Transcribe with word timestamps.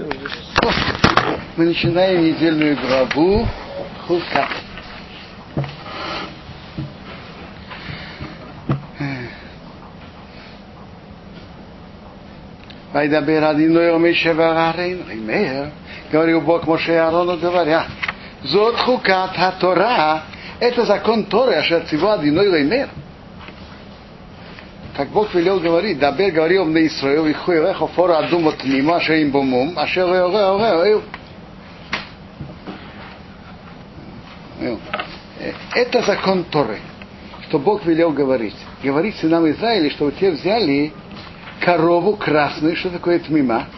Все, 0.00 0.08
Мы 1.56 1.66
начинаем 1.66 2.24
недельную 2.24 2.74
главу 2.76 3.46
Хука. 4.06 4.48
Вайдабер 12.94 13.44
Адиной 13.44 13.94
Омише 13.94 14.32
Варарин, 14.32 15.04
Римеер, 15.08 15.70
говорил 16.10 16.40
Бог 16.40 16.66
Моше 16.66 16.96
Аарону, 16.96 17.36
говоря, 17.36 17.86
Зот 18.42 18.76
Хукат 18.78 19.36
Тора, 19.60 20.22
это 20.60 20.86
закон 20.86 21.24
Торы, 21.24 21.56
Ашер 21.56 21.84
Цива 21.86 22.14
Адиной 22.14 22.46
Римеер. 22.60 22.88
Как 25.00 25.08
Бог 25.12 25.32
велел 25.34 25.60
говорить, 25.60 25.98
Дабер 25.98 26.30
говорил 26.30 26.66
мне 26.66 26.86
Исраил, 26.86 27.24
и 27.24 27.32
хуевехо 27.32 27.86
фора 27.86 28.18
адумот 28.18 28.62
мимо, 28.64 29.00
шеим 29.00 29.30
бумум, 29.30 29.72
а 29.74 29.86
ше 29.86 30.00
Это 35.74 36.02
закон 36.02 36.44
Торы, 36.44 36.80
что 37.48 37.58
Бог 37.58 37.86
велел 37.86 38.10
говорить. 38.10 38.54
Говорить 38.82 39.16
сынам 39.16 39.50
Израиля, 39.50 39.88
что 39.88 40.10
те 40.10 40.32
взяли 40.32 40.92
корову 41.60 42.16
красную, 42.16 42.76
что 42.76 42.90
такое 42.90 43.20
тмима. 43.20 43.68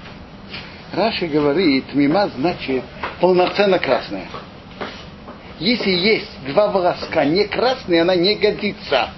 Раши 0.93 1.29
говорит, 1.29 1.87
тмима 1.93 2.31
значит 2.37 2.83
полноценно 3.21 3.79
красная. 3.79 4.27
Если 5.61 5.91
есть 5.93 6.33
два 6.49 6.67
волоска 6.67 7.25
не 7.25 7.45
красные, 7.45 8.03
она 8.03 8.17
не 8.17 8.35
годится 8.35 9.11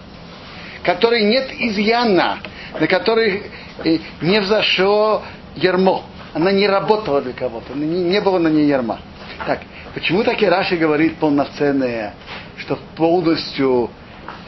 которой 0.84 1.24
нет 1.24 1.50
изъяна, 1.58 2.38
на 2.78 2.86
которой 2.86 3.44
э, 3.84 3.98
не 4.20 4.40
взошло 4.40 5.22
ермо. 5.56 6.04
Она 6.34 6.52
не 6.52 6.66
работала 6.66 7.22
для 7.22 7.32
кого-то, 7.32 7.74
не, 7.74 8.20
было 8.20 8.38
на 8.38 8.48
ней 8.48 8.66
ерма. 8.66 9.00
Так, 9.46 9.60
почему 9.94 10.22
так 10.24 10.40
и 10.42 10.46
Раши 10.46 10.76
говорит 10.76 11.16
полноценная, 11.16 12.14
что 12.58 12.78
полностью 12.96 13.90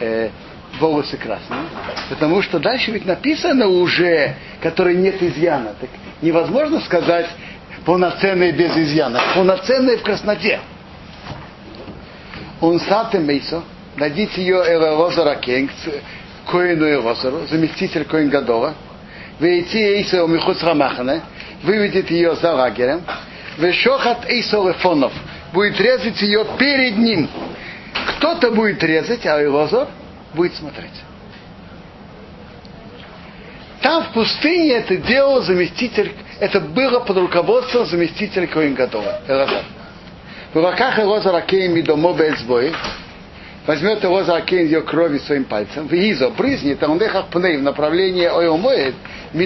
э, 0.00 0.30
волосы 0.80 1.16
красные? 1.16 1.60
Потому 2.08 2.42
что 2.42 2.58
дальше 2.58 2.90
ведь 2.90 3.06
написано 3.06 3.68
уже, 3.68 4.34
которой 4.60 4.96
нет 4.96 5.22
изъяна. 5.22 5.74
Так 5.80 5.90
невозможно 6.22 6.80
сказать 6.80 7.28
полноценные 7.84 8.52
без 8.52 8.76
изъяна. 8.76 9.20
Полноценные 9.34 9.98
в 9.98 10.02
красноте. 10.02 10.60
Он 12.60 12.80
сатем 12.80 13.26
мейсо, 13.26 13.62
дадите 13.96 14.40
ее 14.40 14.56
Элозара 14.56 15.36
Кенг, 15.36 15.70
Коину 16.46 16.88
Иросару, 16.88 17.46
заместитель 17.48 18.04
Коин 18.04 18.30
Гадова, 18.30 18.74
вейти 19.40 19.78
Эйсо 19.78 20.26
Михуц 20.26 20.62
Рамахана, 20.62 21.22
выведет 21.62 22.10
ее 22.10 22.36
за 22.36 22.54
лагерем, 22.54 23.02
Вешохат 23.58 24.28
Эйсо 24.28 24.66
Лефонов, 24.66 25.12
будет 25.52 25.80
резать 25.80 26.20
ее 26.22 26.46
перед 26.58 26.98
ним. 26.98 27.28
Кто-то 28.16 28.52
будет 28.52 28.82
резать, 28.84 29.26
а 29.26 29.42
Илозор 29.42 29.88
будет 30.34 30.54
смотреть. 30.54 30.90
Там 33.80 34.04
в 34.04 34.12
пустыне 34.12 34.72
это 34.72 34.96
делал 34.96 35.42
заместитель, 35.42 36.12
это 36.38 36.60
было 36.60 37.00
под 37.00 37.16
руководством 37.18 37.86
заместителя 37.86 38.46
Коин 38.46 38.74
Гадова, 38.74 39.20
Элазар. 39.26 39.62
В 40.52 40.56
руках 40.56 40.98
Элозара 40.98 41.40
Кейми 41.42 41.80
домо 41.82 42.12
Бельсбой, 42.12 42.72
возьмет 43.66 44.02
его 44.02 44.22
за 44.22 44.36
окень 44.36 44.66
ее 44.66 44.82
крови 44.82 45.18
своим 45.18 45.44
пальцем, 45.44 45.88
в 45.88 45.92
изо 45.92 46.30
брызнет, 46.30 46.82
а 46.82 46.88
он 46.88 46.98
дехах 46.98 47.26
пней 47.26 47.56
в 47.58 47.62
направлении 47.62 48.26
ойомоет, 48.26 48.94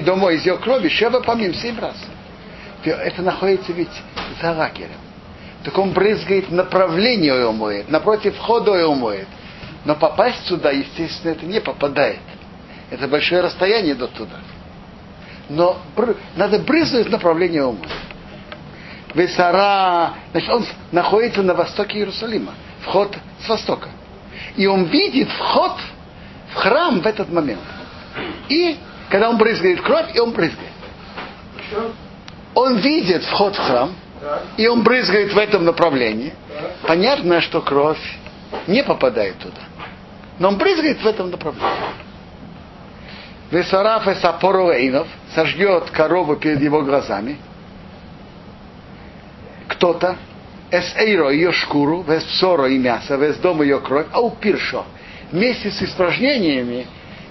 домой 0.05 0.37
из 0.37 0.47
ее 0.47 0.59
крови, 0.59 0.89
шева 0.89 1.21
помим 1.21 1.55
семь 1.55 1.79
раз. 1.79 1.97
Это 2.85 3.23
находится 3.23 3.73
ведь 3.73 3.91
за 4.41 4.53
лагерем. 4.53 4.91
Так 5.65 5.77
он 5.77 5.93
брызгает 5.93 6.51
направление 6.51 7.35
ойомоет, 7.35 7.91
напротив 7.91 8.37
входа 8.37 8.73
ойомоет. 8.73 9.27
Но 9.85 9.95
попасть 9.95 10.47
сюда, 10.47 10.71
естественно, 10.71 11.33
это 11.33 11.47
не 11.47 11.61
попадает. 11.61 12.19
Это 12.91 13.09
большое 13.09 13.41
расстояние 13.41 13.95
до 13.95 14.09
туда. 14.09 14.37
Но 15.49 15.79
бр... 15.97 16.17
надо 16.37 16.59
брызнуть 16.59 17.07
в 17.07 17.11
направлении. 17.11 17.63
Весара, 19.15 20.15
значит, 20.33 20.51
он 20.51 20.67
находится 20.93 21.43
на 21.43 21.55
востоке 21.55 21.99
Иерусалима. 21.99 22.53
Вход 22.83 23.15
с 23.45 23.49
востока 23.49 23.89
и 24.57 24.67
он 24.67 24.85
видит 24.85 25.31
вход 25.31 25.73
в 26.53 26.55
храм 26.57 27.01
в 27.01 27.07
этот 27.07 27.31
момент. 27.33 27.61
И 28.49 28.79
когда 29.09 29.31
он 29.31 29.39
брызгает 29.39 29.81
кровь, 29.83 30.15
и 30.15 30.21
он 30.21 30.33
брызгает. 30.33 30.71
Он 32.55 32.77
видит 32.79 33.25
вход 33.25 33.55
в 33.55 33.59
храм, 33.59 33.95
и 34.57 34.67
он 34.67 34.83
брызгает 34.83 35.33
в 35.33 35.39
этом 35.39 35.65
направлении. 35.65 36.33
Понятно, 36.87 37.41
что 37.41 37.61
кровь 37.61 38.01
не 38.67 38.83
попадает 38.83 39.39
туда. 39.39 39.63
Но 40.39 40.49
он 40.49 40.59
брызгает 40.59 41.01
в 41.03 41.07
этом 41.07 41.31
направлении. 41.31 41.71
Весараф 43.51 44.07
и 44.07 44.15
Сапоровейнов 44.15 45.09
сожгет 45.35 45.91
корову 45.91 46.37
перед 46.37 46.61
его 46.61 46.83
глазами. 46.83 47.39
Кто-то 49.69 50.17
эс 50.71 50.95
эйро 50.97 51.31
ее 51.31 51.53
шкуру, 51.53 52.03
вес 52.03 52.23
псоро 52.25 52.69
и 52.69 52.79
мясо, 52.79 53.17
вес 53.17 53.37
дома 53.37 53.65
ее 53.65 53.81
кровь, 53.81 54.07
а 54.13 54.21
у 54.21 54.31
пиршо. 54.31 54.85
Вместе 55.33 55.71
с 55.71 55.83
испражнениями 55.83 56.87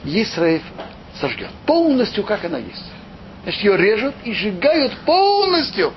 Исраев 0.05 0.61
сожгет. 1.19 1.49
Полностью, 1.65 2.23
как 2.23 2.45
она 2.45 2.57
есть. 2.57 2.91
Значит, 3.43 3.63
ее 3.63 3.77
режут 3.77 4.15
и 4.23 4.33
сжигают 4.33 4.93
полностью. 5.05 5.93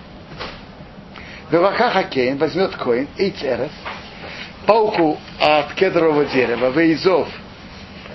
Веваха 1.50 1.91
Хакейн 1.91 2.38
возьмет 2.38 2.75
коин, 2.76 3.08
эйцерес, 3.19 3.70
пауку 4.66 5.19
от 5.38 5.75
кедрового 5.75 6.25
дерева, 6.25 6.70
вейзов 6.70 7.28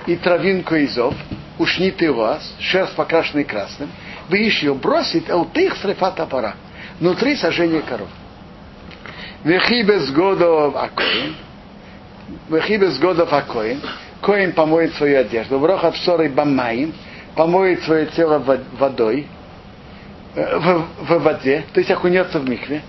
и 0.07 0.16
травинку 0.16 0.75
изов, 0.75 1.13
ушнитый 1.59 2.11
вас, 2.11 2.55
шерсть 2.59 2.95
покрашенный 2.95 3.43
красным, 3.43 3.89
вы 4.29 4.39
ее 4.39 4.73
бросит, 4.73 5.29
а 5.29 5.37
у 5.37 5.45
тых 5.45 5.77
срефата 5.77 6.25
пора, 6.25 6.55
внутри 6.99 7.35
сожжения 7.35 7.81
коров. 7.81 8.09
Вехибес 9.47 10.12
годов 10.12 10.75
акоин. 10.75 11.38
Вехибес 12.50 13.00
годов 13.00 13.31
акоин. 13.31 13.81
Коин 14.22 14.52
помоет 14.52 14.94
свою 14.96 15.22
одежду. 15.22 15.58
Вроха 15.58 15.91
псорой 15.91 16.28
бамаин. 16.28 16.94
Помоет 17.34 17.81
свое 17.84 18.08
тело 18.08 18.40
водой. 18.78 19.25
В, 20.35 20.85
в 21.00 21.24
воде. 21.24 21.63
То 21.72 21.80
есть 21.80 21.90
окунется 21.90 22.40
в 22.40 22.50
микве. 22.50 22.81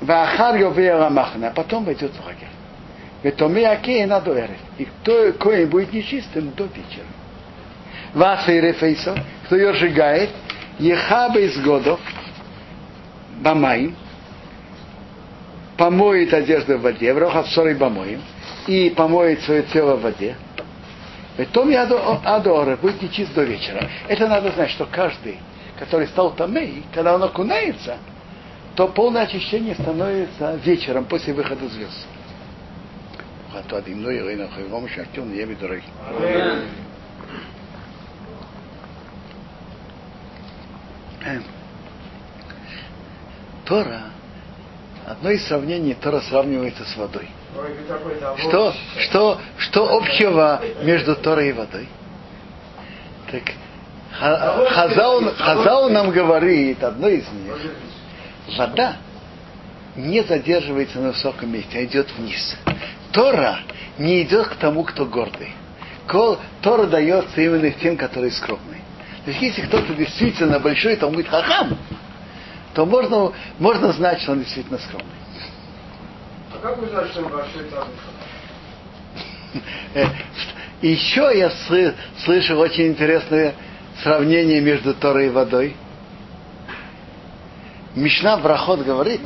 Вахар 0.00 0.56
йовея 0.56 1.08
махна. 1.08 1.48
А 1.48 1.50
потом 1.52 1.84
войдет 1.84 2.10
в 2.12 2.26
лагерь. 2.26 2.48
Ветоме 3.22 3.68
акея 3.68 4.08
на 4.08 4.20
дуэры. 4.20 4.56
И 4.76 4.86
кто 4.86 5.32
коин 5.34 5.68
будет 5.68 5.92
нечистым 5.92 6.50
до 6.56 6.64
вечера. 6.64 7.06
Васа 8.14 8.50
и 8.50 8.60
рефейсо. 8.60 9.16
Кто 9.46 9.54
ее 9.54 9.72
сжигает. 9.72 10.30
Ехаба 10.80 11.38
из 11.38 11.56
годов. 11.62 12.00
Бамаин 13.40 13.94
помоет 15.80 16.34
одежду 16.34 16.76
в 16.76 16.82
воде, 16.82 17.14
в 17.14 17.16
рохав 17.16 17.48
сорой 17.48 17.74
помоем, 17.74 18.20
и 18.66 18.90
помоет 18.90 19.40
свое 19.44 19.62
тело 19.62 19.96
в 19.96 20.02
воде. 20.02 20.36
Том 21.52 21.72
адора 21.74 22.76
будет 22.76 23.00
нечист 23.00 23.32
до 23.32 23.44
вечера. 23.44 23.88
Это 24.06 24.28
надо 24.28 24.50
знать, 24.50 24.68
что 24.72 24.84
каждый, 24.84 25.38
который 25.78 26.06
стал 26.08 26.32
тамей, 26.32 26.82
когда 26.92 27.14
он 27.14 27.22
окунается, 27.22 27.96
то 28.74 28.88
полное 28.88 29.22
очищение 29.22 29.74
становится 29.74 30.60
вечером 30.62 31.06
после 31.06 31.32
выхода 31.32 31.66
звезд. 31.68 32.06
Тора 43.64 44.02
одно 45.10 45.30
из 45.30 45.46
сравнений 45.46 45.94
Тора 45.94 46.20
сравнивается 46.20 46.84
с 46.84 46.96
водой. 46.96 47.28
Что, 48.38 48.72
что, 48.98 49.40
что 49.58 49.96
общего 49.96 50.62
между 50.82 51.16
Торой 51.16 51.48
и 51.48 51.52
водой? 51.52 51.88
Так, 53.30 53.42
Хазал, 54.12 55.34
Хазал 55.36 55.90
нам 55.90 56.10
говорит, 56.10 56.82
одно 56.82 57.08
из 57.08 57.28
них, 57.28 57.56
вода 58.56 58.96
не 59.96 60.22
задерживается 60.22 61.00
на 61.00 61.08
высоком 61.08 61.52
месте, 61.52 61.78
а 61.78 61.84
идет 61.84 62.08
вниз. 62.16 62.56
Тора 63.12 63.58
не 63.98 64.22
идет 64.22 64.46
к 64.46 64.54
тому, 64.56 64.84
кто 64.84 65.06
гордый. 65.06 65.54
Тора 66.62 66.86
дается 66.86 67.40
именно 67.40 67.70
тем, 67.70 67.96
которые 67.96 68.30
скромные. 68.30 68.80
То 69.24 69.30
есть 69.32 69.42
если 69.42 69.62
кто-то 69.62 69.92
действительно 69.94 70.60
большой, 70.60 70.96
то 70.96 71.08
он 71.08 71.14
будет 71.14 71.28
хахам, 71.28 71.76
то 72.74 72.86
можно, 72.86 73.32
можно 73.58 73.92
знать, 73.92 74.20
что 74.20 74.32
он 74.32 74.40
действительно 74.40 74.78
скромный. 74.78 75.08
А 76.54 76.58
как 76.60 76.78
вы 76.78 76.88
знаете, 76.88 77.12
что 77.12 77.22
он 77.22 77.32
большой 77.32 77.62
э, 79.94 80.06
Еще 80.82 81.32
я 81.34 81.50
слышал 82.24 82.60
очень 82.60 82.88
интересное 82.88 83.54
сравнение 84.02 84.60
между 84.60 84.94
Торой 84.94 85.26
и 85.26 85.30
водой. 85.30 85.76
Мишна 87.94 88.36
Брахот 88.36 88.80
говорит, 88.84 89.20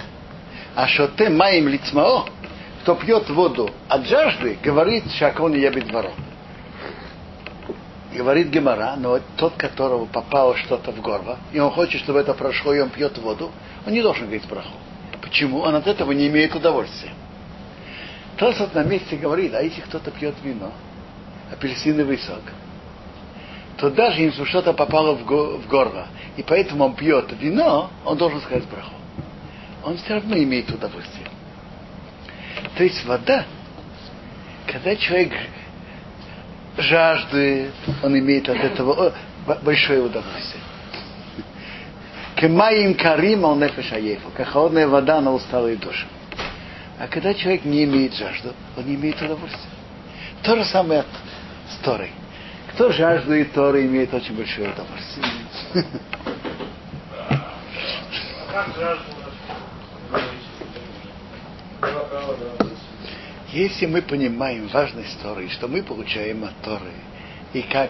а 0.75 0.89
что 0.89 1.09
ты 1.09 1.29
маем 1.29 1.69
лицмао, 1.69 2.27
кто 2.83 2.95
пьет 2.95 3.29
воду 3.31 3.71
от 3.89 4.07
жажды, 4.07 4.59
говорит 4.63 5.05
шакон 5.13 5.55
ябит 5.55 5.87
дворо. 5.89 6.13
Говорит 8.15 8.49
Гемора, 8.49 8.95
но 8.97 9.19
тот, 9.37 9.55
которого 9.55 10.07
попало 10.07 10.57
что-то 10.57 10.93
в 10.93 11.01
горло, 11.01 11.39
и 11.53 11.59
он 11.59 11.73
хочет, 11.73 12.01
чтобы 12.03 12.21
это 12.21 12.33
прошло, 12.33 12.73
и 12.73 12.81
он 12.81 12.91
пьет 12.91 13.19
воду, 13.19 13.51
он 13.85 13.93
не 13.93 14.03
должен 14.03 14.27
говорить 14.27 14.47
браху. 14.49 14.77
Почему? 15.21 15.59
Он 15.61 15.75
от 15.75 15.87
этого 15.89 16.13
не 16.13 16.29
имеет 16.29 16.55
удовольствия. 16.55 17.11
Тосот 18.37 18.75
на 18.75 18.85
месте 18.85 19.17
говорит, 19.17 19.53
а 19.55 19.63
если 19.63 19.81
кто-то 19.81 20.13
пьет 20.13 20.35
вино, 20.45 20.73
апельсиновый 21.53 22.19
сок, 22.19 22.43
то 23.79 23.91
даже 23.91 24.23
если 24.23 24.45
что-то 24.45 24.73
попало 24.73 25.17
в 25.17 25.67
горло, 25.67 26.07
и 26.37 26.43
поэтому 26.43 26.85
он 26.85 26.95
пьет 26.95 27.33
вино, 27.41 27.91
он 28.05 28.17
должен 28.17 28.41
сказать 28.43 28.65
браху. 28.69 28.95
Он 29.83 29.97
все 29.97 30.15
равно 30.15 30.37
имеет 30.37 30.71
удовольствие. 30.71 31.27
То 32.77 32.85
есть 32.85 33.05
вода, 33.05 33.45
когда 34.67 34.95
человек 34.97 35.33
жаждет, 36.77 37.73
он 38.03 38.19
имеет 38.19 38.49
от 38.49 38.59
этого 38.59 39.13
о, 39.47 39.55
большое 39.63 40.03
удовольствие. 40.03 40.63
Кемаим 42.37 42.95
карим 42.95 43.47
ал 43.47 43.57
нефеш 43.57 43.93
аефу. 43.93 44.31
Как 44.37 44.49
холодная 44.49 44.89
вода 44.89 45.21
на 45.21 45.33
усталые 45.33 45.77
души. 45.77 46.07
А 46.99 47.07
когда 47.07 47.35
человек 47.35 47.65
не 47.65 47.85
имеет 47.85 48.15
жажду, 48.15 48.53
он 48.77 48.85
не 48.85 48.95
имеет 48.95 49.21
удовольствия. 49.21 49.71
То 50.43 50.57
же 50.57 50.65
самое 50.65 51.05
с 51.71 51.77
Торой. 51.85 52.11
Кто 52.73 52.91
жаждует 52.91 53.53
Торы, 53.53 53.87
имеет 53.87 54.13
очень 54.13 54.37
большое 54.37 54.71
удовольствие. 54.71 55.27
Как 58.53 58.69
жажду 58.79 59.15
Если 63.55 63.87
мы 63.87 64.03
понимаем 64.03 64.67
важность 64.67 65.17
Торы, 65.23 65.49
что 65.49 65.69
мы 65.69 65.85
получаем 65.85 66.43
от 66.43 66.57
Торы, 66.61 66.91
и 67.53 67.63
как 67.63 67.89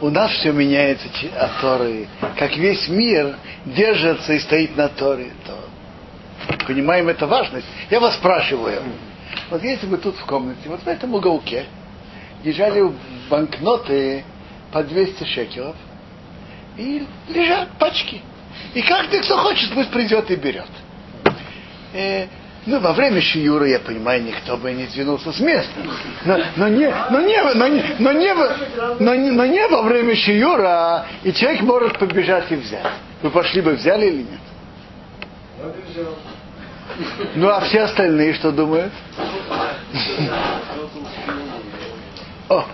у 0.00 0.08
нас 0.08 0.32
все 0.32 0.52
меняется 0.52 1.06
от 1.38 1.60
Торы, 1.60 2.08
как 2.38 2.56
весь 2.56 2.88
мир 2.88 3.36
держится 3.66 4.32
и 4.32 4.38
стоит 4.38 4.74
на 4.74 4.88
Торе, 4.88 5.32
то 5.44 6.64
понимаем 6.66 7.10
эту 7.10 7.26
важность. 7.26 7.66
Я 7.90 8.00
вас 8.00 8.14
спрашиваю, 8.14 8.84
вот 9.50 9.62
если 9.62 9.86
бы 9.86 9.98
тут 9.98 10.16
в 10.16 10.24
комнате, 10.24 10.66
вот 10.66 10.80
в 10.80 10.86
этом 10.86 11.14
уголке, 11.14 11.66
лежали 12.42 12.90
банкноты 13.28 14.24
по 14.72 14.82
200 14.82 15.24
шекелов, 15.24 15.76
и 16.78 17.06
лежат 17.28 17.68
пачки. 17.78 18.22
И 18.72 18.80
каждый, 18.80 19.20
кто 19.20 19.36
хочет, 19.42 19.74
пусть 19.74 19.90
придет 19.90 20.30
и 20.30 20.36
берет. 20.36 20.70
Ну, 22.66 22.80
во 22.80 22.92
время 22.92 23.20
Шиюра, 23.20 23.68
я 23.68 23.78
понимаю, 23.78 24.24
никто 24.24 24.56
бы 24.56 24.72
не 24.72 24.86
сдвинулся 24.86 25.32
с 25.32 25.38
места. 25.38 25.70
Но, 26.24 26.36
но, 26.56 26.68
не, 26.68 26.92
но, 27.10 27.20
не, 27.20 27.40
но, 27.54 27.68
не, 27.68 27.82
но, 28.00 28.12
не, 28.12 28.34
но, 28.98 29.14
не, 29.14 29.30
но 29.30 29.46
не 29.46 29.68
во 29.68 29.82
время 29.82 30.16
Шиюра, 30.16 31.06
и 31.22 31.32
человек 31.32 31.62
может 31.62 31.96
побежать 31.96 32.50
и 32.50 32.56
взять. 32.56 32.84
Вы 33.22 33.30
пошли 33.30 33.62
бы, 33.62 33.74
взяли 33.74 34.06
или 34.06 34.22
нет? 34.22 34.40
Ну, 37.36 37.48
а 37.48 37.60
все 37.60 37.82
остальные 37.82 38.34
что 38.34 38.50
думают? 38.50 38.92
О, 42.48 42.64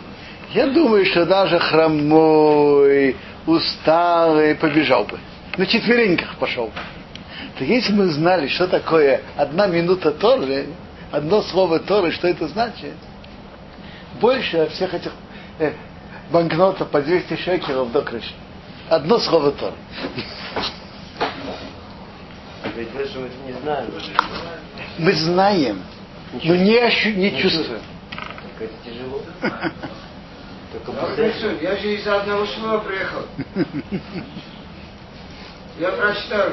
я 0.54 0.68
думаю, 0.68 1.04
что 1.04 1.26
даже 1.26 1.58
хромой, 1.58 3.14
усталый 3.46 4.54
побежал 4.54 5.04
бы. 5.04 5.18
На 5.58 5.66
четвереньках 5.66 6.36
пошел 6.36 6.66
бы. 6.66 6.72
Так 7.62 7.69
если 7.69 7.93
мы 7.93 8.09
знали, 8.09 8.49
что 8.49 8.67
такое 8.67 9.23
одна 9.37 9.69
минута 9.69 10.11
Торы, 10.11 10.67
одно 11.12 11.43
слово 11.43 11.79
Торы, 11.79 12.11
что 12.11 12.26
это 12.26 12.49
значит, 12.49 12.94
больше 14.20 14.69
всех 14.70 14.93
этих 14.93 15.12
э, 15.61 15.75
банкнотов 16.32 16.91
по 16.91 17.00
200 17.00 17.37
шекелов 17.37 17.93
до 17.93 18.03
крыши. 18.03 18.35
Одно 18.88 19.20
слово 19.20 19.53
Торы. 19.53 19.76
Ведь 22.75 22.93
мы 22.94 23.05
же 23.05 23.20
это 23.20 23.37
не 23.47 23.53
знаем. 23.53 23.93
Мы 24.99 25.12
знаем, 25.12 25.82
но 26.43 26.56
не, 26.56 26.79
ощу- 26.79 27.14
не 27.14 27.41
чувствуем. 27.41 27.82
Так 28.11 28.62
это 28.62 28.75
тяжело. 28.85 29.23
Только 30.73 30.91
пришел, 31.14 31.50
я 31.61 31.76
же 31.76 31.94
из-за 31.94 32.23
одного 32.23 32.44
слова 32.44 32.79
приехал. 32.79 33.23
Я 35.79 35.91
прочитал, 35.93 36.50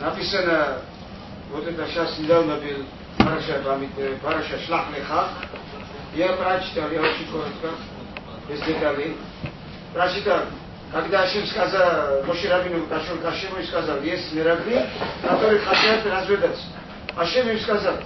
написано, 0.00 0.78
вот 1.50 1.66
это 1.66 1.86
сейчас 1.88 2.18
недавно 2.18 2.56
был 2.56 2.86
Параша, 3.18 3.62
память, 3.64 3.90
э, 3.96 4.16
Параша 4.22 4.58
Шлах 4.66 4.86
Леха. 4.94 5.28
Я 6.14 6.32
прочитал, 6.32 6.90
я 6.90 7.00
очень 7.00 7.26
коротко, 7.30 7.70
без 8.48 8.60
деталей. 8.60 9.16
Прочитал, 9.92 10.44
когда 10.92 11.22
Ашим 11.22 11.46
сказал, 11.46 12.22
Моше 12.24 12.48
Рабину 12.48 12.86
пошел 12.86 13.16
к 13.18 13.24
Ашиму 13.24 13.58
и 13.58 13.66
сказал, 13.66 14.00
есть 14.02 14.32
мирабли, 14.32 14.86
которые 15.22 15.60
хотят 15.60 16.06
разведаться. 16.06 16.62
Ашим 17.16 17.48
им 17.48 17.58
сказал, 17.60 17.96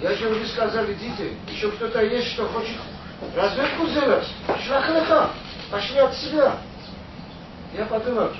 я 0.00 0.14
же 0.14 0.28
вы 0.28 0.44
сказали, 0.46 0.94
идите, 0.94 1.36
еще 1.48 1.70
кто-то 1.72 2.02
есть, 2.02 2.32
что 2.32 2.46
хочет 2.48 2.76
разведку 3.36 3.86
сделать. 3.86 4.26
Шлах 4.66 4.88
Леха, 4.90 5.30
пошли 5.70 5.98
от 5.98 6.14
себя. 6.14 6.56
Я 7.72 7.86
подумал, 7.86 8.30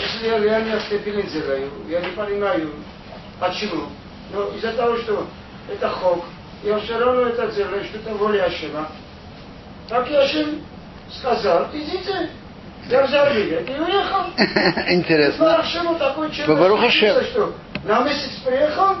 если 0.00 0.28
я 0.28 0.38
реально 0.38 0.80
степень 0.80 1.26
делаю, 1.28 1.70
я 1.88 2.00
не 2.00 2.08
понимаю, 2.08 2.70
почему. 3.40 3.84
Но 4.32 4.48
из-за 4.56 4.72
того, 4.72 4.96
что 4.98 5.26
это 5.70 5.88
хок, 5.88 6.24
я 6.62 6.78
все 6.80 6.98
равно 6.98 7.22
это 7.22 7.46
делаю, 7.48 7.84
что 7.84 7.98
это 7.98 8.14
воля 8.14 8.44
Ашема. 8.44 8.88
Так 9.88 10.10
и 10.10 10.14
Ашем 10.14 10.62
сказал, 11.10 11.68
идите. 11.72 12.30
Я 12.88 13.06
взял 13.06 13.32
билет 13.32 13.68
и 13.68 13.72
уехал. 13.72 14.26
Интересно. 14.88 15.56
Ашему 15.56 15.94
такой 15.96 16.30
человек, 16.30 16.58
Барух 16.58 16.82
Ашем. 16.82 17.24
что 17.24 17.54
на 17.84 18.00
месяц 18.02 18.30
приехал 18.44 18.96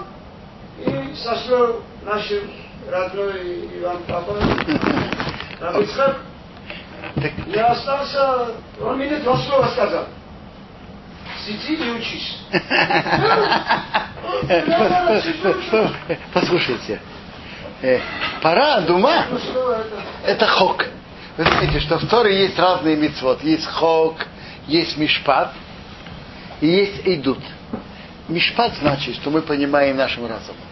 и 0.78 1.14
сослал 1.14 1.82
нашим 2.02 2.50
родной 2.90 3.68
Иван 3.78 3.98
Папа. 4.08 4.36
Так, 7.14 7.32
Я 7.46 7.66
остался, 7.68 8.48
он 8.80 8.98
мне 8.98 9.16
два 9.18 9.36
слова 9.36 9.68
сказал. 9.68 10.06
Сиди 11.44 11.74
и 11.74 11.90
учись. 11.90 12.38
Послушайте, 16.32 17.00
э, 17.82 18.00
пора 18.40 18.80
дума 18.80 19.26
это? 20.24 20.46
хок. 20.46 20.86
Вы 21.36 21.44
знаете, 21.44 21.80
что 21.80 21.98
в 21.98 22.08
Торе 22.08 22.44
есть 22.44 22.58
разные 22.58 22.96
мицвод. 22.96 23.42
Есть 23.42 23.66
хок, 23.66 24.26
есть 24.66 24.96
мишпат 24.96 25.52
и 26.60 26.66
есть 26.66 27.02
идут. 27.04 27.40
Мишпат 28.28 28.72
значит, 28.80 29.16
что 29.16 29.30
мы 29.30 29.42
понимаем 29.42 29.96
нашим 29.96 30.26
разумом. 30.26 30.62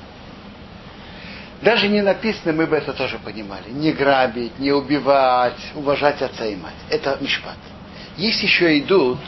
Даже 1.61 1.88
не 1.88 2.00
написано, 2.00 2.52
мы 2.52 2.66
бы 2.66 2.76
это 2.76 2.94
тоже 2.94 3.18
понимали. 3.18 3.70
Не 3.70 3.92
грабить, 3.92 4.58
не 4.58 4.73
убивать, 4.73 5.61
уважать 5.75 6.23
отца 6.23 6.46
и 6.46 6.56
мать. 6.56 6.75
Это 6.88 7.18
мишпат. 7.20 7.58
Есть 8.16 8.42
еще 8.42 8.78
идут, 8.78 9.18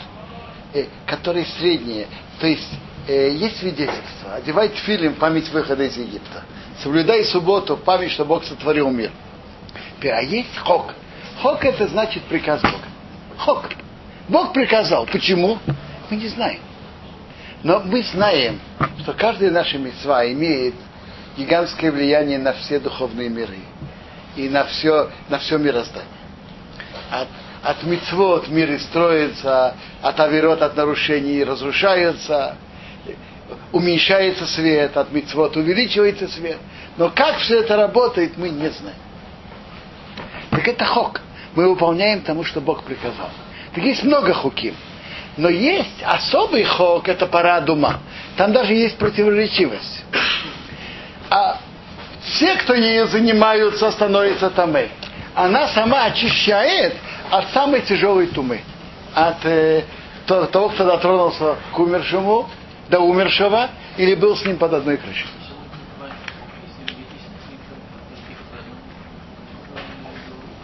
которые 1.05 1.45
средние. 1.45 2.07
То 2.39 2.47
есть 2.47 2.69
э, 3.07 3.31
есть 3.31 3.59
свидетельство. 3.59 4.35
Одевай 4.35 4.69
тфилин 4.69 5.13
в 5.13 5.17
память 5.17 5.49
выхода 5.49 5.83
из 5.83 5.97
Египта. 5.97 6.43
Соблюдай 6.81 7.23
субботу 7.25 7.75
в 7.75 7.83
память, 7.83 8.11
что 8.11 8.25
Бог 8.25 8.43
сотворил 8.43 8.89
мир. 8.89 9.11
А 10.03 10.21
есть 10.21 10.57
хок. 10.57 10.93
Хок 11.41 11.63
это 11.63 11.87
значит 11.87 12.23
приказ 12.23 12.61
Бога. 12.61 12.85
Хок. 13.37 13.69
Бог 14.27 14.53
приказал. 14.53 15.05
Почему? 15.05 15.57
Мы 16.09 16.17
не 16.17 16.27
знаем. 16.27 16.59
Но 17.63 17.79
мы 17.79 18.03
знаем, 18.03 18.59
что 18.99 19.13
каждая 19.13 19.51
наша 19.51 19.77
мецва 19.77 20.31
имеет 20.31 20.75
гигантское 21.37 21.91
влияние 21.91 22.37
на 22.37 22.53
все 22.53 22.79
духовные 22.79 23.29
миры 23.29 23.57
и 24.35 24.49
на 24.49 24.65
все, 24.65 25.09
на 25.29 25.39
все 25.39 25.57
мироздание. 25.57 26.07
От, 27.09 27.27
от 27.65 27.81
мицвод 27.81 28.47
миры 28.47 28.77
строятся, 28.77 29.73
от 30.03 30.19
аверот, 30.19 30.61
от 30.61 30.77
нарушений 30.77 31.43
разрушаются, 31.43 32.57
уменьшается 33.71 34.45
свет, 34.45 34.95
от 34.95 35.11
мицвод 35.11 35.57
увеличивается 35.57 36.27
свет. 36.27 36.59
Но 36.97 37.09
как 37.09 37.37
все 37.39 37.61
это 37.61 37.75
работает, 37.75 38.37
мы 38.37 38.49
не 38.49 38.69
знаем. 38.69 38.97
Так 40.51 40.67
это 40.67 40.85
хок. 40.85 41.21
Мы 41.55 41.67
выполняем 41.67 42.21
тому, 42.21 42.43
что 42.43 42.61
Бог 42.61 42.83
приказал. 42.83 43.31
Так 43.73 43.83
есть 43.83 44.03
много 44.03 44.35
хуким. 44.35 44.75
Но 45.35 45.49
есть 45.49 46.03
особый 46.03 46.65
хок, 46.65 47.09
это 47.09 47.25
пара 47.25 47.61
дума. 47.61 47.99
Там 48.37 48.53
даже 48.53 48.75
есть 48.75 48.97
противоречивость. 48.97 50.03
А 51.31 51.57
все, 52.21 52.57
кто 52.57 52.75
ею 52.75 53.07
занимаются, 53.07 53.89
становятся 53.89 54.51
тамы. 54.51 54.89
Она 55.33 55.67
сама 55.69 56.05
очищает 56.05 56.95
от 57.31 57.49
самой 57.51 57.81
тяжелой 57.81 58.27
тумы. 58.27 58.61
От 59.13 59.45
э, 59.45 59.83
то- 60.25 60.45
того, 60.45 60.69
кто 60.69 60.85
дотронулся 60.85 61.55
к 61.71 61.79
умершему, 61.79 62.49
до 62.89 62.99
умершего 62.99 63.69
или 63.97 64.15
был 64.15 64.35
с 64.35 64.45
ним 64.45 64.57
под 64.57 64.73
одной 64.73 64.97
крышей. 64.97 65.27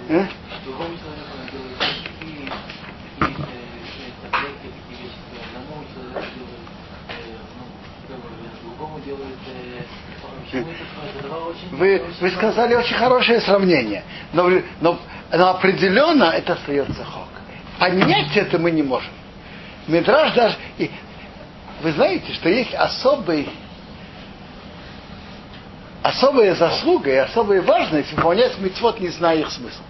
Э. 0.10 0.26
Вы, 11.72 12.04
вы 12.20 12.32
сказали 12.32 12.76
очень 12.76 12.96
хорошее 12.96 13.40
сравнение, 13.40 14.04
но, 14.34 14.52
но, 14.82 15.00
но 15.32 15.50
определенно 15.50 16.26
это 16.26 16.54
остается 16.54 17.04
хок. 17.04 17.28
Понять 17.80 18.36
это 18.36 18.60
мы 18.60 18.72
не 18.72 18.84
можем. 18.84 19.12
Мидраж 19.88 20.34
даже... 20.34 20.56
И, 20.78 20.92
вы 21.82 21.92
знаете, 21.94 22.34
что 22.34 22.50
есть 22.50 22.74
особый 22.74 23.50
особая 26.04 26.56
заслуга 26.56 27.12
и 27.12 27.16
особая 27.16 27.62
важность 27.62 28.12
выполнять 28.14 28.58
митцвот, 28.58 29.00
не 29.00 29.10
зная 29.10 29.40
их 29.40 29.52
смысл. 29.52 29.82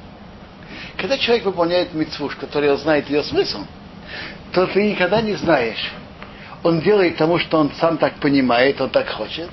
Когда 0.98 1.18
человек 1.18 1.46
выполняет 1.46 1.94
митцву, 1.94 2.30
который 2.40 2.76
знает 2.78 3.10
ее 3.10 3.24
смысл, 3.24 3.66
то 4.52 4.68
ты 4.68 4.92
никогда 4.92 5.22
не 5.22 5.36
знаешь, 5.36 5.92
он 6.64 6.82
делает 6.82 7.18
тому, 7.18 7.40
что 7.40 7.58
он 7.58 7.72
сам 7.80 7.98
так 7.98 8.16
понимает, 8.16 8.80
он 8.82 8.90
так 8.90 9.10
хочет, 9.10 9.50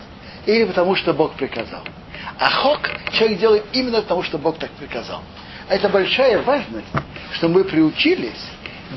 или 0.47 0.65
потому, 0.65 0.97
что 0.97 1.13
Бог 1.13 1.35
приказал. 1.35 1.83
А 2.39 2.51
хок 2.51 2.81
человек 3.13 3.39
делает 3.39 3.65
именно 3.73 4.03
потому, 4.03 4.23
что 4.23 4.39
Бог 4.39 4.59
так 4.59 4.71
приказал. 4.73 5.23
Это 5.69 5.89
большая 5.89 6.43
важность, 6.43 6.87
что 7.33 7.49
мы 7.49 7.65
приучились 7.65 8.43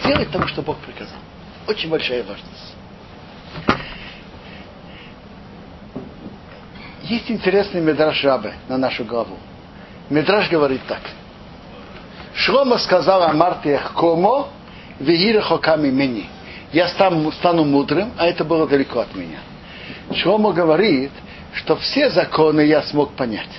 делать 0.06 0.32
тому, 0.32 0.48
что 0.48 0.62
Бог 0.62 0.78
приказал. 0.78 1.20
Очень 1.68 1.90
большая 1.90 2.24
важность. 2.24 2.76
Есть 7.04 7.30
интересный 7.30 7.82
медраж 7.82 8.24
Рабы 8.24 8.54
на 8.70 8.78
нашу 8.78 9.04
главу. 9.04 9.38
Медраж 10.10 10.50
говорит 10.50 10.82
так. 10.88 11.02
Шлома 12.34 12.78
сказал 12.78 13.24
Амартиях 13.24 13.92
Комо, 13.94 14.48
Вегирахоками 15.00 15.90
мини. 15.90 16.30
Я 16.72 16.88
стану, 16.88 17.32
стану 17.34 17.66
мудрым, 17.66 18.14
а 18.18 18.28
это 18.28 18.46
было 18.46 18.66
далеко 18.66 19.02
от 19.02 19.14
меня. 19.14 19.40
Шлома 20.16 20.54
говорит, 20.54 21.12
что 21.54 21.76
все 21.76 22.10
законы 22.12 22.62
я 22.62 22.82
смог 22.84 23.14
понять. 23.14 23.50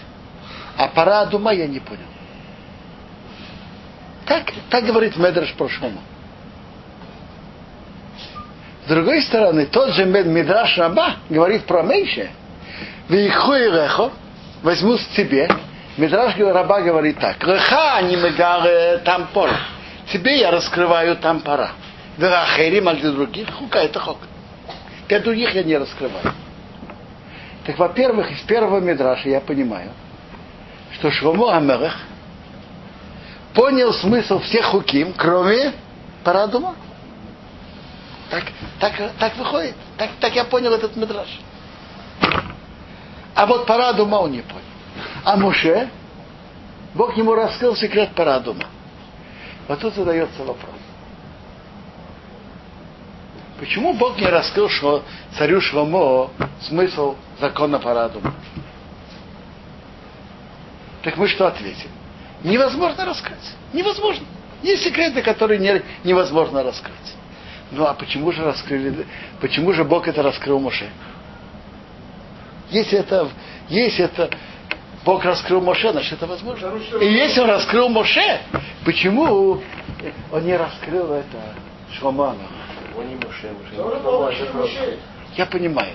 А 0.78 0.88
пора 0.88 1.26
дума 1.26 1.52
я 1.52 1.66
не 1.66 1.81
понял. 1.81 2.12
Так, 4.32 4.50
так 4.70 4.86
говорит 4.86 5.14
Медраш 5.18 5.52
про 5.52 5.68
Шлома. 5.68 6.00
С 8.86 8.88
другой 8.88 9.20
стороны, 9.24 9.66
тот 9.66 9.90
же 9.90 10.06
Медраш 10.06 10.78
Раба 10.78 11.16
говорит 11.28 11.66
про 11.66 11.82
Мейше. 11.82 12.30
Возьму 14.62 14.96
с 14.96 15.06
тебе, 15.08 15.50
Мидраш 15.98 16.38
раба 16.38 16.80
говорит 16.80 17.18
так. 17.18 17.44
Реха 17.44 18.00
не 18.00 18.16
мегаре 18.16 19.02
там 19.04 19.26
пор. 19.34 19.50
Тебе 20.10 20.38
я 20.38 20.50
раскрываю 20.50 21.16
там 21.16 21.40
пора. 21.40 21.72
Верахерим, 22.16 22.88
а 22.88 22.94
для 22.94 23.10
других 23.10 23.50
хука 23.50 23.80
это 23.80 24.00
хок. 24.00 24.16
Для 25.08 25.20
других 25.20 25.54
я 25.54 25.62
не 25.62 25.76
раскрываю. 25.76 26.32
Так, 27.66 27.78
во-первых, 27.78 28.30
из 28.30 28.40
первого 28.40 28.80
Мидраша 28.80 29.28
я 29.28 29.40
понимаю, 29.40 29.90
что 30.94 31.10
Шломо 31.10 31.54
Амерех 31.54 31.98
понял 33.54 33.92
смысл 33.92 34.38
всех 34.40 34.66
хуким, 34.66 35.12
кроме 35.16 35.73
парадума. 36.25 36.75
Так, 38.30 38.44
так, 38.80 39.12
так 39.18 39.37
выходит. 39.37 39.75
Так, 39.99 40.11
так 40.21 40.35
я 40.35 40.44
понял 40.44 40.73
этот 40.73 40.97
Мидраш. 40.97 41.28
А 43.35 43.47
вот 43.47 43.66
парадума 43.66 44.16
он 44.16 44.32
не 44.32 44.40
понял. 44.40 44.62
А 45.25 45.37
Муше, 45.37 45.90
Бог 46.94 47.16
ему 47.16 47.35
раскрыл 47.35 47.76
секрет 47.76 48.14
парадума. 48.14 48.64
Вот 49.68 49.80
тут 49.80 49.94
задается 49.94 50.44
вопрос. 50.44 50.75
Почему 53.59 53.94
Бог 53.94 54.18
не 54.18 54.26
раскрыл 54.26 54.68
что 54.68 55.04
царю 55.38 55.61
Шломо 55.61 56.30
смысл 56.62 57.14
закона 57.40 57.78
парадума? 57.78 58.35
Так 61.02 61.16
мы 61.16 61.28
что 61.28 61.47
ответим? 61.47 61.90
Невозможно 62.44 63.04
раскрыть. 63.04 63.38
Невозможно. 63.72 64.26
Есть 64.62 64.84
секреты, 64.84 65.22
которые 65.22 65.58
не, 65.58 65.82
невозможно 66.04 66.62
раскрыть. 66.62 66.94
Ну 67.70 67.84
а 67.87 67.94
почему 67.94 68.30
же 68.32 68.44
раскрыли, 68.44 69.06
почему 69.40 69.72
же 69.72 69.84
Бог 69.84 70.06
это 70.06 70.22
раскрыл 70.22 70.58
Моше? 70.58 70.88
Если 72.70 72.99
это, 72.99 73.28
если 73.68 74.04
это 74.04 74.30
Бог 75.04 75.25
раскрыл 75.25 75.61
Моше, 75.61 75.90
значит 75.90 76.12
это 76.12 76.26
возможно. 76.26 76.72
И 77.00 77.06
если 77.06 77.40
он 77.40 77.49
раскрыл 77.49 77.88
Моше, 77.88 78.40
почему 78.84 79.62
он 80.30 80.44
не 80.44 80.56
раскрыл 80.56 81.12
это 81.12 81.38
Моше. 84.54 84.99
Я 85.37 85.46
понимаю. 85.46 85.94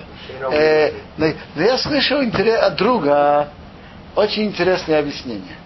Э, 0.52 0.92
но, 1.16 1.26
я 1.56 1.78
слышал 1.78 2.20
от 2.20 2.76
друга 2.76 3.50
очень 4.16 4.46
интересное 4.46 4.98
объяснение. 4.98 5.56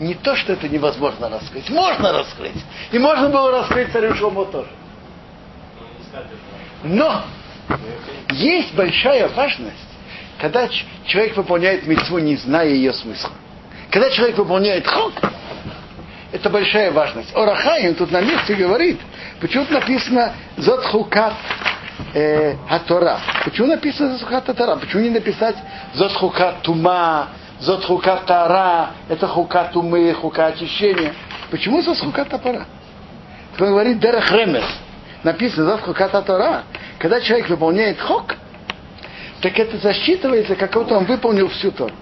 Не 0.00 0.14
то, 0.14 0.34
что 0.34 0.52
это 0.52 0.68
невозможно 0.68 1.28
раскрыть. 1.28 1.70
Можно 1.70 2.12
раскрыть. 2.12 2.64
И 2.90 2.98
можно 2.98 3.28
было 3.28 3.50
раскрыть 3.50 3.92
царю 3.92 4.14
Шломо 4.14 4.44
тоже. 4.46 4.68
Но 6.82 7.22
есть 8.30 8.74
большая 8.74 9.28
важность 9.28 9.94
когда 10.40 10.68
человек 11.06 11.36
выполняет 11.36 11.86
митцву, 11.86 12.18
не 12.18 12.36
зная 12.36 12.68
ее 12.68 12.92
смысла. 12.92 13.30
Когда 13.90 14.10
человек 14.10 14.36
выполняет 14.36 14.86
хок, 14.86 15.12
это 16.32 16.50
большая 16.50 16.90
важность. 16.92 17.34
Орахаим 17.34 17.94
тут 17.94 18.10
на 18.10 18.20
месте 18.20 18.54
говорит, 18.54 19.00
почему 19.40 19.64
написано 19.70 20.32
Зот 20.56 20.84
Хукат 20.84 21.34
э, 22.12 22.56
Атора. 22.68 23.20
Почему 23.44 23.68
написано 23.68 24.18
Зот 24.18 24.22
Хукат 24.22 24.48
Атора? 24.48 24.76
Почему 24.76 25.02
не 25.02 25.10
написать 25.10 25.56
Зот 25.94 26.12
Хукат 26.12 26.62
Тума, 26.62 27.28
Зот 27.60 27.84
Хукат 27.84 28.26
Тара, 28.26 28.90
это 29.08 29.26
Хукат 29.26 29.72
Тумы, 29.72 30.12
Хукат 30.12 30.54
Очищения. 30.54 31.14
Почему 31.50 31.80
Зот 31.82 31.98
Хукат 31.98 32.32
Атора? 32.32 32.66
Он 33.58 33.68
говорит 33.68 34.00
Дерех 34.00 34.30
Ремес. 34.32 34.64
Написано 35.22 35.66
Зот 35.66 35.80
Хукат 35.82 36.14
Атора. 36.14 36.64
Когда 36.98 37.20
человек 37.20 37.48
выполняет 37.48 38.00
хок, 38.00 38.34
так 39.40 39.58
это 39.58 39.76
засчитывается, 39.78 40.56
как 40.56 40.72
будто 40.72 40.96
он 40.96 41.04
выполнил 41.04 41.48
всю 41.48 41.70
Тору. 41.70 41.92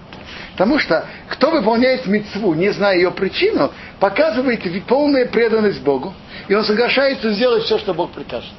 Потому 0.53 0.79
что 0.79 1.05
кто 1.29 1.51
выполняет 1.51 2.05
мецву, 2.05 2.53
не 2.53 2.69
зная 2.69 2.95
ее 2.95 3.11
причину, 3.11 3.71
показывает 3.99 4.61
полную 4.85 5.29
преданность 5.29 5.81
Богу, 5.81 6.13
и 6.47 6.53
он 6.53 6.63
соглашается 6.63 7.31
сделать 7.31 7.63
все, 7.63 7.79
что 7.79 7.93
Бог 7.93 8.11
прикажет. 8.11 8.51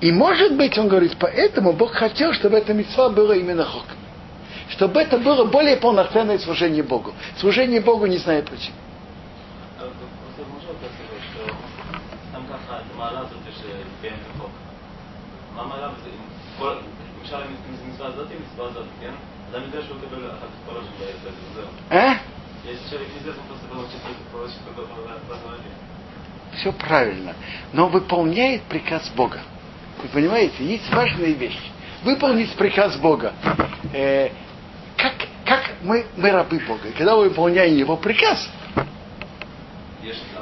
И 0.00 0.10
может 0.10 0.56
быть, 0.56 0.76
он 0.78 0.88
говорит, 0.88 1.16
поэтому 1.18 1.74
Бог 1.74 1.92
хотел, 1.92 2.32
чтобы 2.32 2.56
эта 2.56 2.72
мецва 2.72 3.10
была 3.10 3.36
именно 3.36 3.64
хок 3.64 3.84
чтобы 4.70 5.00
это 5.00 5.18
было 5.18 5.44
более 5.44 5.76
полноценное 5.76 6.38
служение 6.38 6.82
Богу. 6.82 7.12
Служение 7.38 7.80
Богу 7.80 8.06
не 8.06 8.18
знаю 8.18 8.44
почему. 8.44 8.76
А? 21.90 22.18
Все 26.56 26.72
правильно. 26.72 27.34
Но 27.72 27.88
выполняет 27.88 28.62
приказ 28.62 29.08
Бога. 29.16 29.40
Вы 30.02 30.08
понимаете, 30.08 30.64
есть 30.64 30.90
важные 30.92 31.32
вещи. 31.34 31.70
Выполнить 32.04 32.52
приказ 32.54 32.96
Бога. 32.96 33.32
Э, 33.92 34.30
мы, 35.82 36.06
мы 36.16 36.30
рабы 36.30 36.60
Бога. 36.66 36.88
И 36.88 36.92
когда 36.92 37.16
мы 37.16 37.28
выполняем 37.28 37.76
его 37.76 37.96
приказ, 37.96 38.48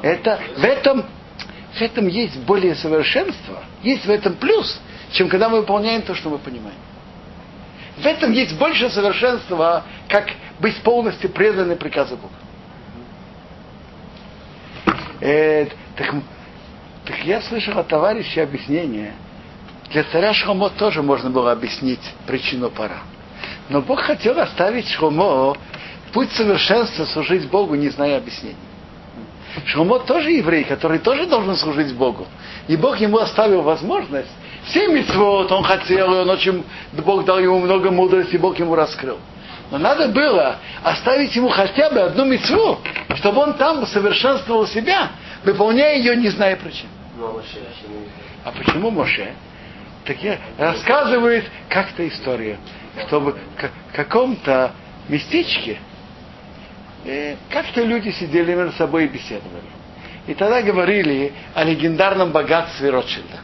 это, 0.02 0.40
в, 0.57 0.64
этом, 0.64 1.04
в 1.75 1.80
этом 1.80 2.07
есть 2.09 2.38
более 2.40 2.75
совершенство, 2.75 3.62
есть 3.83 4.07
в 4.07 4.11
этом 4.11 4.35
плюс, 4.35 4.80
чем 5.12 5.28
когда 5.28 5.49
мы 5.49 5.61
выполняем 5.61 6.02
то, 6.02 6.14
что 6.14 6.30
мы 6.30 6.38
понимаем. 6.38 6.78
В 7.97 8.07
этом 8.07 8.30
есть 8.33 8.57
больше 8.57 8.90
совершенства, 8.90 9.85
как 10.09 10.28
быть 10.61 10.80
полностью 10.83 11.30
преданным 11.30 11.76
приказу 11.78 12.16
Бога. 12.16 12.35
Э, 15.21 15.66
так, 15.97 16.14
так 17.04 17.25
я 17.25 17.40
слышал 17.42 17.76
от 17.76 17.88
товарища 17.88 18.45
объяснение. 18.45 19.14
Для 19.90 20.04
царя 20.04 20.33
Шхомо 20.33 20.71
тоже 20.71 21.02
можно 21.02 21.30
было 21.30 21.50
объяснить 21.50 22.00
причину 22.26 22.71
пора. 22.71 23.00
Но 23.68 23.82
Бог 23.82 24.00
хотел 24.00 24.38
оставить 24.38 24.88
Шхомо 24.88 25.56
путь 26.12 26.32
совершенства 26.32 27.04
служить 27.04 27.48
Богу, 27.48 27.75
не 27.75 27.90
зная 27.90 28.16
объяснений. 28.16 28.56
Шломо 29.66 29.98
тоже 30.00 30.30
еврей, 30.30 30.64
который 30.64 30.98
тоже 30.98 31.26
должен 31.26 31.56
служить 31.56 31.94
Богу. 31.94 32.26
И 32.66 32.76
Бог 32.76 32.98
ему 32.98 33.18
оставил 33.18 33.62
возможность. 33.62 34.30
Все 34.64 34.87
митцвот 34.88 35.50
он 35.50 35.64
хотел, 35.64 36.14
и 36.14 36.18
он 36.18 36.30
очень, 36.30 36.64
Бог 36.92 37.25
дал 37.25 37.38
ему 37.38 37.58
много 37.58 37.90
мудрости, 37.90 38.37
Бог 38.37 38.58
ему 38.58 38.75
раскрыл. 38.75 39.18
Но 39.70 39.78
надо 39.78 40.08
было 40.08 40.56
оставить 40.82 41.34
ему 41.37 41.48
хотя 41.48 41.90
бы 41.90 42.00
одну 42.00 42.25
митцву, 42.25 42.78
чтобы 43.16 43.40
он 43.42 43.54
там 43.54 43.87
совершенствовал 43.87 44.66
себя, 44.66 45.10
выполняя 45.44 45.96
ее, 45.96 46.16
не 46.16 46.28
зная 46.28 46.56
причин. 46.56 46.88
Ну, 47.18 47.26
а 47.26 47.32
почему 47.32 48.04
А 48.44 48.52
почему 48.52 48.90
Моше? 48.90 49.32
Так 50.04 50.22
я 50.22 50.38
рассказывает 50.56 51.44
как-то 51.68 52.06
историю, 52.08 52.56
чтобы 53.07 53.33
в 53.33 53.97
каком-то 53.97 54.73
местечке 55.09 55.78
э, 57.04 57.37
как-то 57.50 57.83
люди 57.83 58.11
сидели 58.11 58.54
между 58.54 58.76
собой 58.76 59.04
и 59.04 59.09
беседовали. 59.09 59.62
И 60.26 60.35
тогда 60.35 60.61
говорили 60.61 61.33
о 61.54 61.64
легендарном 61.64 62.33
богатстве 62.33 62.90
Ротшильда. 62.90 63.40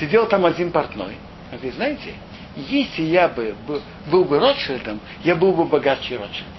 Сидел 0.00 0.26
там 0.26 0.46
один 0.46 0.72
портной. 0.72 1.16
Он 1.50 1.58
говорит, 1.58 1.74
знаете, 1.74 2.14
если 2.56 3.02
я 3.02 3.28
бы 3.28 3.54
был, 4.06 4.24
бы 4.24 4.38
Ротшильдом, 4.38 5.00
я 5.22 5.36
был 5.36 5.52
бы 5.52 5.66
богаче 5.66 6.16
Ротшильда. 6.16 6.50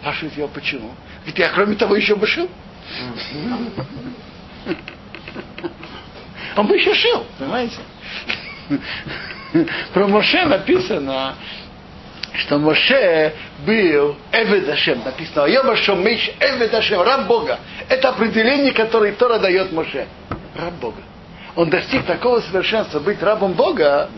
Спрашивает 0.00 0.36
его, 0.36 0.48
почему? 0.48 0.92
Говорит, 1.18 1.38
я 1.38 1.50
кроме 1.50 1.76
того 1.76 1.96
еще 1.96 2.16
бы 2.16 2.26
шил. 2.26 2.48
Он 6.56 6.66
бы 6.66 6.76
еще 6.76 6.94
шил, 6.94 7.24
понимаете? 7.38 7.78
Про 9.92 10.08
Моше 10.08 10.44
написано, 10.46 11.34
что 12.34 12.58
Моше 12.58 13.32
был 13.64 14.16
Эвед 14.32 14.68
Ашем. 14.68 15.02
Написано, 15.04 15.46
Йома 15.46 15.76
Шомиш 15.76 16.30
Эвед 16.40 16.74
Ашем, 16.74 17.02
раб 17.02 17.26
Бога. 17.26 17.58
Это 17.88 18.10
определение, 18.10 18.72
которое 18.72 19.12
Тора 19.12 19.38
дает 19.38 19.72
Моше. 19.72 20.06
Раб 20.56 20.74
Бога. 20.74 21.02
Он 21.56 21.70
достиг 21.70 22.04
такого 22.04 22.40
совершенства 22.40 22.98
быть 22.98 23.22
рабом 23.22 23.52
Бога, 23.52 24.10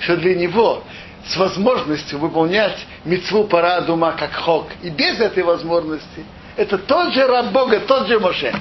что 0.00 0.16
для 0.16 0.36
него 0.36 0.84
с 1.26 1.36
возможностью 1.36 2.18
выполнять 2.18 2.86
мецву 3.04 3.44
парадума 3.44 4.12
как 4.12 4.32
хок. 4.32 4.68
И 4.82 4.90
без 4.90 5.18
этой 5.18 5.42
возможности 5.42 6.24
это 6.56 6.78
тот 6.78 7.12
же 7.12 7.26
раб 7.26 7.46
Бога, 7.46 7.80
тот 7.80 8.06
же 8.06 8.20
Моше. 8.20 8.54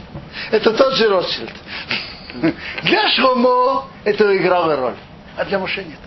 Это 0.49 0.71
тот 0.71 0.95
же 0.95 1.09
Ротшильд. 1.09 1.51
Для 2.83 3.07
Шломо 3.09 3.87
это 4.03 4.35
играло 4.35 4.75
роль, 4.75 4.95
а 5.37 5.45
для 5.45 5.59
Моше 5.59 5.83
нет. 5.83 5.99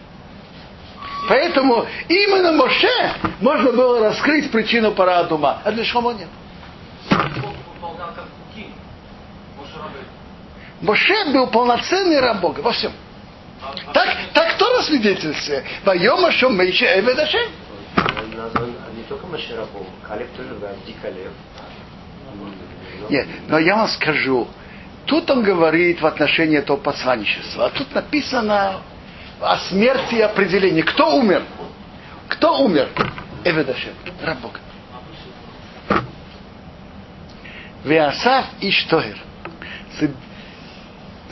Поэтому 1.29 1.87
именно 2.09 2.53
Моше 2.53 3.13
можно 3.41 3.73
было 3.73 4.01
раскрыть 4.01 4.51
причину 4.51 4.93
парадума, 4.93 5.61
а 5.65 5.73
для 5.73 5.85
Шломо 5.85 6.13
нет. 6.13 6.29
Моше 10.81 11.33
был 11.33 11.49
полноценный 11.49 12.21
раб 12.21 12.41
Бога 12.41 12.61
во 12.61 12.73
всем. 12.73 12.93
Так, 13.93 14.09
так 14.33 14.55
кто 14.55 14.83
свидетельствует? 14.83 15.65
Вайома 15.85 16.31
Шомейше 16.31 16.85
Эведашем. 16.85 17.51
Не 17.97 19.03
только 19.09 19.27
Моше 19.27 19.57
рабом, 19.57 19.87
Калеб 20.07 20.31
тоже, 20.37 20.55
да, 20.61 20.73
Ди 20.87 20.95
Калеб. 21.03 21.33
Нет, 23.09 23.27
но 23.49 23.59
я 23.59 23.77
вам 23.77 23.89
скажу, 23.89 24.49
тут 25.07 25.31
он 25.31 25.43
говорит 25.43 26.01
в 26.01 26.07
отношении 26.07 26.59
этого 26.59 26.77
посланничества, 26.77 27.67
а 27.67 27.71
тут 27.71 27.95
написано 27.95 28.81
о 29.41 29.59
смерти 29.69 30.17
и 30.17 30.21
определении. 30.21 30.83
Кто 30.83 31.17
умер? 31.17 31.43
Кто 32.29 32.61
умер? 32.61 32.89
Эведашем, 33.45 33.93
раб 34.23 34.39
Бога. 34.41 34.59
Веасав 37.85 38.47
и 38.61 38.71
Штоер. 38.71 39.19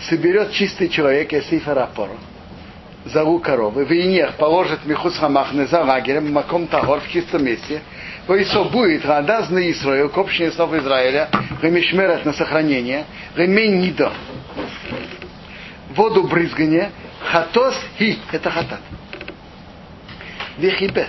Соберет 0.09 0.53
чистый 0.53 0.89
человек 0.89 1.33
Эсифа 1.33 1.75
Рапору. 1.75 2.17
Зову 3.07 3.39
коровы. 3.39 3.85
Вейнех 3.85 4.35
положит 4.35 4.85
мехус 4.87 5.17
хамахны 5.19 5.67
за 5.67 5.83
лагерем, 5.83 6.33
маком 6.33 6.67
тагор 6.69 7.01
в 7.01 7.09
чистом 7.09 7.45
месте. 7.45 7.83
Войсо 8.27 8.65
будет 8.65 9.05
радаз 9.05 9.51
на 9.51 9.71
Исраил, 9.71 10.09
к 10.09 10.17
общине 10.17 10.53
снов 10.53 10.73
Израиля, 10.75 11.29
ремешмерет 11.61 12.25
на 12.25 12.33
сохранение, 12.33 13.05
ремень 13.35 13.81
нидо. 13.81 14.13
Воду 15.95 16.23
брызгания, 16.25 16.93
хатос 17.25 17.75
хи, 17.99 18.19
это 18.33 18.51
хатат. 18.51 18.81
Вехибес. 20.59 21.09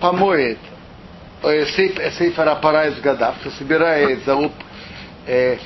Помоет 0.00 0.58
э, 1.42 1.66
сейф, 1.66 2.14
сейфа 2.14 2.44
рапара 2.44 2.88
из 2.88 3.00
годав, 3.00 3.36
кто 3.40 3.50
собирает 3.50 4.24
залуп 4.24 4.52
э, 5.26 5.58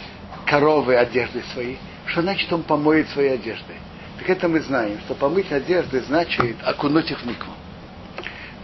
коровы 0.46 0.96
одежды 0.96 1.42
свои, 1.53 1.77
что 2.07 2.22
значит 2.22 2.53
он 2.53 2.62
помоет 2.62 3.09
свои 3.11 3.29
одежды? 3.29 3.74
Так 4.18 4.31
это 4.31 4.48
мы 4.48 4.61
знаем, 4.61 4.98
что 5.05 5.14
помыть 5.14 5.51
одежды 5.53 6.01
значит 6.01 6.57
окунуть 6.62 7.11
их 7.11 7.20
в 7.20 7.27
микву. 7.27 7.53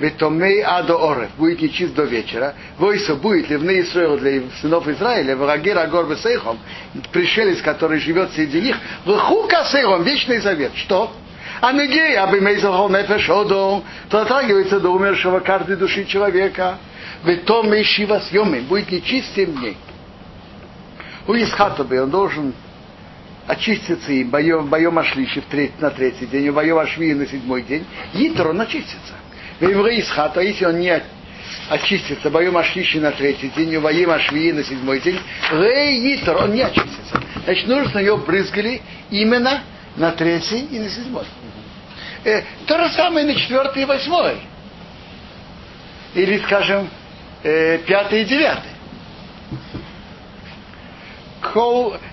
Ветомей 0.00 0.60
адо 0.62 0.96
орев, 0.96 1.30
будет 1.36 1.62
нечист 1.62 1.94
до 1.94 2.02
вечера. 2.02 2.54
Войсо 2.78 3.14
будет 3.14 3.48
ли 3.48 3.56
в 3.56 3.62
Израиле 3.62 4.40
для 4.40 4.50
сынов 4.60 4.88
Израиля, 4.88 5.36
врагир 5.36 5.78
агор 5.78 6.08
бесейхом, 6.08 6.58
пришелец, 7.12 7.62
который 7.62 8.00
живет 8.00 8.32
среди 8.32 8.60
них, 8.60 8.76
вхука 9.04 9.64
сейхом, 9.64 10.02
вечный 10.02 10.40
завет. 10.40 10.72
Что? 10.74 11.12
А 11.60 11.72
негей, 11.72 12.16
абы 12.16 12.40
мейзахол 12.40 12.88
нефеш 12.88 13.30
одо, 13.30 13.82
то 14.08 14.18
дотрагивается 14.18 14.80
до 14.80 14.90
умершего 14.90 15.38
каждой 15.40 15.76
души 15.76 16.04
человека. 16.06 16.78
Ветомей 17.22 17.84
шива 17.84 18.18
съемим, 18.18 18.64
будет 18.64 18.90
нечист 18.90 19.32
семь 19.34 19.52
дней. 19.58 19.76
У 21.28 21.34
Исхатубы 21.34 22.02
он 22.02 22.10
должен 22.10 22.52
очиститься 23.46 24.12
им 24.12 24.28
боем, 24.30 24.66
боем 24.66 24.98
Ашлиши 24.98 25.40
в 25.40 25.44
треть, 25.46 25.80
на 25.80 25.90
третий 25.90 26.26
день, 26.26 26.50
боем 26.50 26.78
Ашвии 26.78 27.12
на 27.12 27.26
седьмой 27.26 27.62
день, 27.62 27.86
Йитр 28.12 28.48
он 28.48 28.60
очистится. 28.60 29.14
Веймры 29.60 30.00
Исхата, 30.00 30.40
если 30.40 30.64
он 30.64 30.80
не 30.80 31.02
очистится, 31.68 32.30
боем 32.30 32.56
Ашлиши 32.56 33.00
на 33.00 33.12
третий 33.12 33.48
день, 33.50 33.78
боем 33.78 34.10
Ашвии 34.10 34.52
на 34.52 34.64
седьмой 34.64 35.00
день, 35.00 35.18
Рей 35.52 36.00
Йитр, 36.00 36.36
он 36.36 36.52
не 36.52 36.62
очистится. 36.62 37.22
Значит, 37.44 37.68
нужно, 37.68 37.98
ее 37.98 38.16
брызгали 38.16 38.82
именно 39.10 39.62
на 39.96 40.12
третий 40.12 40.66
и 40.70 40.78
на 40.78 40.88
седьмой. 40.88 41.24
Э, 42.24 42.42
то 42.66 42.78
же 42.78 42.90
самое 42.94 43.26
на 43.26 43.34
четвертый 43.34 43.82
и 43.82 43.86
восьмой. 43.86 44.38
Или, 46.14 46.38
скажем, 46.38 46.88
э, 47.42 47.78
пятый 47.78 48.22
и 48.22 48.24
девятый. 48.24 48.70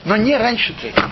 Но 0.06 0.17
не 0.17 0.36
раньше 0.38 0.73
третьего. 0.73 1.10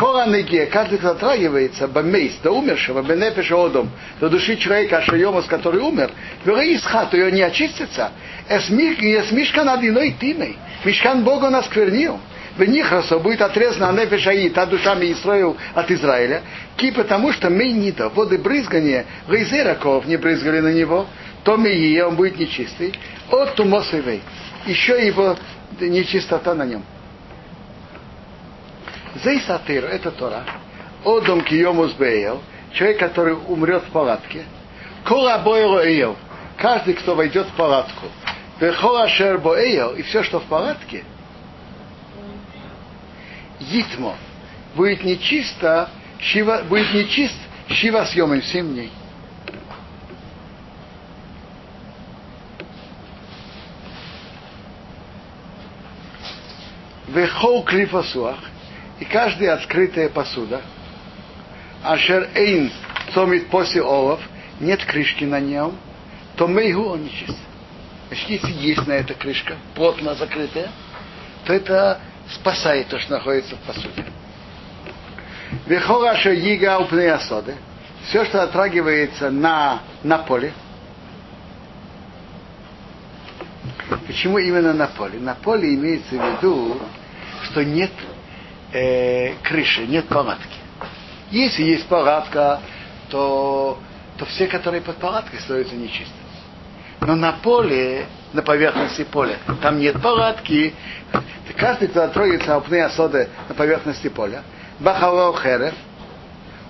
Кола 0.00 0.24
неге, 0.24 0.64
каждый, 0.64 0.96
кто 0.96 1.08
затрагивается, 1.08 1.86
бамейс, 1.86 2.32
до 2.42 2.52
умершего, 2.52 3.02
бенефеша 3.02 3.54
одом, 3.54 3.90
до 4.18 4.30
души 4.30 4.56
человека, 4.56 4.96
ашайомас, 4.96 5.44
который 5.44 5.82
умер, 5.82 6.10
из 6.46 6.82
хату 6.84 7.18
ее 7.18 7.30
не 7.30 7.42
очистится, 7.42 8.10
эсмишка 8.48 9.62
над 9.62 9.84
иной 9.84 10.16
тимой, 10.18 10.56
мишкан 10.86 11.22
Бога 11.22 11.46
он 11.46 11.56
осквернил, 11.56 12.18
в 12.56 12.64
Нихрасо 12.64 13.18
будет 13.18 13.42
отрезана 13.42 13.92
нефеша 13.92 14.32
и 14.32 14.48
та 14.48 14.64
душа 14.64 14.94
Миисраил 14.94 15.58
от 15.74 15.90
Израиля, 15.90 16.44
ки 16.78 16.92
потому 16.92 17.30
что 17.34 17.50
мы 17.50 17.70
не 17.70 17.92
то, 17.92 18.08
воды 18.08 18.38
брызгания, 18.38 19.04
раков 19.28 20.06
не 20.06 20.16
брызгали 20.16 20.60
на 20.60 20.72
него, 20.72 21.08
то 21.44 21.58
мы 21.58 21.68
ее, 21.68 22.06
он 22.06 22.16
будет 22.16 22.38
нечистый, 22.38 22.94
от 23.30 23.54
тумосовей, 23.54 24.22
еще 24.64 25.06
его 25.06 25.36
нечистота 25.78 26.54
на 26.54 26.64
нем. 26.64 26.82
Зейсатыр, 29.14 29.84
это 29.84 30.10
Тора. 30.10 30.44
Одом 31.04 31.42
киомус 31.42 31.92
бейл, 31.92 32.42
человек, 32.72 32.98
который 32.98 33.34
умрет 33.34 33.82
в 33.84 33.90
палатке. 33.90 34.44
Кола 35.04 35.38
бойло 35.38 35.86
эйл, 35.86 36.16
каждый, 36.56 36.94
кто 36.94 37.14
войдет 37.14 37.48
в 37.48 37.52
палатку. 37.54 38.06
Вехола 38.60 39.08
шербо 39.08 39.58
эйл, 39.58 39.94
и 39.94 40.02
все, 40.02 40.22
что 40.22 40.40
в 40.40 40.44
палатке. 40.44 41.04
Йитмо, 43.58 44.14
будет 44.74 45.02
нечисто, 45.04 45.90
шива, 46.18 46.62
будет 46.68 46.92
нечист, 46.94 47.36
шива 47.68 48.04
съемом 48.04 48.42
7 48.42 48.72
дней. 48.72 48.92
Вехол 57.08 57.64
клифосуах, 57.64 58.38
и 59.00 59.04
каждая 59.06 59.54
открытая 59.54 60.08
посуда, 60.10 60.60
ашер 61.82 62.28
эйн 62.34 62.70
цомит 63.14 63.48
после 63.48 63.82
олов, 63.82 64.20
нет 64.60 64.84
крышки 64.84 65.24
на 65.24 65.40
нем, 65.40 65.76
то 66.36 66.46
мейгу 66.46 66.84
он 66.84 67.04
нечист. 67.04 67.38
Значит, 68.08 68.28
если 68.28 68.52
есть 68.52 68.86
на 68.86 68.92
эта 68.92 69.14
крышка, 69.14 69.56
плотно 69.74 70.14
закрытая, 70.14 70.70
то 71.46 71.52
это 71.52 72.00
спасает 72.28 72.88
то, 72.88 72.98
что 72.98 73.12
находится 73.12 73.56
в 73.56 73.60
посуде. 73.60 74.04
Вехора 75.66 76.12
упней 76.78 77.10
асоды, 77.10 77.54
все, 78.08 78.24
что 78.26 78.42
отрагивается 78.42 79.30
на, 79.30 79.80
на 80.02 80.18
поле, 80.18 80.52
Почему 84.06 84.38
именно 84.38 84.72
на 84.72 84.86
поле? 84.86 85.18
На 85.18 85.34
поле 85.34 85.74
имеется 85.74 86.16
в 86.16 86.36
виду, 86.36 86.80
что 87.44 87.64
нет 87.64 87.90
э, 88.72 89.34
крыши, 89.42 89.86
нет 89.86 90.06
палатки. 90.08 90.58
Если 91.30 91.62
есть 91.62 91.86
палатка, 91.86 92.60
то, 93.08 93.78
то 94.16 94.24
все, 94.26 94.46
которые 94.46 94.82
под 94.82 94.96
палаткой, 94.96 95.40
становятся 95.40 95.76
нечистыми. 95.76 96.18
Но 97.00 97.16
на 97.16 97.32
поле, 97.32 98.06
на 98.32 98.42
поверхности 98.42 99.04
поля, 99.04 99.38
там 99.62 99.78
нет 99.78 100.00
палатки, 100.02 100.74
каждый, 101.56 101.88
кто 101.88 102.06
трогается 102.08 102.56
опны 102.56 102.80
осоды 102.82 103.28
на 103.48 103.54
поверхности 103.54 104.08
поля, 104.08 104.42
бахало 104.78 105.36
херев, 105.40 105.74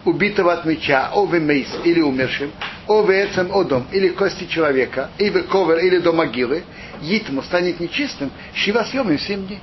убитого 0.05 0.53
от 0.53 0.65
меча, 0.65 1.11
ове 1.15 1.39
или 1.85 2.01
умершим, 2.01 2.53
ове 2.87 3.27
эцем 3.27 3.53
одом, 3.53 3.87
или 3.93 4.09
кости 4.09 4.47
человека, 4.47 5.11
или 5.19 5.41
ковер, 5.43 5.79
или 5.79 5.99
до 5.99 6.13
могилы, 6.13 6.65
итму 7.03 7.43
станет 7.43 7.81
нечистым, 7.81 8.31
шива 8.55 8.85
съемим 8.85 9.19
семь 9.19 9.47
дней. 9.47 9.61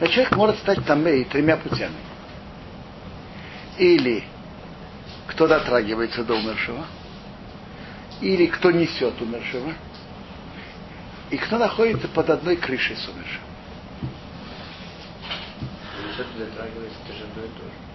Но 0.00 0.06
человек 0.06 0.36
может 0.36 0.58
стать 0.58 0.84
тамей 0.84 1.24
тремя 1.24 1.56
путями. 1.56 1.96
Или 3.78 4.24
кто 5.26 5.46
дотрагивается 5.46 6.24
до 6.24 6.34
умершего, 6.34 6.84
или 8.20 8.46
кто 8.46 8.70
несет 8.70 9.20
умершего, 9.20 9.72
и 11.30 11.36
кто 11.36 11.58
находится 11.58 12.08
под 12.08 12.30
одной 12.30 12.56
крышей 12.56 12.96
с 12.96 13.08
умершим. 13.08 13.40
Несет 16.08 16.26
и 16.34 16.38
дотрагивается, 16.38 16.98
это 17.04 17.18
же 17.18 17.24
одно 17.24 17.42
и 17.44 17.48
то 17.48 17.64
же. 17.64 17.86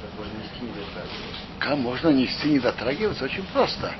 Как 0.00 0.10
можно 0.16 0.38
нести 0.38 0.60
не 0.60 0.68
дотрагиваться? 0.68 1.40
Как 1.58 1.78
можно 1.78 2.08
нести, 2.08 2.48
не 2.50 2.58
дотрагиваться? 2.60 3.24
Очень 3.24 3.44
просто. 3.52 3.92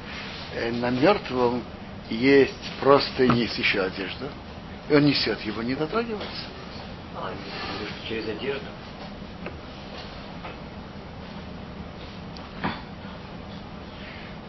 Э, 0.55 0.71
На 0.71 0.91
мертвом 0.91 1.63
есть 2.11 2.71
просто 2.81 3.25
есть 3.25 3.59
еще 3.59 3.83
одежда, 3.83 4.29
и 4.89 4.95
он 4.95 5.05
несет 5.05 5.41
его, 5.43 5.63
не 5.63 5.75
дотрагивается. 5.75 6.45
А, 7.21 7.33
через 8.09 8.29
одежду. 8.29 8.67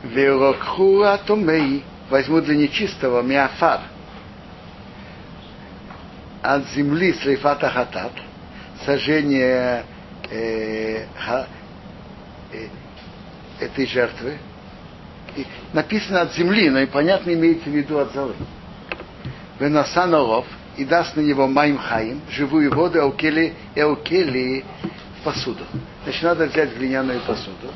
Велокху 0.04 1.02
атомей 1.02 1.84
для 2.10 2.56
нечистого 2.56 3.22
миафар 3.22 3.82
от 6.42 6.68
земли 6.70 7.14
слейфата 7.14 7.70
хатат, 7.70 8.14
сожжение 8.86 9.84
э, 10.30 11.06
ха- 11.16 11.48
э, 12.54 12.68
этой 13.60 13.86
жертвы. 13.86 14.38
И 15.36 15.46
написано 15.74 16.22
от 16.22 16.34
земли, 16.34 16.70
но 16.70 16.80
и 16.80 16.86
понятно 16.86 17.34
имеется 17.34 17.70
в 17.70 17.74
виду 17.74 18.00
от 18.00 18.14
золы. 18.14 18.36
Венасанолов 19.60 20.46
и 20.80 20.86
даст 20.86 21.18
на 21.18 21.22
него 21.22 21.46
майм 21.46 21.78
хаим, 21.78 22.22
живую 22.32 22.74
воду, 22.74 23.02
аукели, 23.02 23.54
аукели 23.76 24.64
в 25.20 25.24
посуду. 25.26 25.66
Значит, 26.06 26.24
надо 26.24 26.46
взять 26.46 26.74
глиняную 26.78 27.20
посуду, 27.20 27.74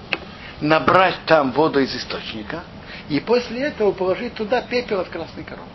набрать 0.62 1.18
там 1.26 1.52
воду 1.52 1.82
из 1.82 1.94
источника, 1.94 2.63
и 3.10 3.20
после 3.20 3.63
этого 3.63 3.92
положить 3.92 4.36
туда 4.36 4.62
пепел 4.62 5.02
от 5.02 5.10
красной 5.10 5.44
коровы. 5.44 5.68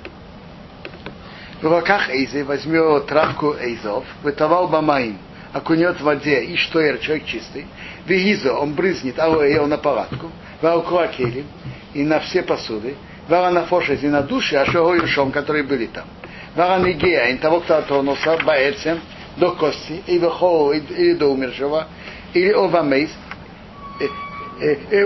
В 1.60 1.66
руках 1.66 2.08
Эйзы 2.08 2.44
возьмет 2.44 3.06
травку 3.06 3.54
Эйзов, 3.60 4.06
вытовал 4.22 4.68
бамаим, 4.68 5.18
окунет 5.52 6.00
в 6.00 6.04
воде, 6.04 6.44
и 6.44 6.56
что 6.56 6.80
человек 6.96 7.26
чистый, 7.26 7.66
вигизо, 8.06 8.54
он 8.54 8.72
брызнет 8.72 9.18
алоэ 9.18 9.66
на 9.66 9.76
палатку, 9.76 10.30
ваукуакелим, 10.62 11.44
и 11.92 12.04
на 12.04 12.20
все 12.20 12.42
посуды, 12.42 12.96
варанафошес, 13.28 14.02
и 14.02 14.08
на 14.08 14.22
души, 14.22 14.56
а 14.56 14.64
шом, 14.64 15.30
которые 15.30 15.64
были 15.64 15.86
там. 15.86 16.06
Варанигея, 16.54 17.28
и 17.28 17.36
того, 17.38 17.60
кто 17.60 17.76
отронулся, 17.78 18.38
баэцем, 18.44 19.00
до 19.36 19.52
кости, 19.52 20.02
и 20.06 20.18
вехо, 20.18 20.72
или 20.72 21.14
до 21.14 21.26
умершего, 21.26 21.86
или 22.34 22.50
овамейс, 22.52 23.10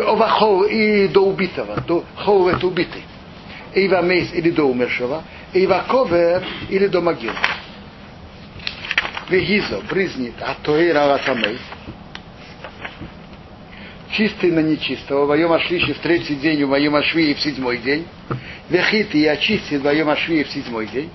овахол 0.06 0.64
и 0.64 1.08
до 1.08 1.20
убитого, 1.20 1.80
до 1.82 2.04
хол 2.16 2.48
это 2.48 2.66
убитый. 2.66 3.02
Ива 3.74 4.02
мейс 4.02 4.32
или 4.34 4.50
до 4.50 4.64
умершего, 4.64 5.22
Ива 5.54 5.84
ковер 5.88 6.44
или 6.68 6.86
до 6.86 7.00
могилы. 7.00 7.34
Вегизо 9.28 9.80
брызнет, 9.88 10.34
а 10.40 10.56
то 10.62 10.76
и 10.78 10.90
раватамей. 10.90 11.58
Чистый 14.12 14.50
на 14.50 14.60
нечистого, 14.60 15.24
воем 15.24 15.52
ашлиши 15.52 15.94
в 15.94 15.98
третий 16.00 16.34
день, 16.34 16.64
воем 16.66 16.94
ашвии 16.94 17.32
в 17.32 17.40
седьмой 17.40 17.78
день. 17.78 18.06
Вехит 18.68 19.14
и 19.14 19.26
очистит 19.26 19.80
воем 19.80 20.10
ашвии 20.10 20.42
в 20.42 20.50
седьмой 20.50 20.86
день. 20.86 21.10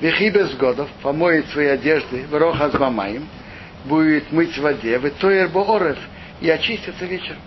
Вехи 0.00 0.30
без 0.30 0.54
годов 0.54 0.88
помоет 1.02 1.46
свои 1.48 1.66
одежды, 1.66 2.24
в 2.26 2.34
роха 2.34 2.70
с 2.70 2.78
мамаем, 2.78 3.28
будет 3.84 4.32
мыть 4.32 4.56
в 4.56 4.62
воде, 4.62 4.98
в 4.98 5.48
боорев, 5.48 5.98
и 6.40 6.48
очистится 6.48 7.04
вечером. 7.04 7.40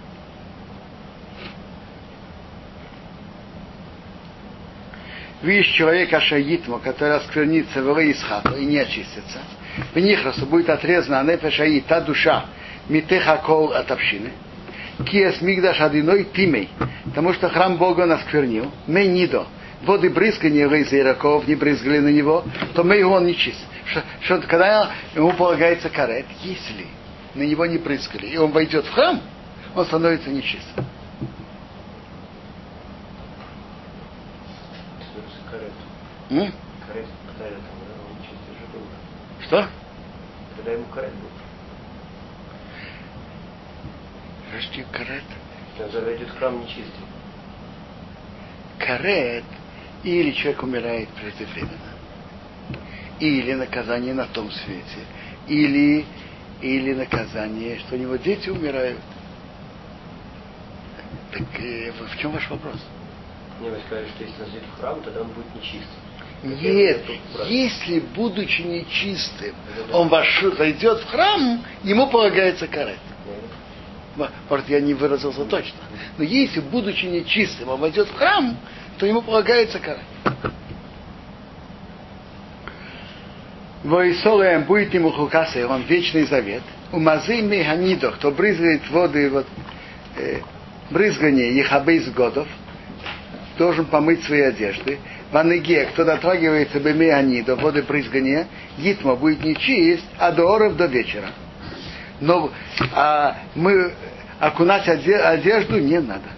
Видишь 5.41 5.73
человека 5.73 6.21
шаитма, 6.21 6.79
который 6.79 7.17
осквернится 7.17 7.81
в 7.81 7.99
из 7.99 8.23
и 8.57 8.65
не 8.65 8.77
очистится. 8.77 9.39
В 9.93 9.99
нихрасу 9.99 10.45
будет 10.45 10.69
отрезана 10.69 11.19
анефешаи, 11.19 11.79
та 11.81 11.99
душа, 12.01 12.45
митеха 12.87 13.37
кол 13.37 13.73
от 13.73 13.91
общины. 13.91 14.31
Киес 15.05 15.41
мигдаш 15.41 15.81
одиной 15.81 16.25
тимей, 16.25 16.69
потому 17.03 17.33
что 17.33 17.49
храм 17.49 17.77
Бога 17.77 18.01
он 18.01 18.11
осквернил. 18.11 18.71
Воды 19.83 20.09
брызгания 20.09 20.67
из 20.67 20.93
ираков 20.93 21.45
не 21.47 21.55
брызгали 21.55 21.99
на 21.99 22.07
него, 22.07 22.45
то 22.73 22.83
мей 22.83 23.03
он 23.03 23.25
не 23.25 23.35
чист. 23.35 23.59
Что, 23.85 24.03
что, 24.21 24.41
когда 24.47 24.91
ему 25.13 25.33
полагается 25.33 25.89
карет, 25.89 26.25
если 26.41 26.87
на 27.35 27.43
него 27.43 27.65
не 27.65 27.77
прыскали, 27.77 28.27
и 28.27 28.37
он 28.37 28.51
войдет 28.51 28.85
в 28.85 28.93
храм, 28.93 29.21
он 29.75 29.85
становится 29.85 30.29
нечистым. 30.29 30.85
М? 36.29 36.51
Когда. 37.37 37.55
Что? 39.45 39.67
Когда 40.55 40.71
ему 40.71 40.85
карет 40.85 41.13
был. 41.13 41.29
Подожди, 44.49 44.85
карет. 44.91 45.23
Заведет 45.91 46.29
в 46.29 46.37
храм 46.37 46.59
нечистый. 46.61 47.05
Карет, 48.79 49.43
или 50.03 50.31
человек 50.31 50.63
умирает 50.63 51.09
преждевременно, 51.09 51.93
или 53.19 53.53
наказание 53.53 54.13
на 54.13 54.25
том 54.25 54.51
свете, 54.51 55.05
или, 55.47 56.05
или 56.61 56.93
наказание, 56.93 57.79
что 57.79 57.95
у 57.95 57.97
него 57.97 58.15
дети 58.17 58.49
умирают. 58.49 58.99
Так 61.31 61.59
э, 61.59 61.91
в 61.91 62.17
чем 62.17 62.31
ваш 62.31 62.49
вопрос? 62.49 62.77
Мне 63.59 63.69
вы 63.69 63.77
сказали, 63.85 64.07
что 64.07 64.23
если 64.23 64.43
он 64.43 64.51
зайдет 64.51 64.63
в 64.69 64.79
храм, 64.79 65.01
тогда 65.01 65.21
он 65.21 65.27
будет 65.27 65.55
нечистым. 65.55 66.03
Нет, 66.43 67.05
если, 67.47 67.99
будучи 67.99 68.61
нечистым, 68.63 69.55
он 69.93 70.09
ваш, 70.09 70.43
зайдет 70.57 70.99
в 70.99 71.09
храм, 71.09 71.63
ему 71.83 72.07
полагается 72.07 72.67
карет. 72.67 72.99
Может, 74.49 74.69
я 74.69 74.81
не 74.81 74.93
выразился 74.93 75.45
точно. 75.45 75.79
Но 76.17 76.23
если, 76.23 76.59
будучи 76.59 77.05
нечистым, 77.05 77.69
он 77.69 77.79
войдет 77.79 78.09
в 78.09 78.15
храм, 78.15 78.57
то 78.97 79.05
ему 79.05 79.21
полагается 79.21 79.79
карет. 79.79 80.01
Воисолеем 83.83 84.63
будет 84.63 84.93
ему 84.93 85.11
хукасы, 85.11 85.67
он 85.67 85.81
вечный 85.83 86.23
завет. 86.23 86.63
У 86.91 86.99
мазы 86.99 87.41
механидо, 87.41 88.11
кто 88.11 88.31
брызгает 88.31 88.89
воды, 88.89 89.29
вот, 89.29 89.47
э, 90.17 90.39
брызгание 90.89 91.55
ехабейс 91.57 92.09
годов, 92.11 92.47
должен 93.57 93.85
помыть 93.85 94.23
свои 94.23 94.41
одежды. 94.41 94.99
В 95.31 95.37
Аныге, 95.37 95.85
кто 95.85 96.05
дотрагивается 96.05 96.79
бы 96.79 96.93
механидо, 96.93 97.55
воды 97.55 97.81
брызгания, 97.81 98.47
гитма 98.77 99.15
будет 99.15 99.43
нечист, 99.43 100.05
а 100.17 100.31
до 100.31 100.45
оров 100.45 100.77
до 100.77 100.85
вечера. 100.85 101.29
Но 102.21 102.51
а, 102.93 103.35
мы 103.55 103.91
окунать 104.39 104.87
оде- 104.87 105.17
одежду 105.17 105.79
не 105.79 105.99
надо. 105.99 106.29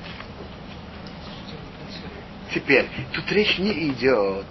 Теперь, 2.56 2.88
тут 3.14 3.30
речь 3.34 3.58
не 3.58 3.90
идет, 3.90 4.46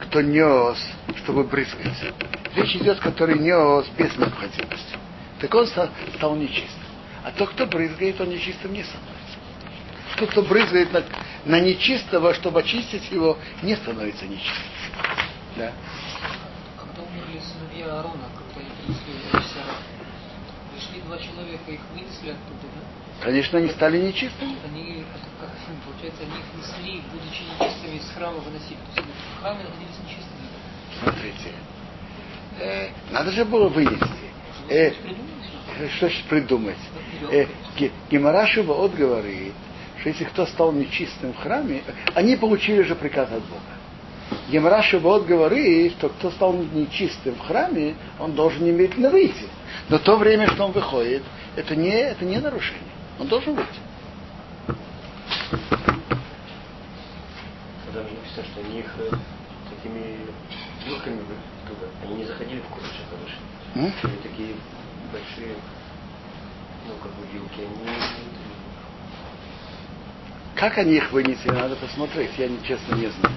кто 0.00 0.20
нес, 0.20 0.78
чтобы 1.18 1.44
брызгать. 1.44 2.12
Речь 2.56 2.74
идет, 2.74 2.98
который 2.98 3.38
нес 3.38 3.86
без 3.96 4.16
необходимости. 4.16 4.98
Так 5.40 5.54
он 5.54 5.68
стал, 5.68 5.88
стал 6.16 6.34
нечистым. 6.34 6.82
А 7.22 7.30
тот, 7.30 7.50
кто 7.50 7.66
брызгает, 7.66 8.20
он 8.20 8.30
нечистым 8.30 8.72
не 8.72 8.82
становится. 8.82 9.38
Тот, 10.16 10.30
кто 10.30 10.42
брызгает 10.42 10.92
на, 10.92 11.04
на 11.44 11.60
нечистого, 11.60 12.34
чтобы 12.34 12.58
очистить 12.60 13.12
его, 13.12 13.38
не 13.62 13.76
становится 13.76 14.24
нечистым. 14.26 14.64
Да. 15.56 15.72
Когда 16.80 17.02
умерли 17.02 17.40
сыновья 17.40 17.94
Аарона, 17.94 18.24
когда 18.36 18.60
они 18.60 18.70
принесли 18.82 19.14
пришли 20.76 21.00
два 21.02 21.18
человека, 21.18 21.70
их 21.70 21.80
вынесли 21.92 22.30
оттуда, 22.30 22.66
да? 22.74 23.24
Конечно, 23.24 23.58
они 23.58 23.68
стали 23.70 23.98
нечистыми. 23.98 24.56
Они, 24.64 25.04
как, 25.40 25.50
получается, 25.84 26.22
они 26.22 26.38
их 26.38 26.46
несли, 26.54 27.02
будучи 27.10 27.42
нечистыми, 27.42 27.96
из 27.96 28.10
храма 28.14 28.38
выносили. 28.38 28.76
То 28.76 28.86
есть 28.86 28.98
они 28.98 29.12
в 29.12 29.40
храме 29.40 29.64
находились 29.64 29.98
нечистыми. 30.04 30.48
Смотрите. 31.02 31.52
Э, 32.60 32.88
надо 33.10 33.30
же 33.32 33.44
было 33.44 33.68
вынести. 33.68 34.06
Э, 34.68 34.92
что 35.96 36.08
ж 36.08 36.22
придумать? 36.28 36.78
Э, 37.30 37.46
Гемарашева 38.10 38.72
от 38.72 38.94
говорит, 38.94 39.54
что 40.00 40.10
если 40.10 40.24
кто 40.24 40.46
стал 40.46 40.72
нечистым 40.72 41.32
в 41.32 41.38
храме, 41.38 41.82
они 42.14 42.36
получили 42.36 42.82
же 42.82 42.94
приказ 42.94 43.30
от 43.32 43.42
Бога. 43.44 43.75
Гемраша 44.48 44.98
вот 44.98 45.26
говорит, 45.26 45.92
что 45.98 46.08
кто 46.08 46.30
стал 46.30 46.52
нечистым 46.52 47.34
в 47.34 47.40
храме, 47.46 47.96
он 48.18 48.32
должен 48.32 48.64
немедленно 48.64 49.10
выйти. 49.10 49.44
Но 49.88 49.98
то 49.98 50.16
время, 50.16 50.48
что 50.48 50.64
он 50.64 50.72
выходит, 50.72 51.22
это 51.56 51.76
не, 51.76 51.90
это 51.90 52.24
не 52.24 52.38
нарушение. 52.38 52.82
Он 53.18 53.28
должен 53.28 53.54
выйти. 53.54 53.80
Когда 57.86 58.02
мне 58.02 58.12
написано, 58.18 58.44
что 58.52 58.60
они 58.60 58.80
их 58.80 58.94
э, 58.98 59.10
такими 59.70 60.18
вилками 60.86 61.20
туда, 61.66 61.86
они 62.04 62.14
не 62.16 62.24
заходили 62.24 62.60
в 62.60 62.66
курочек. 62.66 63.06
М? 63.74 63.92
Они 64.02 64.16
такие 64.22 64.54
большие, 65.12 65.54
ну, 66.86 66.94
как 67.02 67.12
бы 67.12 67.26
вилки, 67.32 67.60
они 67.60 67.96
Как 70.54 70.78
они 70.78 70.96
их 70.96 71.12
вынесли, 71.12 71.50
надо 71.50 71.76
посмотреть. 71.76 72.30
Я, 72.38 72.48
честно, 72.66 72.94
не 72.94 73.06
знаю. 73.08 73.36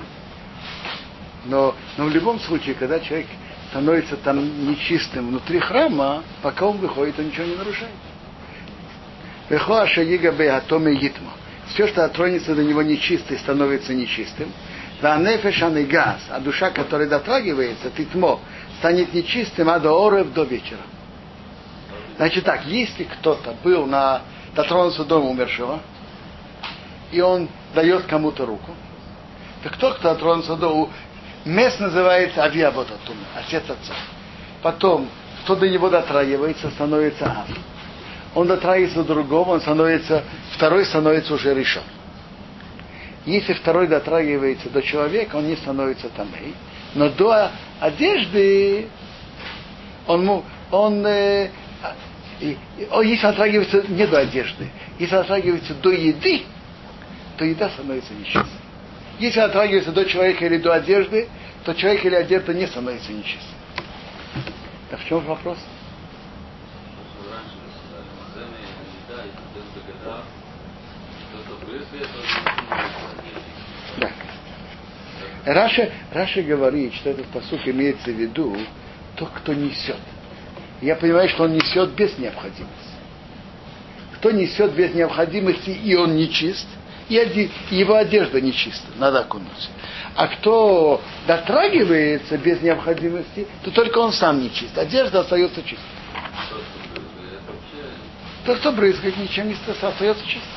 Но, 1.45 1.75
но 1.97 2.05
в 2.05 2.09
любом 2.09 2.39
случае, 2.39 2.75
когда 2.75 2.99
человек 2.99 3.27
становится 3.69 4.17
там 4.17 4.69
нечистым 4.69 5.29
внутри 5.29 5.59
храма, 5.59 6.23
пока 6.41 6.65
он 6.65 6.77
выходит, 6.77 7.19
он 7.19 7.27
ничего 7.27 7.45
не 7.45 7.55
нарушает. 7.55 7.91
Вехоаша 9.49 10.03
Игабе 10.03 10.51
Атоме 10.51 10.95
Гитма. 10.95 11.31
Все, 11.67 11.87
что 11.87 12.03
отронется 12.03 12.55
до 12.55 12.63
него 12.63 12.81
нечистый, 12.81 13.37
становится 13.37 13.93
нечистым. 13.93 14.51
Да 15.01 15.17
нефешан 15.17 15.77
и 15.77 15.85
газ, 15.85 16.19
а 16.29 16.39
душа, 16.39 16.71
которая 16.71 17.07
дотрагивается, 17.07 17.89
титмо, 17.91 18.39
станет 18.79 19.13
нечистым, 19.13 19.69
а 19.69 19.79
до 19.79 19.91
орев 20.07 20.33
до 20.33 20.43
вечера. 20.43 20.81
Значит 22.17 22.43
так, 22.43 22.65
если 22.65 23.05
кто-то 23.05 23.55
был 23.63 23.85
на 23.85 24.23
дотронулся 24.55 25.03
до 25.03 25.05
дома 25.05 25.29
умершего, 25.29 25.79
и 27.11 27.21
он 27.21 27.47
дает 27.73 28.03
кому-то 28.05 28.45
руку, 28.45 28.71
то 29.63 29.69
кто 29.69 29.91
кто 29.91 30.13
дотронулся 30.13 30.55
до 30.55 30.89
Мест 31.49 31.79
называется 31.79 32.43
Авиаботатума, 32.43 33.25
отец 33.35 33.63
отца. 33.63 33.95
Потом, 34.61 35.09
кто 35.43 35.55
до 35.55 35.67
него 35.67 35.89
дотрагивается, 35.89 36.69
становится 36.69 37.25
Ав. 37.25 37.47
Он 38.35 38.45
дотрагивается 38.45 38.99
до 39.01 39.15
другого, 39.15 39.53
он 39.53 39.61
становится, 39.61 40.23
второй 40.51 40.85
становится 40.85 41.33
уже 41.33 41.55
решен. 41.55 41.81
Если 43.25 43.53
второй 43.53 43.87
дотрагивается 43.87 44.69
до 44.69 44.83
человека, 44.83 45.37
он 45.37 45.47
не 45.47 45.55
становится 45.55 46.09
тамей. 46.09 46.53
Но 46.93 47.09
до 47.09 47.49
одежды 47.79 48.87
он, 50.05 50.43
он, 50.69 51.05
э, 51.07 51.49
он 52.91 53.05
если 53.07 53.23
дотрагивается 53.23 53.85
не 53.87 54.05
до 54.05 54.19
одежды, 54.19 54.69
если 54.99 55.15
дотрагивается 55.15 55.73
до 55.73 55.89
еды, 55.89 56.43
то 57.37 57.45
еда 57.45 57.69
становится 57.69 58.13
несчастной. 58.13 58.59
Если 59.17 59.39
дотрагивается 59.39 59.91
до 59.91 60.05
человека 60.05 60.45
или 60.45 60.57
до 60.57 60.73
одежды, 60.73 61.27
то 61.65 61.73
человек 61.73 62.05
или 62.05 62.15
одежда 62.15 62.53
не 62.53 62.67
становится 62.67 63.11
нечистым. 63.11 63.57
А 64.91 64.97
в 64.97 65.05
чем 65.05 65.23
вопрос? 65.25 65.57
Да. 73.99 74.11
Раши, 75.45 75.91
Раши 76.11 76.41
говорит, 76.41 76.93
что 76.95 77.11
этот 77.11 77.27
פסוק 77.27 77.67
имеется 77.67 78.11
в 78.11 78.15
виду 78.15 78.55
тот, 79.15 79.29
кто 79.31 79.53
несет. 79.53 79.97
Я 80.81 80.95
понимаю, 80.95 81.27
что 81.29 81.43
он 81.43 81.53
несет 81.53 81.91
без 81.91 82.17
необходимости. 82.17 82.69
Кто 84.15 84.31
несет 84.31 84.73
без 84.73 84.93
необходимости, 84.93 85.69
и 85.69 85.95
он 85.95 86.15
не 86.15 86.29
и 87.09 87.49
его 87.71 87.95
одежда 87.95 88.39
нечиста, 88.39 88.87
надо 88.97 89.21
окунуться. 89.21 89.69
А 90.15 90.27
кто 90.27 91.01
дотрагивается 91.27 92.37
без 92.37 92.61
необходимости, 92.61 93.47
то 93.63 93.71
только 93.71 93.97
он 93.97 94.13
сам 94.13 94.41
нечист. 94.41 94.77
Одежда 94.77 95.21
остается 95.21 95.61
чистой. 95.63 95.79
То, 98.45 98.55
кто 98.55 98.71
брызгает, 98.71 99.17
ничем 99.17 99.47
не 99.47 99.53
остается 99.53 100.25
чистым. 100.25 100.49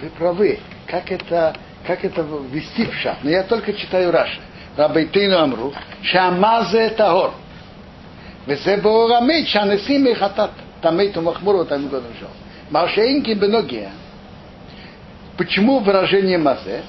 Вы 0.00 0.10
правы. 0.18 0.60
Как 0.86 1.10
это 1.10 1.56
как 1.85 2.05
это 2.05 2.21
вести 2.51 2.85
в 2.85 2.93
шаг. 2.95 3.17
Но 3.23 3.29
я 3.29 3.43
только 3.43 3.73
читаю 3.73 4.11
Раши. 4.11 4.39
Рабайтейну 4.77 5.37
Амру, 5.37 5.73
Шамазе 6.01 6.89
Тагор. 6.89 7.31
וזה 8.47 8.77
באור 8.77 9.17
המת 9.17 9.47
שהנשיאים 9.47 10.03
מחטאת, 10.03 10.49
תמת 10.79 11.17
ומחמור 11.17 11.53
אותם 11.53 11.85
מגודל 11.85 12.07
жал. 12.19 12.29
Маршейнки 12.71 13.33
беногия. 13.33 13.91
Почему 15.37 15.79
выражение 15.79 16.37
мазе? 16.37 16.83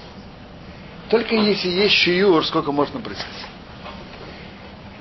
Только 1.08 1.34
если 1.34 1.68
есть 1.68 1.94
шиюр, 1.94 2.44
сколько 2.44 2.70
можно 2.70 3.00
брызгать. 3.00 3.26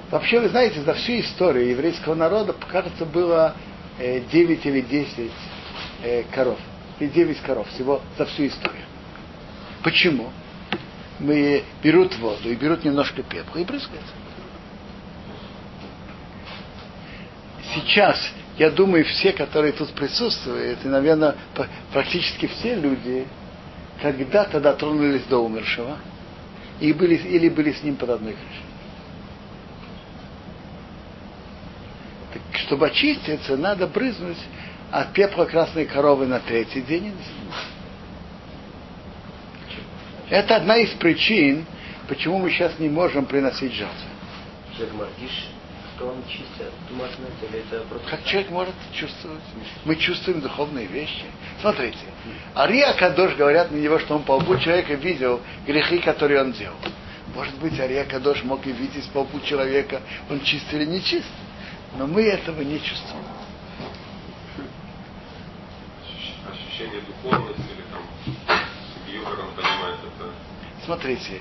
Вообще, 0.09 0.39
вы 0.39 0.49
знаете, 0.49 0.81
за 0.81 0.93
всю 0.93 1.19
историю 1.19 1.69
еврейского 1.69 2.15
народа, 2.15 2.55
кажется, 2.71 3.05
было 3.05 3.53
9 3.99 4.65
или 4.65 4.81
10 4.81 5.31
коров. 6.33 6.57
И 6.99 7.07
9 7.07 7.39
коров 7.41 7.67
всего 7.69 8.01
за 8.17 8.25
всю 8.25 8.47
историю. 8.47 8.85
Почему? 9.84 10.32
Мы 11.20 11.62
берут 11.82 12.16
воду 12.16 12.50
и 12.50 12.54
берут 12.54 12.84
немножко 12.84 13.22
пепла 13.22 13.58
и 13.58 13.64
брызгают. 13.64 14.02
Сейчас, 17.74 18.18
я 18.56 18.70
думаю, 18.70 19.04
все, 19.04 19.32
которые 19.32 19.72
тут 19.72 19.90
присутствуют, 19.92 20.84
и, 20.84 20.88
наверное, 20.88 21.36
практически 21.92 22.46
все 22.46 22.74
люди, 22.74 23.26
когда-то 24.00 24.58
дотронулись 24.58 25.24
до 25.24 25.38
умершего 25.38 25.98
и 26.80 26.92
были, 26.92 27.16
или 27.16 27.48
были 27.48 27.72
с 27.72 27.82
ним 27.82 27.96
под 27.96 28.10
одной 28.10 28.32
крышей. 28.32 28.64
Так, 32.32 32.58
чтобы 32.60 32.86
очиститься, 32.86 33.56
надо 33.56 33.86
брызнуть 33.86 34.38
от 34.90 35.12
пепла 35.12 35.44
красной 35.44 35.84
коровы 35.84 36.26
на 36.26 36.40
третий 36.40 36.80
день. 36.80 37.12
Это 40.30 40.56
одна 40.56 40.76
из 40.78 40.90
причин, 40.90 41.66
почему 42.08 42.38
мы 42.38 42.50
сейчас 42.50 42.78
не 42.78 42.88
можем 42.88 43.26
приносить 43.26 43.72
жертвы. 43.72 44.08
Человек 44.74 44.94
мордишь, 44.94 45.48
что 45.94 46.06
он 46.08 46.24
чистит 46.26 46.72
тумашное 46.88 47.28
или 47.42 47.60
это 47.60 47.84
просто... 47.84 48.08
Как 48.08 48.24
человек 48.24 48.50
может 48.50 48.74
чувствовать? 48.92 49.42
Мы 49.84 49.96
чувствуем 49.96 50.40
духовные 50.40 50.86
вещи. 50.86 51.24
Смотрите, 51.60 51.98
Ария 52.56 52.92
Кадош 52.94 53.34
говорят 53.36 53.70
на 53.70 53.76
него, 53.76 53.98
что 53.98 54.16
он 54.16 54.22
по 54.22 54.32
лбу 54.32 54.56
человека 54.58 54.94
видел 54.94 55.40
грехи, 55.66 55.98
которые 55.98 56.40
он 56.40 56.52
делал. 56.52 56.76
Может 57.34 57.54
быть, 57.58 57.78
Ария 57.78 58.04
Кадош 58.04 58.42
мог 58.44 58.66
и 58.66 58.72
видеть 58.72 59.08
по 59.10 59.18
лбу 59.18 59.40
человека, 59.40 60.00
он 60.30 60.40
чист 60.40 60.72
или 60.72 60.84
не 60.84 61.02
чист. 61.02 61.30
Но 61.96 62.06
мы 62.06 62.22
этого 62.22 62.62
не 62.62 62.80
чувствуем. 62.80 63.24
Ощущение 66.50 67.00
духовности 67.02 67.60
или 67.60 67.82
там 67.92 68.53
понимает 69.56 69.96
это. 70.02 70.30
Смотрите, 70.84 71.40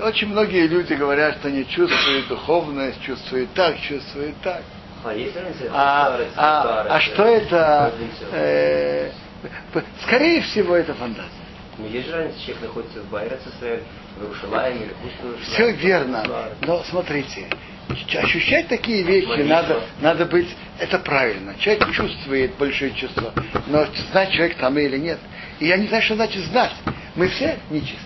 очень 0.00 0.28
многие 0.28 0.66
люди 0.66 0.94
говорят, 0.94 1.36
что 1.38 1.48
они 1.48 1.66
чувствуют 1.66 2.28
духовность, 2.28 3.02
чувствуют 3.02 3.52
так, 3.54 3.80
чувствуют 3.80 4.36
так. 4.42 4.62
А? 5.72 6.18
А, 6.36 6.84
а, 6.88 6.96
а 6.96 7.00
что 7.00 7.24
это? 7.24 7.92
э, 8.32 9.10
скорее 10.02 10.42
всего, 10.42 10.76
это 10.76 10.94
фантазия. 10.94 11.30
Ну, 11.78 11.86
есть 11.86 12.08
же 12.08 12.14
разница, 12.14 12.40
человек 12.40 12.62
находится 12.62 13.00
в 13.00 13.06
Исраэль, 13.06 13.82
в 14.18 14.22
Иерушалайме 14.22 14.80
или 14.84 14.94
в 15.22 15.42
Все 15.42 15.70
верно. 15.72 16.24
Но 16.66 16.82
смотрите, 16.84 17.46
ощущать 18.18 18.68
такие 18.68 19.02
вещи 19.02 19.26
Молитва. 19.26 19.48
надо, 19.48 19.82
надо 20.00 20.26
быть, 20.26 20.48
это 20.78 20.98
правильно. 20.98 21.54
Человек 21.58 21.90
чувствует 21.92 22.54
большие 22.56 22.92
чувства, 22.92 23.32
но 23.68 23.86
знать 24.10 24.30
человек 24.32 24.56
там 24.58 24.78
или 24.78 24.98
нет. 24.98 25.18
И 25.60 25.66
я 25.66 25.76
не 25.76 25.86
знаю, 25.88 26.02
что 26.02 26.14
значит 26.14 26.42
знать. 26.46 26.72
Мы 27.14 27.28
все 27.28 27.58
нечисты. 27.68 27.98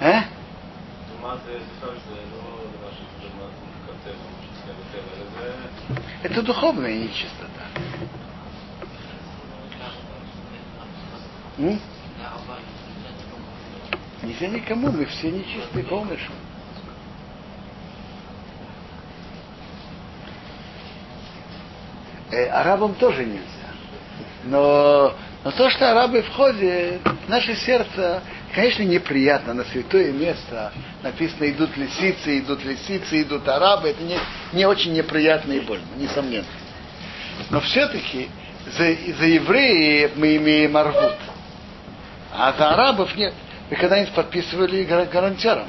А? 0.00 0.24
что 1.42 1.56
это 6.22 6.42
духовная 6.42 6.94
нечистота. 6.94 7.64
М? 11.58 11.80
Нельзя 14.22 14.48
никому, 14.48 14.90
мы 14.90 15.04
все 15.06 15.30
нечистые 15.30 15.84
полныши. 15.84 16.30
Э, 22.30 22.46
арабам 22.48 22.94
тоже 22.94 23.24
нельзя. 23.24 23.44
Но, 24.44 25.14
но 25.42 25.50
то, 25.50 25.70
что 25.70 25.90
арабы 25.90 26.22
входят, 26.22 27.00
наше 27.28 27.54
сердце, 27.56 28.22
конечно, 28.54 28.82
неприятно. 28.82 29.54
На 29.54 29.64
святое 29.64 30.12
место 30.12 30.72
написано, 31.02 31.50
идут 31.50 31.76
лисицы, 31.76 32.38
идут 32.38 32.64
лисицы, 32.64 33.22
идут 33.22 33.48
арабы. 33.48 33.88
Это 33.90 34.02
не, 34.02 34.18
не 34.52 34.66
очень 34.66 34.92
неприятно 34.92 35.52
и 35.52 35.60
больно, 35.60 35.84
несомненно. 35.96 36.46
Но 37.50 37.60
все-таки 37.60 38.28
за, 38.66 38.94
за 39.18 39.26
евреев 39.26 40.12
мы 40.16 40.36
имеем 40.36 40.76
арвуд. 40.76 41.16
А 42.32 42.52
за 42.56 42.70
арабов 42.70 43.14
нет. 43.16 43.34
Вы 43.70 43.76
когда-нибудь 43.76 44.14
подписывали 44.14 44.84
гарантером? 44.84 45.68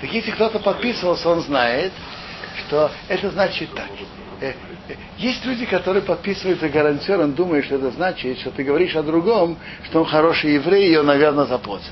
Так 0.00 0.12
если 0.12 0.30
кто-то 0.32 0.58
подписывался, 0.58 1.28
он 1.28 1.40
знает, 1.42 1.92
что 2.66 2.90
это 3.08 3.30
значит 3.30 3.74
так. 3.74 3.88
Э, 4.40 4.52
э, 4.88 4.94
есть 5.16 5.44
люди, 5.46 5.64
которые 5.64 6.02
подписываются 6.02 6.68
гарантером, 6.68 7.34
думая, 7.34 7.62
что 7.62 7.76
это 7.76 7.90
значит, 7.90 8.38
что 8.40 8.50
ты 8.50 8.64
говоришь 8.64 8.94
о 8.94 9.02
другом, 9.02 9.56
что 9.84 10.00
он 10.00 10.06
хороший 10.06 10.54
еврей, 10.54 10.92
и 10.92 10.96
он, 10.96 11.06
наверное, 11.06 11.46
заплатит. 11.46 11.90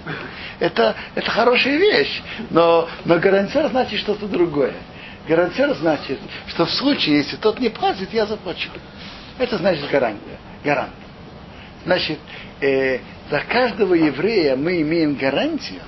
Это, 0.60 0.94
это 1.14 1.30
хорошая 1.30 1.76
вещь, 1.78 2.22
но, 2.50 2.88
но 3.04 3.18
гарантер 3.18 3.68
значит 3.68 4.00
что-то 4.00 4.26
другое. 4.26 4.74
Гарантер 5.26 5.74
значит, 5.74 6.18
что 6.48 6.66
в 6.66 6.70
случае, 6.70 7.18
если 7.18 7.36
тот 7.36 7.58
не 7.60 7.70
платит, 7.70 8.12
я 8.12 8.26
заплачу. 8.26 8.68
Это 9.38 9.56
значит 9.56 9.88
гарант. 9.90 10.20
гарант. 10.62 10.92
Значит, 11.84 12.18
э, 12.60 12.98
за 13.30 13.40
каждого 13.40 13.94
еврея 13.94 14.54
мы 14.54 14.82
имеем 14.82 15.14
гарантию, 15.14 15.80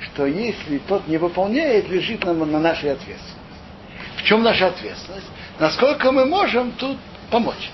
что 0.00 0.26
если 0.26 0.78
тот 0.78 1.08
не 1.08 1.16
выполняет, 1.16 1.88
лежит 1.88 2.24
на, 2.24 2.34
на 2.34 2.60
нашей 2.60 2.92
ответственности. 2.92 3.40
В 4.16 4.22
чем 4.24 4.42
наша 4.42 4.66
ответственность? 4.66 5.26
Насколько 5.60 6.10
мы 6.10 6.24
можем 6.24 6.72
тут 6.72 6.96
помочь. 7.30 7.70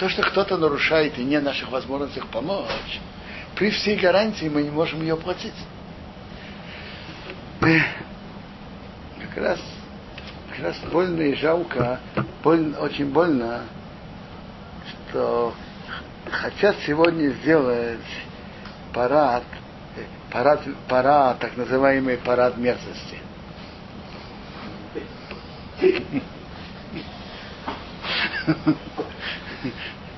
То, 0.00 0.08
что 0.08 0.22
кто-то 0.22 0.56
нарушает 0.56 1.18
и 1.18 1.22
не 1.22 1.38
наших 1.38 1.70
возможностях 1.70 2.26
помочь, 2.28 3.00
при 3.54 3.70
всей 3.70 3.96
гарантии 3.96 4.46
мы 4.46 4.62
не 4.62 4.70
можем 4.70 5.02
ее 5.02 5.16
платить. 5.16 5.54
Как 7.60 9.36
раз, 9.36 9.60
как 10.48 10.64
раз 10.64 10.76
больно 10.90 11.20
и 11.20 11.34
жалко, 11.34 12.00
больно, 12.42 12.78
очень 12.78 13.12
больно, 13.12 13.64
что 15.10 15.52
хотят 16.30 16.76
сегодня 16.86 17.28
сделать 17.42 18.00
парад, 18.94 19.44
парад, 20.32 20.62
парад, 20.88 21.38
так 21.38 21.54
называемый 21.58 22.16
парад 22.16 22.56
мерзости. 22.56 23.23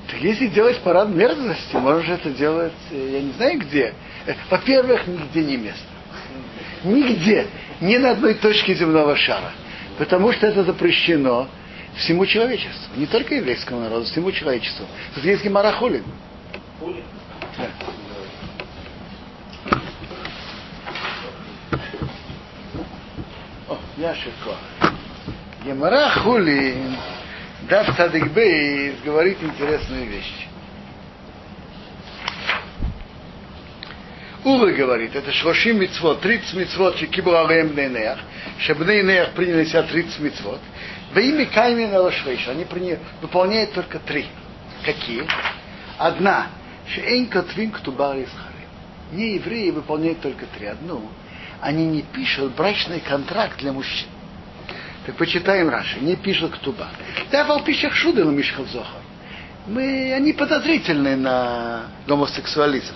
Так 0.07 0.21
если 0.21 0.47
делать 0.47 0.79
парад 0.79 1.09
мерзости, 1.09 1.75
можешь 1.75 2.09
это 2.09 2.29
делать, 2.31 2.73
э, 2.91 3.09
я 3.13 3.21
не 3.21 3.31
знаю 3.33 3.59
где. 3.59 3.93
Э, 4.25 4.33
во-первых, 4.49 5.05
нигде 5.05 5.43
не 5.43 5.57
место. 5.57 5.83
Нигде. 6.83 7.47
Ни 7.81 7.97
на 7.97 8.11
одной 8.11 8.33
точке 8.35 8.73
земного 8.73 9.15
шара. 9.15 9.51
Потому 9.97 10.31
что 10.31 10.47
это 10.47 10.63
запрещено 10.63 11.47
всему 11.97 12.25
человечеству. 12.25 12.95
Не 12.95 13.05
только 13.05 13.35
еврейскому 13.35 13.81
народу, 13.81 14.05
всему 14.05 14.31
человечеству. 14.31 14.85
Тут 15.15 15.23
есть 15.23 15.43
Гемара 15.43 15.71
Хулин. 15.73 16.03
Да. 17.57 17.67
О, 23.69 23.77
Яшико. 23.97 24.55
Гемара 25.67 26.09
Хулин, 26.11 26.95
Дав 27.63 27.93
Садик 27.97 28.31
Бейс, 28.31 29.01
говорит 29.03 29.37
интересную 29.43 30.05
вещь. 30.05 30.47
Ула 34.45 34.71
говорит, 34.71 35.13
это 35.13 35.29
Шлошим 35.33 35.81
мицвод, 35.81 36.21
30 36.21 36.53
мицвод, 36.53 36.97
Шекибу 36.97 37.35
Алеем 37.35 37.67
Бнейнеях, 37.69 38.17
Шебнейнеях 38.59 39.31
приняли 39.31 39.65
себя 39.65 39.83
30 39.83 40.19
мицвод, 40.19 40.61
во 41.13 41.19
имя 41.19 41.45
Кайми 41.47 41.85
Налашвейша, 41.87 42.51
они 42.51 42.63
приняли, 42.63 42.99
выполняют 43.21 43.73
только 43.73 43.99
три. 43.99 44.25
Какие? 44.85 45.25
Одна, 45.97 46.47
Шейнка 46.87 47.43
Твин 47.43 47.71
Ктубар 47.71 48.15
Не 49.11 49.33
евреи 49.33 49.71
выполняют 49.71 50.21
только 50.21 50.45
три. 50.45 50.67
Одну, 50.67 51.09
они 51.59 51.85
не 51.87 52.03
пишут 52.03 52.55
брачный 52.55 53.01
контракт 53.01 53.57
для 53.57 53.73
мужчин. 53.73 54.07
Так 55.07 55.15
почитаем 55.15 55.69
Раши, 55.69 56.01
не 56.01 56.17
пишут 56.17 56.51
Ктуба. 56.51 56.89
Да, 57.31 57.45
волпищах 57.45 57.95
шудел 57.95 58.29
Мишхал 58.29 58.65
Зохар. 58.65 59.01
Мы, 59.65 60.11
они 60.13 60.33
подозрительны 60.33 61.15
на 61.15 61.83
гомосексуализм, 62.05 62.93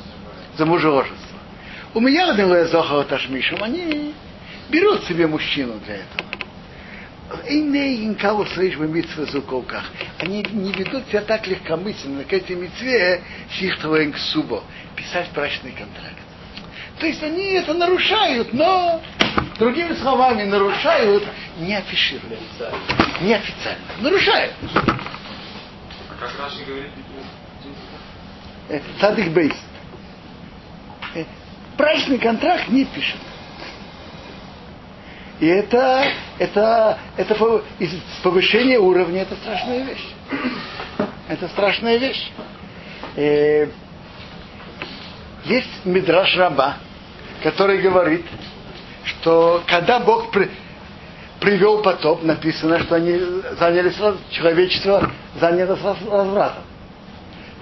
за 0.57 0.65
мужеложество. 0.65 1.39
У 1.93 2.01
меня 2.01 2.29
одного 2.29 2.65
Зохара 2.65 3.03
Ташмишем, 3.03 3.63
они 3.63 4.13
берут 4.69 5.05
себе 5.05 5.25
мужчину 5.25 5.79
для 5.85 5.95
этого. 5.95 6.23
Они 10.19 10.43
не 10.51 10.73
ведут 10.73 11.07
себя 11.07 11.21
так 11.21 11.47
легкомысленно 11.47 12.25
к 12.25 12.33
этой 12.33 12.57
митве, 12.57 13.23
к 14.11 14.17
субо, 14.17 14.65
писать 14.97 15.29
брачный 15.33 15.71
контракт. 15.71 16.20
То 17.01 17.07
есть 17.07 17.23
они 17.23 17.53
это 17.53 17.73
нарушают, 17.73 18.53
но 18.53 19.01
другими 19.57 19.93
словами 19.95 20.43
нарушают 20.43 21.23
не 21.57 21.75
афишируют, 21.75 22.39
неофициально. 23.21 23.81
Нарушают. 24.01 24.53
А 24.75 26.13
как 26.19 26.39
Раши 26.39 26.63
говорит, 26.63 26.91
Садик 28.99 29.29
Бейс. 29.29 29.55
Брачный 31.75 32.19
контракт 32.19 32.69
не 32.69 32.85
пишет. 32.85 33.17
И 35.39 35.47
это, 35.47 36.05
это, 36.37 36.99
это 37.17 37.63
повышение 38.21 38.77
уровня, 38.77 39.23
это 39.23 39.35
страшная 39.37 39.85
вещь. 39.85 40.07
Это 41.27 41.47
страшная 41.47 41.97
вещь. 41.97 42.31
Э, 43.15 43.67
есть 45.45 45.85
Мидраш 45.85 46.37
Раба, 46.37 46.77
который 47.41 47.79
говорит, 47.79 48.25
что 49.05 49.63
когда 49.67 49.99
Бог 49.99 50.31
при, 50.31 50.49
привел 51.39 51.81
потоп, 51.81 52.23
написано, 52.23 52.79
что 52.79 52.95
они 52.95 53.19
занялись, 53.59 53.95
человечество 54.31 55.11
занялось 55.39 55.81
развратом. 55.81 56.63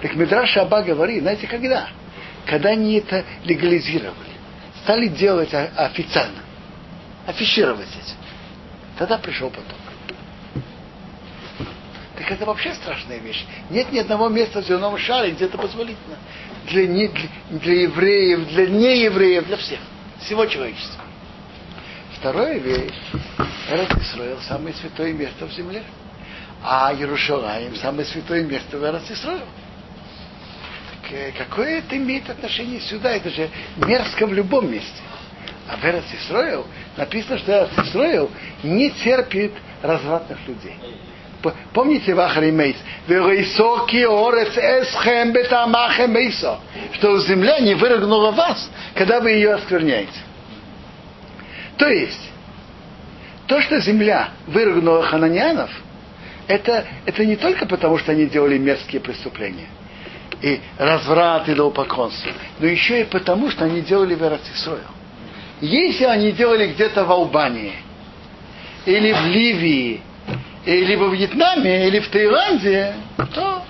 Так 0.02 0.14
Мидраш 0.14 0.56
Раба 0.56 0.82
говорит, 0.82 1.22
знаете, 1.22 1.46
когда? 1.46 1.88
Когда 2.46 2.70
они 2.70 2.94
это 2.94 3.24
легализировали, 3.44 4.30
стали 4.82 5.08
делать 5.08 5.52
официально 5.52 6.40
афишировать 7.26 7.88
этим. 7.88 8.16
Тогда 8.98 9.18
пришел 9.18 9.50
потом. 9.50 9.78
Так 12.18 12.30
это 12.32 12.44
вообще 12.44 12.74
страшная 12.74 13.18
вещь. 13.18 13.46
Нет 13.70 13.90
ни 13.92 13.98
одного 13.98 14.28
места 14.28 14.60
в 14.60 14.66
земном 14.66 14.98
шаре, 14.98 15.32
где 15.32 15.46
это 15.46 15.56
позволительно. 15.56 16.16
Для, 16.70 16.86
не, 16.86 17.08
для, 17.08 17.28
для 17.50 17.82
евреев, 17.82 18.48
для 18.48 18.66
неевреев, 18.66 19.46
для 19.46 19.56
всех. 19.56 19.80
Всего 20.20 20.46
человечества. 20.46 21.02
Вторая 22.16 22.58
вещь. 22.58 22.94
Эрет 23.70 23.92
Исраил 23.98 24.38
самое 24.42 24.74
святое 24.74 25.12
место 25.12 25.46
в 25.46 25.52
земле. 25.52 25.82
А 26.62 26.92
Иерушалаем 26.94 27.74
самое 27.76 28.04
святое 28.04 28.44
место 28.44 28.78
в 28.78 28.84
Эрет 28.84 29.10
Исраил. 29.10 29.46
Так, 31.02 31.34
какое 31.38 31.78
это 31.78 31.96
имеет 31.96 32.30
отношение 32.30 32.80
сюда? 32.80 33.10
Это 33.12 33.30
же 33.30 33.50
мерзко 33.76 34.26
в 34.26 34.32
любом 34.32 34.70
месте. 34.70 35.02
А 35.68 35.76
в 35.76 35.84
Эрец 35.84 36.04
Исроил 36.12 36.66
написано, 36.96 37.38
что 37.38 37.52
Эрец 37.52 37.88
Исроил 37.88 38.30
не 38.62 38.90
терпит 38.90 39.54
развратных 39.82 40.38
людей. 40.46 40.76
Помните 41.72 42.14
Вахари 42.14 42.50
Мейс? 42.50 42.76
Что 46.94 47.18
земля 47.20 47.60
не 47.60 47.74
вырыгнула 47.74 48.30
вас, 48.30 48.70
когда 48.94 49.20
вы 49.20 49.30
ее 49.32 49.54
оскверняете. 49.54 50.18
То 51.76 51.88
есть, 51.88 52.30
то, 53.46 53.60
что 53.62 53.80
земля 53.80 54.30
вырыгнула 54.46 55.02
хананянов, 55.02 55.70
это, 56.46 56.84
это 57.06 57.24
не 57.24 57.36
только 57.36 57.66
потому, 57.66 57.96
что 57.98 58.12
они 58.12 58.26
делали 58.26 58.58
мерзкие 58.58 59.00
преступления 59.00 59.68
и 60.42 60.60
разврат 60.78 61.48
и 61.48 61.52
идолопоклонство, 61.52 62.32
но 62.58 62.66
еще 62.66 63.02
и 63.02 63.04
потому, 63.04 63.50
что 63.50 63.64
они 63.64 63.82
делали 63.82 64.14
в 64.14 64.22
Эрцисроил. 64.22 64.80
Если 65.60 66.04
они 66.04 66.32
делали 66.32 66.72
где-то 66.72 67.04
в 67.04 67.12
Албании, 67.12 67.74
или 68.86 69.12
в 69.12 69.26
Ливии, 69.26 70.00
или 70.64 70.94
во 70.94 71.08
Вьетнаме, 71.08 71.88
или 71.88 72.00
в 72.00 72.08
Таиланде, 72.08 72.94
то 73.34 73.64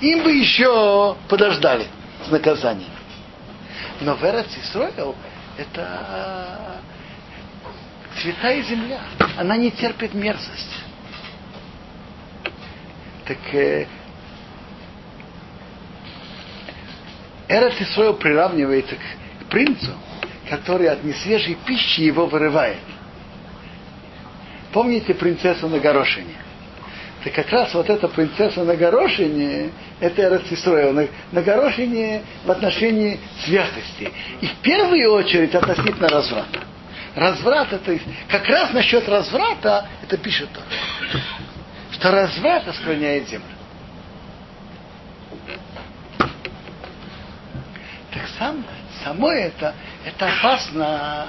им 0.00 0.22
бы 0.22 0.32
еще 0.32 1.16
подождали 1.28 1.86
с 2.26 2.30
наказанием. 2.30 2.90
Но 4.00 4.14
в 4.14 4.22
Исроил 4.58 5.14
это 5.56 6.80
святая 8.20 8.62
земля. 8.62 9.00
Она 9.38 9.56
не 9.56 9.70
терпит 9.70 10.12
мерзость. 10.14 10.84
Так 13.26 13.38
э, 13.54 13.86
Исроил 17.80 18.14
приравнивается 18.14 18.96
к 18.96 19.46
принцу, 19.50 19.92
который 20.48 20.88
от 20.88 21.02
несвежей 21.04 21.56
пищи 21.66 22.00
его 22.02 22.26
вырывает. 22.26 22.78
Помните 24.76 25.14
принцессу 25.14 25.70
на 25.70 25.78
горошине? 25.78 26.34
Так 27.24 27.32
как 27.32 27.50
раз 27.50 27.72
вот 27.72 27.88
эта 27.88 28.08
принцесса 28.08 28.62
на 28.62 28.76
горошине, 28.76 29.70
это 30.00 30.20
Эрцисроил, 30.20 30.92
на, 30.92 31.08
на 31.32 31.40
горошине 31.40 32.20
в 32.44 32.50
отношении 32.50 33.18
святости. 33.42 34.12
И 34.42 34.46
в 34.46 34.56
первую 34.56 35.14
очередь 35.14 35.54
относительно 35.54 36.10
разврата. 36.10 36.60
Разврат 37.14 37.72
это 37.72 37.98
как 38.28 38.46
раз 38.50 38.74
насчет 38.74 39.08
разврата, 39.08 39.88
это 40.02 40.18
пишет 40.18 40.50
тоже, 40.52 41.24
что 41.92 42.10
разврат 42.10 42.68
оскверняет 42.68 43.26
землю. 43.30 43.46
Так 48.12 48.28
сам, 48.38 48.62
само 49.02 49.32
это, 49.32 49.74
это 50.04 50.26
опасно 50.26 51.28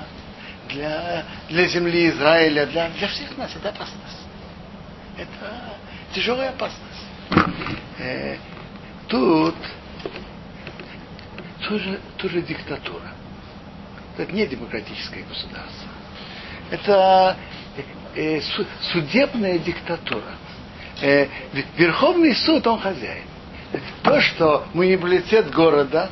для, 0.67 1.25
для 1.49 1.67
земли 1.67 2.09
Израиля, 2.09 2.65
для, 2.65 2.89
для 2.89 3.07
всех 3.07 3.37
нас, 3.37 3.55
это 3.55 3.69
опасность. 3.69 4.27
Это 5.17 5.77
тяжелая 6.13 6.49
опасность. 6.49 7.05
Э, 7.99 8.37
тут 9.07 9.55
тоже, 11.67 11.99
тоже 12.17 12.41
диктатура. 12.41 13.11
Это 14.17 14.31
не 14.31 14.45
демократическое 14.45 15.23
государство. 15.23 15.89
Это 16.69 17.37
э, 18.15 18.41
су, 18.41 18.65
судебная 18.91 19.57
диктатура. 19.59 20.35
Э, 21.01 21.27
Верховный 21.77 22.35
суд, 22.35 22.65
он 22.67 22.79
хозяин. 22.79 23.25
То, 24.01 24.21
что 24.21 24.67
муниципалитет 24.73 25.51
города 25.51 26.09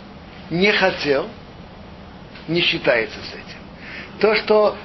не 0.49 0.71
хотел, 0.71 1.29
не 2.47 2.61
считается 2.61 3.17
с 3.23 3.33
этим 3.33 3.44
то, 4.19 4.35
что 4.35 4.75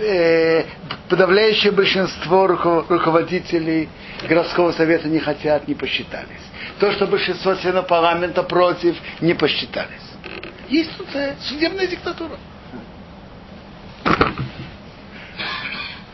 э, 0.00 0.64
подавляющее 1.08 1.72
большинство 1.72 2.46
руководителей 2.46 3.88
городского 4.28 4.72
совета 4.72 5.08
не 5.08 5.20
хотят, 5.20 5.66
не 5.68 5.74
посчитались. 5.74 6.42
То, 6.78 6.92
что 6.92 7.06
большинство 7.06 7.54
членов 7.54 7.86
парламента 7.86 8.42
против, 8.42 8.96
не 9.20 9.34
посчитались. 9.34 10.02
Есть 10.68 10.96
тут 10.96 11.08
э, 11.14 11.34
судебная 11.40 11.86
диктатура. 11.86 12.36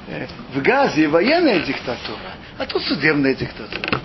Э, 0.08 0.26
в 0.52 0.62
Газе 0.62 1.08
военная 1.08 1.60
диктатура, 1.60 2.34
а 2.58 2.66
тут 2.66 2.82
судебная 2.82 3.34
диктатура. 3.34 4.00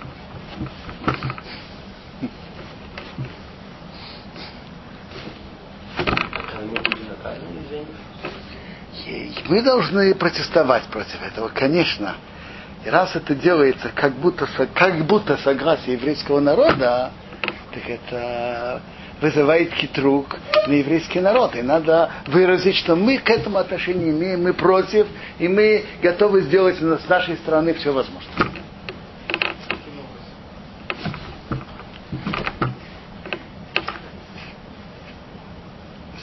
Мы 9.48 9.62
должны 9.62 10.16
протестовать 10.16 10.84
против 10.86 11.22
этого, 11.22 11.50
конечно. 11.50 12.16
И 12.86 12.90
раз 12.90 13.16
это 13.16 13.36
делается 13.36 13.90
как 13.94 14.14
будто, 14.14 14.48
как 14.74 15.06
будто 15.06 15.38
согласие 15.38 15.94
еврейского 15.94 16.40
народа, 16.40 17.12
так 17.72 17.90
это 17.90 18.82
вызывает 19.22 19.74
хитрук 19.74 20.38
на 20.68 20.74
еврейский 20.74 21.20
народ. 21.20 21.56
И 21.56 21.62
надо 21.62 22.12
выразить, 22.28 22.76
что 22.76 22.96
мы 22.96 23.18
к 23.18 23.30
этому 23.30 23.58
отношение 23.58 24.10
имеем, 24.10 24.44
мы 24.44 24.54
против, 24.54 25.08
и 25.40 25.48
мы 25.48 25.86
готовы 26.02 26.42
сделать 26.42 26.78
с 26.78 27.10
нашей 27.10 27.38
стороны 27.38 27.74
все 27.76 27.92
возможное. 27.92 28.34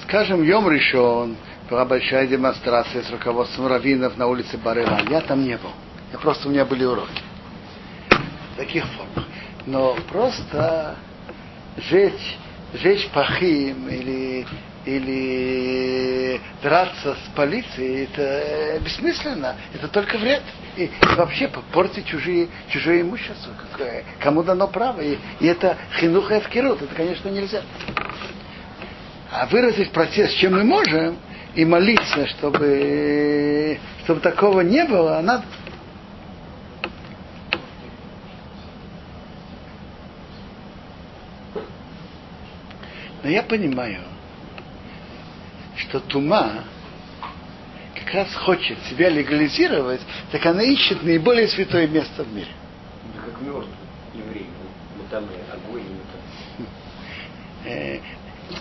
Скажем, 0.04 0.42
Йом 0.42 0.68
решен, 0.70 1.36
была 1.72 1.86
большая 1.86 2.26
демонстрация 2.26 3.02
с 3.02 3.10
руководством 3.10 3.66
раввинов 3.66 4.18
на 4.18 4.26
улице 4.26 4.58
Барыла. 4.58 5.00
Я 5.08 5.22
там 5.22 5.42
не 5.42 5.56
был. 5.56 5.70
Я 6.12 6.18
просто 6.18 6.46
у 6.46 6.50
меня 6.50 6.66
были 6.66 6.84
уроки. 6.84 7.22
В 8.10 8.56
таких 8.58 8.84
формах. 8.88 9.24
Но 9.64 9.96
просто 10.10 10.96
жечь, 11.78 12.36
жечь 12.74 13.08
пахим 13.08 13.88
или, 13.88 14.46
или 14.84 16.42
драться 16.62 17.14
с 17.14 17.34
полицией, 17.34 18.04
это 18.04 18.78
бессмысленно. 18.84 19.56
Это 19.72 19.88
только 19.88 20.18
вред. 20.18 20.42
И 20.76 20.90
вообще 21.16 21.48
портить 21.72 22.04
чужие, 22.04 22.48
чужое 22.68 23.00
имущество. 23.00 23.50
Какое, 23.70 24.04
кому 24.20 24.42
дано 24.42 24.68
право. 24.68 25.00
И, 25.00 25.16
и 25.40 25.46
это 25.46 25.78
хинуха 25.98 26.38
эвкирут. 26.38 26.82
Это, 26.82 26.94
конечно, 26.94 27.30
нельзя. 27.30 27.62
А 29.30 29.46
выразить 29.46 29.90
протест, 29.92 30.36
чем 30.36 30.52
мы 30.52 30.64
можем, 30.64 31.16
и 31.54 31.64
молиться, 31.64 32.26
чтобы, 32.28 33.78
чтобы 34.04 34.20
такого 34.20 34.60
не 34.62 34.84
было, 34.84 35.20
надо. 35.20 35.44
Но 43.22 43.28
я 43.28 43.42
понимаю, 43.42 44.02
что 45.76 46.00
тума 46.00 46.64
как 47.94 48.14
раз 48.14 48.34
хочет 48.34 48.78
себя 48.84 49.10
легализировать, 49.10 50.00
так 50.32 50.44
она 50.46 50.62
ищет 50.62 51.02
наиболее 51.02 51.46
святое 51.48 51.86
место 51.86 52.24
в 52.24 52.32
мире. 52.32 52.48
Это 53.14 53.30
как 53.30 53.40
мертвый 53.40 53.66
еврей, 54.14 54.46
ну, 54.96 55.04
там 55.10 55.24
огонь, 55.52 55.84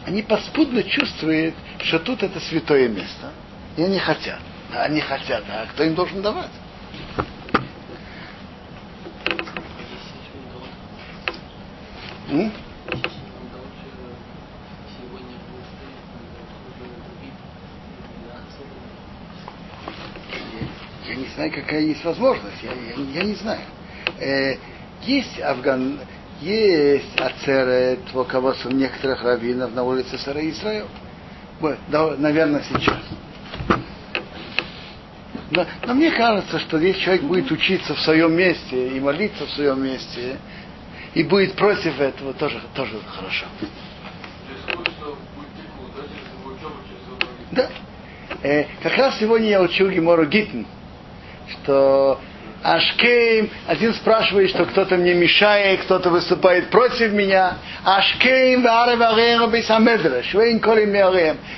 они 0.05 0.21
поспудно 0.23 0.83
чувствуют, 0.83 1.55
что 1.83 1.99
тут 1.99 2.23
это 2.23 2.39
святое 2.39 2.87
место. 2.89 3.33
И 3.77 3.83
они 3.83 3.99
хотят. 3.99 4.39
Они 4.73 5.01
хотят, 5.01 5.43
а 5.49 5.65
кто 5.67 5.83
им 5.83 5.95
должен 5.95 6.21
давать? 6.21 6.51
М? 12.29 12.51
Я 21.05 21.15
не 21.15 21.25
знаю, 21.35 21.51
какая 21.51 21.81
есть 21.81 22.03
возможность. 22.05 22.63
Я, 22.63 22.71
я, 22.71 22.93
я 22.95 23.23
не 23.23 23.35
знаю. 23.35 23.65
Э, 24.17 24.55
есть 25.01 25.39
Афган, 25.41 25.99
есть 26.41 27.19
ацерет, 27.19 27.99
руководством 28.13 28.77
некоторых 28.77 29.23
раввинов 29.23 29.73
на 29.73 29.83
улице 29.83 30.17
Сара 30.17 30.41
Исраил. 30.41 30.87
Наверное, 32.17 32.63
сейчас. 32.63 32.99
Но, 35.51 35.65
но 35.85 35.93
мне 35.93 36.11
кажется, 36.11 36.59
что 36.59 36.77
если 36.77 36.99
человек 37.01 37.23
будет 37.23 37.51
учиться 37.51 37.93
в 37.93 37.99
своем 37.99 38.33
месте 38.33 38.87
и 38.87 38.99
молиться 38.99 39.45
в 39.45 39.51
своем 39.51 39.83
месте, 39.83 40.37
и 41.13 41.23
будет 41.23 41.53
против 41.53 41.99
этого, 41.99 42.33
тоже, 42.33 42.59
тоже 42.73 42.99
хорошо. 43.05 43.45
Да. 47.51 47.69
Э, 48.43 48.65
как 48.81 48.97
раз 48.97 49.19
сегодня 49.19 49.49
я 49.49 49.61
учил 49.61 49.89
Гемару 49.89 50.25
Гитин, 50.25 50.63
что 51.49 52.19
השכם, 52.63 53.49
один 53.67 53.93
спрашивает, 53.95 54.51
что 54.51 54.65
кто-то 54.65 54.95
мне 54.95 55.15
мешает, 55.15 55.81
кто-то 55.81 56.11
выступает 56.11 56.69
против 56.69 57.11
меня. 57.11 57.57
Ашкейм, 57.83 58.63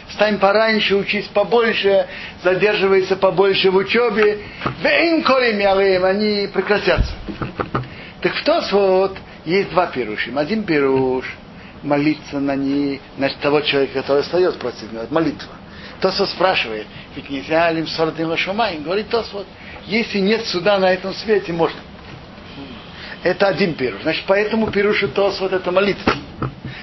Встань 0.08 0.40
пораньше, 0.40 0.96
учись 0.96 1.28
побольше, 1.28 2.08
задерживайся 2.42 3.18
побольше 3.18 3.70
в 3.70 3.76
учебе. 3.76 4.40
Вейн 4.82 5.24
Колим 5.24 6.06
они 6.06 6.48
прекратятся. 6.48 7.14
Так 8.22 8.34
в 8.36 8.44
тот 8.46 8.72
вот 8.72 9.18
есть 9.44 9.72
два 9.72 9.88
пирушим. 9.88 10.38
Один 10.38 10.64
пируш 10.64 11.26
молиться 11.84 12.40
на, 12.40 12.56
не, 12.56 13.02
на 13.18 13.30
того 13.42 13.60
человека, 13.62 14.02
который 14.02 14.22
остается 14.22 14.58
против 14.58 14.92
него, 14.92 15.04
молитва. 15.10 15.52
Тосфот 16.00 16.30
спрашивает, 16.30 16.88
ведь 17.16 17.30
нельзя 17.30 17.70
ли 17.72 17.86
сордым 17.86 18.30
лошумай? 18.30 18.78
Говорит 18.78 19.10
Тосфот, 19.10 19.46
если 19.88 20.20
нет 20.20 20.46
суда 20.46 20.80
на 20.80 20.92
этом 20.94 21.14
свете, 21.14 21.52
можно. 21.54 21.80
Это 23.24 23.48
один 23.48 23.74
пируш. 23.74 24.02
Значит, 24.04 24.24
поэтому 24.28 24.70
пируш 24.70 25.04
Тосфот 25.14 25.54
это 25.54 25.72
молитва. 25.72 26.14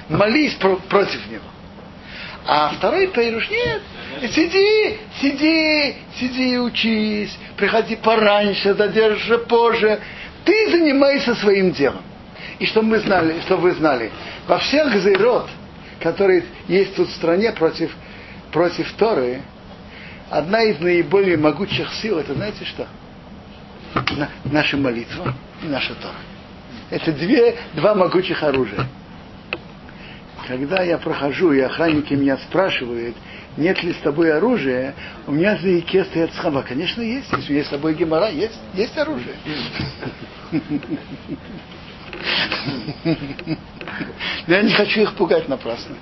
Молись 0.09 0.53
про, 0.55 0.75
против 0.75 1.25
него. 1.29 1.43
А 2.45 2.73
второй 2.77 3.07
пируш 3.07 3.49
нет. 3.49 3.81
Сиди, 4.31 4.97
сиди, 5.21 5.95
сиди 6.19 6.53
и 6.53 6.57
учись. 6.57 7.37
Приходи 7.55 7.95
пораньше, 7.95 8.73
задержи 8.73 9.37
позже. 9.39 9.99
Ты 10.43 10.71
занимайся 10.71 11.35
своим 11.35 11.71
делом. 11.71 12.01
И 12.59 12.65
чтобы 12.65 12.87
мы 12.87 12.99
знали, 12.99 13.39
чтобы 13.41 13.63
вы 13.63 13.71
знали, 13.73 14.11
во 14.47 14.57
всех 14.59 14.95
зайрот, 14.95 15.47
которые 15.99 16.43
есть 16.67 16.95
тут 16.95 17.09
в 17.09 17.13
стране 17.13 17.51
против, 17.51 17.91
против 18.51 18.91
Торы, 18.93 19.41
одна 20.31 20.63
из 20.63 20.79
наиболее 20.79 21.37
могучих 21.37 21.93
сил, 21.95 22.17
это 22.17 22.33
знаете 22.33 22.65
что? 22.65 22.87
На, 24.15 24.29
наша 24.45 24.77
молитва 24.77 25.35
и 25.61 25.67
наша 25.67 25.93
Тора. 25.95 26.15
Это 26.89 27.11
две, 27.11 27.57
два 27.73 27.93
могучих 27.93 28.41
оружия. 28.41 28.87
Когда 30.47 30.81
я 30.83 30.97
прохожу, 30.97 31.51
и 31.51 31.59
охранники 31.59 32.13
меня 32.13 32.37
спрашивают, 32.37 33.15
нет 33.57 33.83
ли 33.83 33.93
с 33.93 33.97
тобой 33.97 34.33
оружия, 34.33 34.95
у 35.27 35.33
меня 35.33 35.57
за 35.57 35.67
языке 35.67 36.05
стоят 36.05 36.33
схаба. 36.33 36.63
Конечно, 36.63 37.01
есть. 37.01 37.31
Если 37.31 37.53
есть 37.53 37.67
с 37.67 37.71
тобой 37.71 37.93
гемора, 37.93 38.29
есть, 38.29 38.59
есть 38.73 38.97
оружие. 38.97 39.35
Но 44.47 44.55
я 44.55 44.61
не 44.61 44.73
хочу 44.73 45.01
их 45.01 45.13
пугать 45.15 45.47
напрасно. 45.49 45.95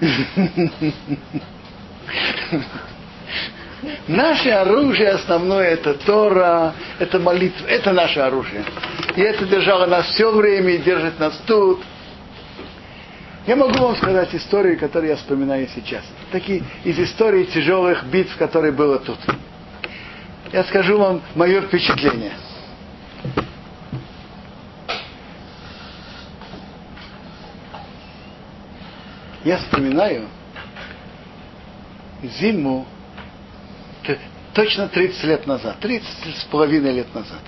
Наше 4.08 4.50
оружие 4.50 5.10
основное 5.10 5.68
это 5.68 5.94
Тора, 5.94 6.74
это 6.98 7.18
молитва, 7.18 7.66
это 7.66 7.92
наше 7.92 8.20
оружие. 8.20 8.64
И 9.16 9.20
это 9.20 9.46
держало 9.46 9.86
нас 9.86 10.06
все 10.06 10.30
время 10.30 10.74
и 10.74 10.78
держит 10.78 11.18
нас 11.18 11.40
тут. 11.46 11.80
Я 13.46 13.56
могу 13.56 13.78
вам 13.78 13.96
сказать 13.96 14.34
истории, 14.34 14.76
которые 14.76 15.12
я 15.12 15.16
вспоминаю 15.16 15.66
сейчас. 15.74 16.04
Такие 16.30 16.62
из 16.84 16.98
истории 16.98 17.44
тяжелых 17.44 18.04
битв, 18.04 18.36
которые 18.36 18.72
было 18.72 18.98
тут. 18.98 19.18
Я 20.52 20.64
скажу 20.64 20.98
вам 20.98 21.22
мое 21.34 21.62
впечатление. 21.62 22.32
Я 29.50 29.58
вспоминаю 29.58 30.28
зиму 32.22 32.86
точно 34.54 34.86
30 34.86 35.24
лет 35.24 35.44
назад, 35.48 35.80
30 35.80 36.36
с 36.36 36.44
половиной 36.44 36.92
лет 36.92 37.12
назад. 37.12 37.40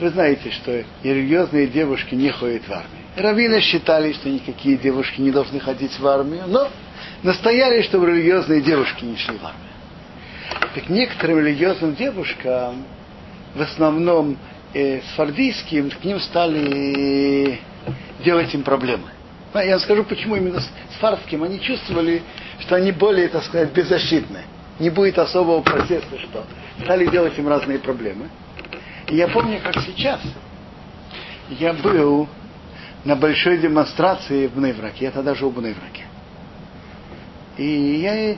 Вы 0.00 0.08
знаете, 0.08 0.50
что 0.52 0.82
религиозные 1.02 1.66
девушки 1.66 2.14
не 2.14 2.30
ходят 2.30 2.66
в 2.66 2.72
армию. 2.72 3.04
Раввины 3.14 3.60
считали, 3.60 4.14
что 4.14 4.30
никакие 4.30 4.78
девушки 4.78 5.20
не 5.20 5.32
должны 5.32 5.60
ходить 5.60 5.98
в 5.98 6.06
армию, 6.06 6.44
но 6.46 6.70
настояли, 7.22 7.82
чтобы 7.82 8.06
религиозные 8.06 8.62
девушки 8.62 9.04
не 9.04 9.18
шли 9.18 9.36
в 9.36 9.44
армию. 9.44 9.72
Так 10.74 10.88
некоторым 10.88 11.40
религиозным 11.40 11.94
девушкам, 11.94 12.86
в 13.54 13.60
основном 13.60 14.38
э, 14.72 15.02
сфардийским, 15.12 15.90
к 15.90 16.02
ним 16.02 16.20
стали 16.20 17.60
делать 18.24 18.54
им 18.54 18.62
проблемы. 18.62 19.10
Я 19.64 19.72
вам 19.72 19.80
скажу, 19.80 20.04
почему 20.04 20.36
именно 20.36 20.60
с 20.60 20.68
фарским. 21.00 21.42
Они 21.42 21.60
чувствовали, 21.60 22.22
что 22.60 22.76
они 22.76 22.92
более, 22.92 23.28
так 23.28 23.44
сказать, 23.44 23.72
беззащитны. 23.72 24.40
Не 24.78 24.90
будет 24.90 25.18
особого 25.18 25.62
протеста, 25.62 26.18
что 26.18 26.44
стали 26.82 27.06
делать 27.06 27.38
им 27.38 27.48
разные 27.48 27.78
проблемы. 27.78 28.28
И 29.08 29.16
я 29.16 29.28
помню, 29.28 29.60
как 29.62 29.82
сейчас. 29.82 30.20
Я 31.48 31.72
был 31.72 32.28
на 33.04 33.16
большой 33.16 33.58
демонстрации 33.58 34.48
в 34.48 34.58
Нейвраке. 34.58 35.06
Я 35.06 35.10
тогда 35.10 35.34
жил 35.34 35.50
в 35.50 35.62
Нейвраке. 35.62 36.04
И 37.56 38.00
я, 38.02 38.32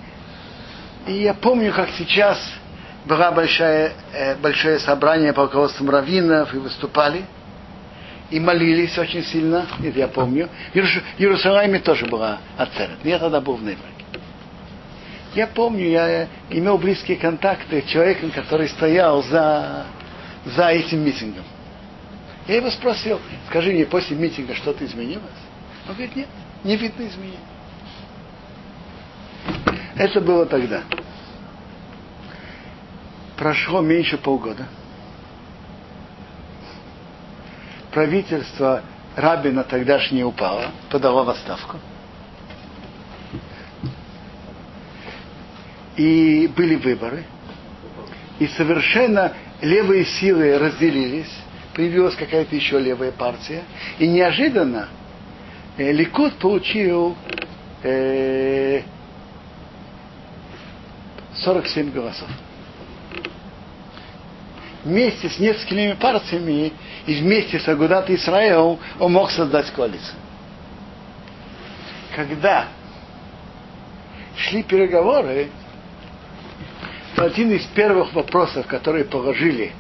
и 1.06 1.22
я 1.22 1.34
помню, 1.34 1.72
как 1.72 1.88
сейчас 1.98 2.38
было 3.06 3.30
большое, 3.32 3.92
э, 4.12 4.36
большое 4.36 4.78
собрание 4.78 5.32
по 5.32 5.44
руководству 5.44 5.90
раввинов 5.90 6.54
и 6.54 6.58
выступали– 6.58 7.24
и 8.30 8.38
молились 8.40 8.96
очень 8.98 9.24
сильно, 9.24 9.66
это 9.82 9.98
я 9.98 10.08
помню. 10.08 10.48
В 10.72 10.76
Иерусалиме 10.76 11.78
тоже 11.80 12.06
была 12.06 12.38
ацерет, 12.56 12.98
я 13.04 13.18
тогда 13.18 13.40
был 13.40 13.54
в 13.54 13.62
Нейбраке. 13.62 13.94
Я 15.34 15.46
помню, 15.46 15.88
я 15.88 16.28
имел 16.50 16.78
близкие 16.78 17.16
контакты 17.16 17.82
с 17.82 17.90
человеком, 17.90 18.30
который 18.30 18.68
стоял 18.68 19.22
за, 19.22 19.86
за 20.44 20.68
этим 20.68 21.04
митингом. 21.04 21.44
Я 22.46 22.56
его 22.56 22.70
спросил, 22.70 23.20
скажи 23.48 23.72
мне, 23.72 23.84
после 23.84 24.16
митинга 24.16 24.54
что-то 24.54 24.84
изменилось? 24.84 25.22
Он 25.86 25.94
говорит, 25.94 26.16
нет, 26.16 26.28
не 26.64 26.76
видно 26.76 27.06
изменений. 27.06 27.38
Это 29.96 30.20
было 30.20 30.46
тогда. 30.46 30.82
Прошло 33.36 33.80
меньше 33.80 34.16
полгода 34.16 34.66
правительство 37.99 38.84
Рабина 39.16 39.64
тогдашнее 39.64 40.24
упало, 40.24 40.70
подало 40.88 41.24
в 41.24 41.30
отставку. 41.30 41.78
И 45.96 46.49
были 46.57 46.76
выборы. 46.76 47.24
И 48.38 48.46
совершенно 48.46 49.32
левые 49.61 50.05
силы 50.05 50.57
разделились. 50.59 51.32
Появилась 51.74 52.14
какая-то 52.14 52.55
еще 52.55 52.78
левая 52.78 53.11
партия. 53.11 53.64
И 53.99 54.07
неожиданно 54.07 54.88
э, 55.76 55.90
Ликут 55.90 56.34
получил 56.34 57.16
э, 57.82 58.82
47 61.34 61.90
голосов 61.90 62.28
вместе 64.89 65.28
с 65.28 65.39
несколькими 65.39 65.93
партиями 65.93 66.72
и 67.07 67.14
вместе 67.20 67.61
с 67.61 67.68
Агудат 67.68 68.09
Исраил 68.11 68.78
он 68.99 69.12
мог 69.12 69.30
создать 69.30 69.70
коалицию. 69.70 70.18
Когда 72.16 72.68
шли 74.36 74.62
переговоры, 74.62 75.51
то 77.14 77.24
один 77.24 77.53
из 77.53 77.64
первых 77.66 78.14
вопросов, 78.14 78.66
которые 78.66 79.05
положили 79.05 79.72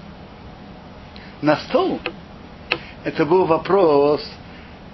на 1.40 1.56
стол, 1.56 2.00
это 3.04 3.24
был 3.24 3.46
вопрос 3.46 4.22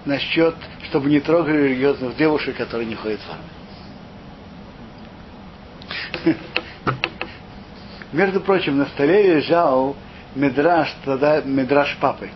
насчет, 0.04 0.54
чтобы 0.88 1.10
не 1.10 1.18
трогали 1.20 1.68
религиозных 1.68 2.16
девушек, 2.16 2.56
которые 2.56 2.86
не 2.86 2.94
ходят 2.94 3.20
в 3.20 3.30
армию. 3.30 3.53
Между 8.14 8.40
прочим, 8.40 8.78
на 8.78 8.86
столе 8.86 9.34
лежал 9.34 9.96
медраж, 10.36 10.88
тогда 11.04 11.40
медраж 11.40 11.96
папы. 12.00 12.30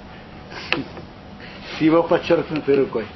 С 1.76 1.81
его 1.81 2.03
подчеркнутой 2.03 2.81
рукой. 2.81 3.07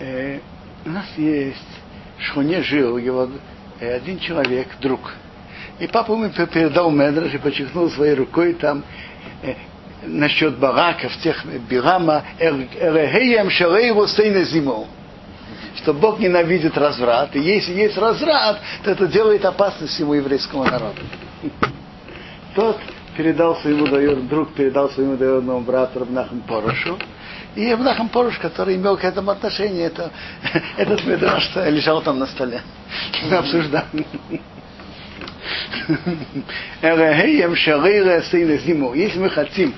Э, 0.00 0.40
у 0.84 0.90
нас 0.90 1.06
есть 1.16 1.56
в 2.18 2.22
Шхуне 2.24 2.62
жил 2.62 2.98
его 2.98 3.30
э, 3.80 3.94
один 3.94 4.18
человек, 4.18 4.68
друг. 4.82 5.14
И 5.78 5.86
папа 5.86 6.12
ему 6.12 6.28
передал 6.28 6.90
медраж 6.90 7.32
и 7.32 7.38
подчеркнул 7.38 7.88
своей 7.88 8.14
рукой 8.14 8.52
там 8.52 8.84
э, 9.42 9.54
насчет 10.02 10.58
бараков, 10.58 11.16
тех 11.22 11.42
Бирама, 11.70 12.22
Эрехеем 12.38 13.48
Шалейву 13.48 14.06
Стейна 14.06 14.44
Зиму 14.44 14.88
что 15.76 15.94
Бог 15.94 16.18
ненавидит 16.18 16.76
разврат, 16.76 17.34
и 17.36 17.40
если 17.40 17.72
есть 17.72 17.96
разврат, 17.96 18.60
то 18.82 18.90
это 18.90 19.06
делает 19.06 19.44
опасность 19.44 19.94
всему 19.94 20.14
еврейскому 20.14 20.64
народу. 20.64 21.02
Тот 22.54 22.78
передал 23.16 23.56
своему 23.56 23.86
друг 24.26 24.54
передал 24.54 24.90
своему 24.90 25.16
двоюродному 25.16 25.60
брату 25.60 26.00
Рабнахам 26.00 26.40
Порошу, 26.40 26.98
и 27.56 27.70
Рабнахам 27.70 28.08
Порош, 28.08 28.38
который 28.38 28.76
имел 28.76 28.96
к 28.96 29.04
этому 29.04 29.30
отношение, 29.30 29.86
это, 29.86 30.10
этот 30.76 31.04
медраж 31.04 31.50
лежал 31.56 32.00
там 32.02 32.18
на 32.18 32.26
столе. 32.26 32.62
Мы 33.30 33.36
обсуждали. 33.36 34.06
Если 38.94 39.18
мы 39.18 39.30
хотим, 39.30 39.74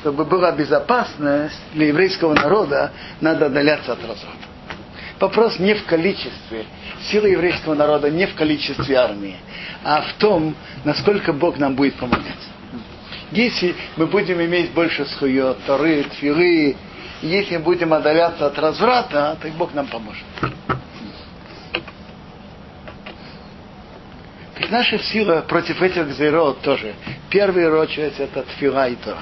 чтобы 0.00 0.24
была 0.24 0.52
безопасность 0.52 1.60
для 1.72 1.86
еврейского 1.88 2.34
народа, 2.34 2.90
надо 3.20 3.46
отдаляться 3.46 3.92
от 3.92 4.00
разврата. 4.00 4.53
Вопрос 5.20 5.58
не 5.58 5.74
в 5.74 5.84
количестве. 5.84 6.66
Сила 7.10 7.26
еврейского 7.26 7.74
народа 7.74 8.10
не 8.10 8.26
в 8.26 8.34
количестве 8.34 8.96
армии, 8.96 9.36
а 9.84 10.02
в 10.02 10.14
том, 10.14 10.54
насколько 10.84 11.32
Бог 11.32 11.58
нам 11.58 11.74
будет 11.74 11.94
помогать. 11.96 12.24
Если 13.30 13.74
мы 13.96 14.06
будем 14.06 14.40
иметь 14.42 14.72
больше 14.72 15.04
схует, 15.06 15.58
торы, 15.66 16.04
тфилы, 16.04 16.76
если 17.22 17.56
будем 17.56 17.92
отдаляться 17.92 18.46
от 18.46 18.58
разврата, 18.58 19.36
то 19.40 19.48
Бог 19.56 19.72
нам 19.72 19.86
поможет. 19.86 20.24
Так 24.56 24.70
наша 24.70 24.98
сила 24.98 25.44
против 25.48 25.80
этих 25.82 26.10
зерот 26.12 26.60
тоже. 26.60 26.94
Первый 27.30 27.68
очередь 27.70 28.18
это 28.18 28.42
тфила 28.42 28.88
и 28.88 28.96
тора. 28.96 29.18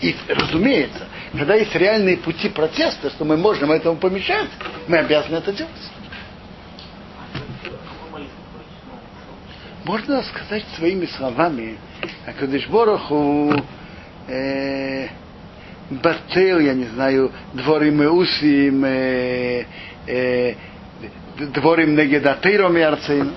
И, 0.00 0.16
разумеется, 0.28 1.06
когда 1.32 1.54
есть 1.54 1.74
реальные 1.74 2.16
пути 2.18 2.48
протеста, 2.48 3.10
что 3.10 3.24
мы 3.24 3.36
можем 3.36 3.70
этому 3.70 3.96
помешать, 3.96 4.48
мы 4.88 4.98
обязаны 4.98 5.36
это 5.36 5.52
делать. 5.52 5.72
Можно 9.84 10.22
сказать 10.22 10.64
своими 10.76 11.06
словами, 11.06 11.78
А 12.26 12.32
Кадыш 12.32 12.68
Бороху 12.68 13.52
э, 14.28 15.08
Бател, 15.90 16.58
я 16.60 16.74
не 16.74 16.84
знаю, 16.84 17.32
дворим 17.54 18.00
усим, 18.00 18.84
э, 18.84 19.64
э, 20.06 20.54
дворим 21.54 21.96
негедатейром 21.96 22.76
и 22.76 22.80
арцейн. 22.80 23.32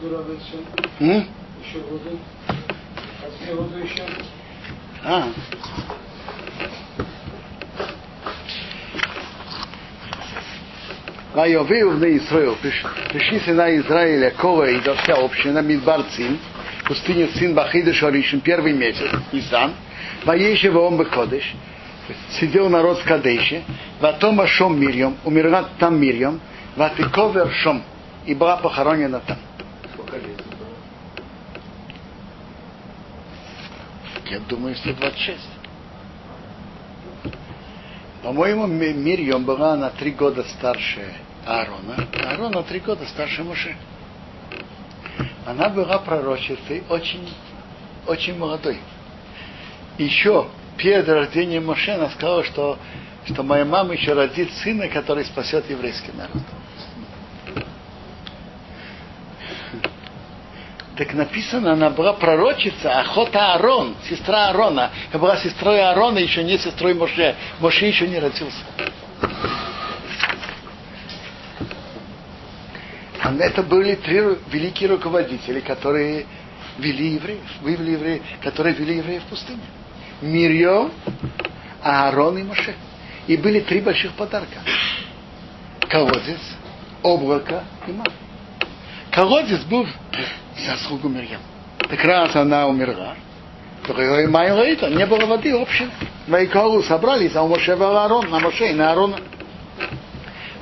Еще 0.00 0.08
воду 0.08 0.16
Равицин. 0.16 0.66
М? 1.00 1.26
Еще 1.62 1.78
воду. 1.90 2.18
А 2.48 3.44
где 3.44 3.54
воду 3.54 3.78
еще? 3.78 4.02
А. 5.04 5.28
Вайовею 11.34 11.90
в 11.90 12.02
Израил, 12.02 12.56
пришли 12.56 13.52
на 13.52 13.76
Израиля 13.76 14.30
Кова 14.30 14.68
и 14.68 14.80
до 14.80 14.94
вся 14.96 15.14
община 15.14 15.60
Мидбарцин, 15.60 16.38
пустыня 16.86 17.28
Цин 17.34 17.54
Бахида 17.54 17.92
Шаришин, 17.92 18.40
первый 18.40 18.72
месяц, 18.72 19.10
Нисан, 19.32 19.74
Ваеше 20.24 20.70
Ваом 20.70 20.98
Бекодыш, 20.98 21.54
сидел 22.40 22.68
народ 22.68 22.98
в 22.98 23.04
Кадеше, 23.04 23.62
Ватома 24.00 24.46
Шом 24.46 24.80
Мирьем, 24.80 25.16
умерла 25.24 25.68
там 25.78 26.00
Мирьем, 26.00 26.40
Ватиковер 26.74 27.52
Шом, 27.52 27.82
и 28.26 28.34
была 28.34 28.56
похоронена 28.56 29.20
там. 29.20 29.38
Было? 30.18 30.68
Я 34.30 34.38
думаю, 34.40 34.76
126. 34.76 35.38
По-моему, 38.22 38.66
Ми- 38.66 38.92
Мирьям 38.92 39.44
была 39.44 39.76
на 39.76 39.90
три 39.90 40.10
года 40.12 40.44
старше 40.44 41.14
Аарона. 41.46 42.06
Аарон 42.24 42.52
на 42.52 42.62
три 42.62 42.80
года 42.80 43.06
старше 43.06 43.42
Муше. 43.42 43.76
Она 45.46 45.68
была 45.68 45.98
пророчицей 45.98 46.84
очень, 46.88 47.28
очень 48.06 48.36
молодой. 48.36 48.78
Еще 49.98 50.48
перед 50.76 51.08
рождением 51.08 51.66
Моше 51.66 51.92
она 51.92 52.10
сказала, 52.10 52.44
что, 52.44 52.78
что 53.26 53.42
моя 53.42 53.64
мама 53.64 53.94
еще 53.94 54.12
родит 54.12 54.52
сына, 54.52 54.88
который 54.88 55.24
спасет 55.24 55.68
еврейский 55.70 56.12
народ. 56.12 56.42
Так 61.00 61.14
написано, 61.14 61.72
она 61.72 61.88
была 61.88 62.12
пророчица, 62.12 63.00
охота 63.00 63.54
Аарон, 63.54 63.96
сестра 64.06 64.48
Аарона. 64.48 64.90
Она 65.10 65.18
была 65.18 65.38
сестрой 65.38 65.80
Аарона, 65.80 66.18
еще 66.18 66.44
не 66.44 66.58
сестрой 66.58 66.92
Моше. 66.92 67.36
Моше 67.58 67.86
еще 67.86 68.06
не 68.06 68.18
родился. 68.18 68.62
Это 73.22 73.62
были 73.62 73.94
три 73.94 74.20
великие 74.52 74.90
руководители, 74.90 75.60
которые 75.60 76.26
вели 76.76 77.14
евреев, 77.14 77.50
вывели 77.62 77.92
евреев, 77.92 78.22
которые 78.42 78.74
вели 78.74 78.98
евреев 78.98 79.22
в 79.22 79.28
пустыню. 79.28 79.62
Мирьем, 80.20 80.92
Аарон 81.82 82.36
и 82.36 82.42
Моше. 82.42 82.74
И 83.26 83.38
были 83.38 83.60
три 83.60 83.80
больших 83.80 84.12
подарка. 84.12 84.60
Колодец, 85.88 86.40
облако 87.02 87.64
и 87.86 87.90
мама. 87.92 88.12
Колодец 89.10 89.60
был 89.64 89.86
заслугу 90.56 91.08
Мирьям. 91.08 91.40
Так 91.78 92.04
раз 92.04 92.36
она 92.36 92.66
умерла, 92.66 93.14
то 93.86 94.20
и 94.20 94.26
Майла 94.26 94.64
не 94.90 95.06
было 95.06 95.26
воды 95.26 95.54
общей. 95.54 95.88
Вайкалу 96.26 96.82
собрались, 96.82 97.34
а 97.34 97.42
у 97.42 97.48
Моше 97.48 97.76
был 97.76 97.96
Аарон, 97.96 98.30
на 98.30 98.38
Моше 98.38 98.70
и 98.70 98.74
на 98.74 98.90
Аарона. 98.90 99.16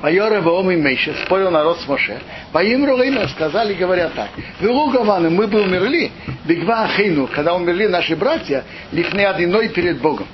Майора 0.01 0.41
Ваом 0.41 0.71
и 0.71 0.77
Мейша 0.77 1.13
спорил 1.25 1.51
народ 1.51 1.79
с 1.81 1.87
Моше. 1.87 2.19
Поим 2.53 2.85
Рулейна 2.85 3.27
сказали, 3.27 3.73
говорят 3.73 4.13
так. 4.13 4.29
Велу 4.61 4.89
Гаваны, 4.91 5.29
мы 5.29 5.47
бы 5.47 5.61
умерли, 5.61 6.11
Бигва 6.45 6.83
Ахейну, 6.83 7.27
когда 7.27 7.53
умерли 7.53 7.87
наши 7.87 8.15
братья, 8.15 8.63
лифны 8.91 9.25
одиной 9.25 9.67
перед 9.69 9.99
Богом. 9.99 10.27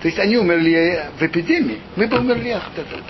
То 0.00 0.08
есть 0.08 0.18
они 0.18 0.38
умерли 0.38 1.04
в 1.18 1.22
эпидемии, 1.22 1.80
мы 1.96 2.06
бы 2.06 2.18
умерли 2.18 2.50
от 2.50 2.78
этого. 2.78 3.02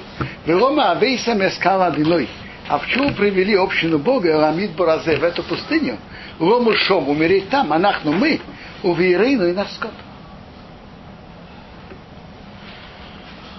Велома 0.46 0.92
Авейса 0.92 1.34
Мескала 1.34 1.86
одиной. 1.86 2.28
А 2.68 2.78
в 2.78 2.86
чему 2.88 3.12
привели 3.12 3.54
общину 3.54 3.98
Бога, 3.98 4.36
Ламид 4.36 4.72
Боразе, 4.72 5.16
в 5.16 5.24
эту 5.24 5.42
пустыню? 5.44 5.98
Лому 6.38 6.74
Шом, 6.74 7.08
умереть 7.08 7.48
там, 7.48 7.72
а 7.72 7.78
нахну 7.78 8.12
мы, 8.12 8.40
у 8.82 8.92
Вейрейну 8.92 9.46
и 9.48 9.52
наш 9.52 9.70
скот. 9.72 9.92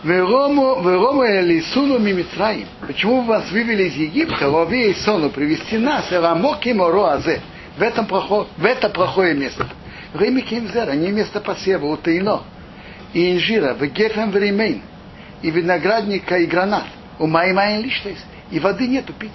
Верому 0.04 1.26
Элисуну 1.26 2.00
Мимитраим. 2.00 2.68
Почему 2.86 3.22
вы 3.22 3.28
вас 3.28 3.52
вывели 3.52 3.84
из 3.84 3.96
Египта, 3.96 4.48
лови 4.48 4.92
и 4.92 4.94
сону, 4.94 5.30
привести 5.30 5.78
нас, 5.78 6.12
Эламоки 6.12 6.70
Мороазе, 6.70 7.42
в 7.78 7.82
этом 7.82 8.06
плохое, 8.06 8.48
в 8.58 8.66
это 8.66 8.90
плохое 8.90 9.34
место. 9.34 9.68
Время 10.14 10.42
Кимзера, 10.42 10.92
не 10.92 11.12
место 11.12 11.40
посева, 11.42 11.86
у 11.86 11.98
Тейно, 11.98 12.42
и 13.14 13.34
инжира, 13.34 13.74
в 13.74 13.86
Гефем 13.86 14.32
Времейн, 14.32 14.82
и 15.42 15.50
виноградника, 15.50 16.38
и 16.38 16.46
гранат. 16.46 16.86
У 17.20 17.26
Маймайн 17.26 17.82
лиштейс, 17.82 18.24
и 18.52 18.60
воды 18.60 18.88
нету 18.88 19.14
пить. 19.14 19.32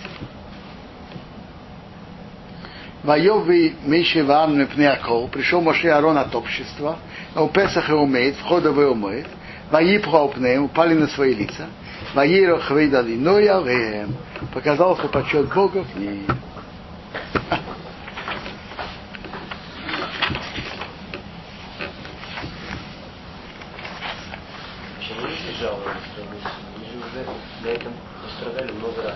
Воевый 3.03 3.75
Мейши 3.85 4.23
Варны 4.23 4.67
Пнеакол, 4.67 5.27
пришел 5.29 5.61
Моше 5.61 5.89
Арон 5.89 6.17
от 6.19 6.35
общества, 6.35 6.99
а 7.35 7.43
у 7.43 7.49
Песаха 7.49 7.97
умеет, 7.97 8.37
входа 8.37 8.71
вы 8.71 8.89
умеет, 8.89 9.27
Ваипха 9.73 10.29
Пнеем, 10.29 10.65
упали 10.65 10.95
на 10.95 11.09
свои 11.09 11.35
лица, 11.35 11.67
Ваиро 12.15 12.59
Хвейдали, 12.59 13.17
но 13.17 13.41
я 13.41 14.07
показался 14.55 15.09
почет 15.09 15.53
Бога 15.53 15.85
к 15.85 15.97
ней. 15.97 16.25
Почему 24.99 25.27
люди 25.27 25.59
жаловались? 25.61 25.97
Они 26.77 26.87
же 26.87 26.99
уже 26.99 27.27
на 27.65 27.69
этом 27.69 27.93
пострадали 28.23 28.71
много 28.73 29.15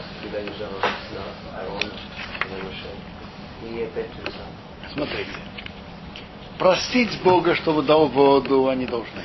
Смотрите. 4.92 5.30
Простить 6.58 7.22
Бога, 7.22 7.54
чтобы 7.56 7.82
дал 7.82 8.08
воду, 8.08 8.68
они 8.68 8.86
должны. 8.86 9.22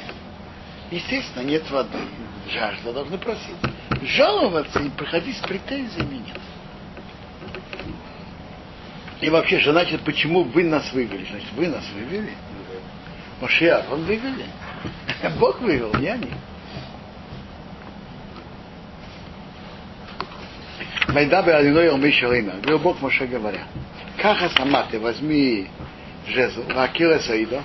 Естественно, 0.92 1.44
нет 1.44 1.70
воды. 1.70 1.98
Жажда 2.52 2.92
должны 2.92 3.18
просить. 3.18 3.56
Жаловаться 4.02 4.80
и 4.80 4.90
приходить 4.90 5.38
с 5.38 5.42
претензиями 5.42 6.16
нет. 6.16 6.40
И 9.22 9.30
вообще 9.30 9.60
же, 9.60 9.72
значит, 9.72 10.02
почему 10.02 10.44
вы 10.44 10.64
нас 10.64 10.92
вывели? 10.92 11.26
Значит, 11.26 11.52
вы 11.54 11.68
нас 11.68 11.84
вывели. 11.94 12.34
Моше 13.40 13.86
он 13.92 14.04
вывели. 14.04 14.46
Бог 15.40 15.62
вывел, 15.62 15.94
не 15.96 16.08
они. 16.08 16.32
Майдабе 21.14 21.54
Алиной 21.54 21.90
Омишарина. 21.90 22.54
Говорил 22.62 22.80
Бог 22.80 23.02
Моше 23.02 23.28
говоря. 23.28 23.68
Каха 24.18 24.50
сама 24.56 24.84
ты 24.90 25.00
возьми 25.00 25.68
жезл, 26.28 26.64
Акила 26.76 27.18
Саида, 27.20 27.62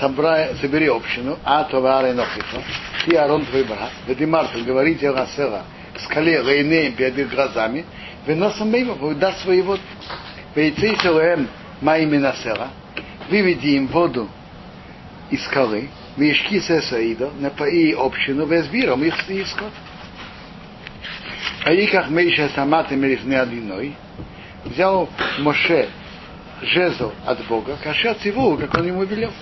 собра- 0.00 0.54
собери 0.60 0.88
общину, 0.88 1.38
а 1.44 1.64
товары 1.64 2.12
Нохифа, 2.12 2.62
ты 3.04 3.16
Арон 3.16 3.46
твой 3.46 3.64
брат, 3.64 3.90
Ведимар, 4.06 4.46
говорите 4.64 5.10
Расера, 5.10 5.62
к 5.94 6.00
скале 6.00 6.42
Рейнеем 6.42 6.92
перед 6.92 7.30
глазами, 7.30 7.84
выносом 8.26 8.70
мимо, 8.70 8.94
свои 9.42 9.62
воды. 9.62 9.82
Вейцы 10.54 10.94
Силуэм 11.02 11.48
Майми 11.80 12.18
Насера, 12.18 12.68
выведи 13.28 13.68
им 13.76 13.88
воду 13.88 14.28
из 15.30 15.42
скалы, 15.44 15.88
Вишки 16.16 16.60
Саида, 16.60 17.30
напои 17.40 17.92
общину, 17.92 18.46
везбиром 18.46 19.02
их 19.02 19.14
скот. 19.46 19.72
Аиках 21.64 22.10
Мейша 22.10 22.48
Саматы 22.54 22.96
Мерифны 22.96 23.34
Адиной, 23.34 23.94
взял 24.64 25.08
Моше 25.38 25.88
жезл 26.62 27.12
от 27.26 27.44
Бога, 27.46 27.76
каша 27.82 28.14
циву, 28.14 28.56
как 28.56 28.74
он 28.74 28.86
ему 28.86 29.04
велел. 29.04 29.32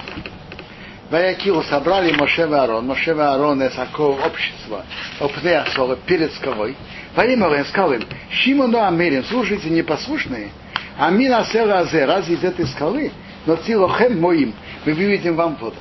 Ваякилу 1.10 1.62
собрали 1.64 2.12
Моше 2.12 2.42
и 2.42 2.52
Аарон, 2.52 2.86
Моше 2.86 3.10
и 3.10 3.18
Аарон 3.18 3.66
Эсаков 3.66 4.24
общество, 4.24 4.84
опне 5.20 5.58
Асора 5.58 5.96
перед 5.96 6.32
скалой. 6.34 6.76
Имя 7.16 7.48
он 7.48 7.64
сказал 7.66 7.92
им, 7.92 8.04
Шимону 8.30 8.82
Америн, 8.82 9.24
слушайте 9.28 9.68
непослушные, 9.68 10.50
а 10.98 11.10
ми 11.10 11.28
на 11.28 11.40
азе, 11.40 12.04
раз 12.04 12.28
из 12.28 12.42
этой 12.42 12.66
скалы, 12.66 13.12
но 13.44 13.56
цилохем 13.56 14.20
моим, 14.20 14.54
мы 14.86 14.94
выведем 14.94 15.36
вам 15.36 15.56
воду. 15.56 15.76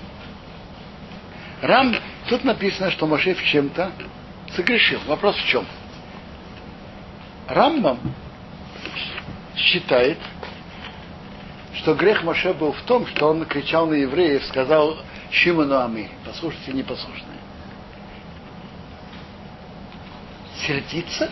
Рам, 1.62 1.96
тут 2.28 2.44
написано, 2.44 2.92
что 2.92 3.08
Моше 3.08 3.34
в 3.36 3.44
чем-то 3.44 3.92
согрешил. 4.56 5.00
Вопрос 5.08 5.36
в 5.36 5.48
чем? 5.48 5.66
Рамбам 7.54 8.00
считает, 9.56 10.18
что 11.76 11.96
грех 11.96 12.24
Моше 12.24 12.54
был 12.54 12.72
в 12.72 12.82
том, 12.84 13.06
что 13.08 13.28
он 13.28 13.46
кричал 13.46 13.88
на 13.88 13.96
евреев, 13.96 14.46
сказал 14.46 14.98
Шимону 15.32 15.78
Ами, 15.78 16.10
послушайте 16.26 16.72
непослушные. 16.72 17.40
Сердиться? 20.66 21.30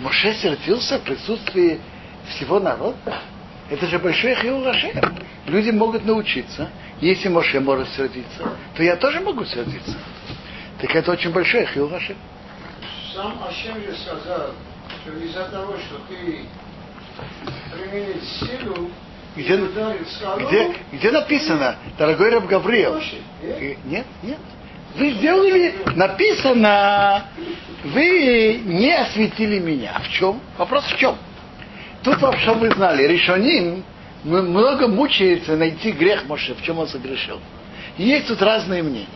Моше 0.00 0.34
сердился 0.34 0.98
в 0.98 1.02
присутствии 1.02 1.80
всего 2.28 2.58
народа? 2.58 3.20
Это 3.68 3.86
же 3.86 3.98
большой 3.98 4.34
хилурашем. 4.34 4.92
Люди 5.46 5.70
могут 5.70 6.04
научиться. 6.04 6.70
Если 7.00 7.28
Моше 7.28 7.60
может 7.60 7.88
сердиться, 7.90 8.56
то 8.74 8.82
я 8.82 8.96
тоже 8.96 9.20
могу 9.20 9.44
сердиться. 9.44 9.96
Так 10.80 10.94
это 10.94 11.12
очень 11.12 11.30
большой 11.30 11.66
хилурашем. 11.66 12.16
Сам 13.14 13.42
Ашем 13.44 13.76
же 13.82 13.94
сказал, 13.96 14.54
что 15.02 15.12
из-за 15.12 15.44
того, 15.44 15.74
что 15.78 16.00
ты 16.08 16.44
применил 17.72 18.20
силу, 18.22 18.90
Где, 19.36 19.58
скалу, 20.18 20.48
где, 20.48 20.74
где 20.92 21.10
написано, 21.10 21.76
дорогой 21.98 22.30
Раб 22.30 22.46
Гавриил? 22.46 23.00
Нет? 23.42 23.78
Нет, 23.84 24.06
нет. 24.22 24.38
Вы 24.96 25.10
сделали, 25.12 25.74
написано, 25.94 27.26
вы 27.84 28.60
не 28.64 28.92
осветили 28.92 29.60
меня. 29.60 30.00
В 30.04 30.08
чем? 30.10 30.40
Вопрос 30.58 30.84
в 30.84 30.96
чем? 30.96 31.16
Тут, 32.02 32.16
чтобы 32.40 32.60
вы 32.60 32.70
знали, 32.72 33.04
решоним 33.04 33.84
много 34.24 34.88
мучается 34.88 35.56
найти 35.56 35.92
грех 35.92 36.26
Моше, 36.26 36.54
в 36.54 36.62
чем 36.62 36.78
он 36.78 36.88
согрешил. 36.88 37.38
Есть 37.96 38.28
тут 38.28 38.42
разные 38.42 38.82
мнения. 38.82 39.06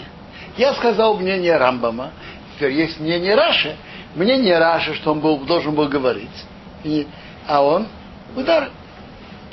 Я 0.57 0.74
сказал 0.74 1.18
мнение 1.18 1.57
Рамбама, 1.57 2.12
теперь 2.55 2.72
есть 2.72 3.01
мнение 3.01 3.35
Раши. 3.35 3.76
Мнение 4.14 4.58
Раши, 4.58 4.94
что 4.94 5.12
он 5.12 5.20
был, 5.20 5.38
должен 5.38 5.74
был 5.74 5.88
говорить. 5.88 6.44
И- 6.84 7.06
а 7.46 7.62
он 7.62 7.86
ударил. 8.36 8.70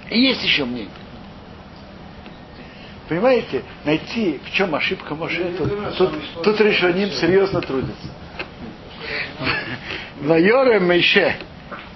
И 0.09 0.19
есть 0.19 0.43
еще 0.43 0.65
мнение. 0.65 0.89
Понимаете, 3.07 3.63
найти, 3.83 4.39
в 4.45 4.51
чем 4.53 4.73
ошибка 4.73 5.15
Моше, 5.15 5.51
тут, 5.57 5.97
тут, 5.97 6.11
тут 6.43 6.61
решением 6.61 7.11
серьезно 7.11 7.61
трудится. 7.61 8.07
Вайоре 10.21 10.79
Мейше 10.79 11.35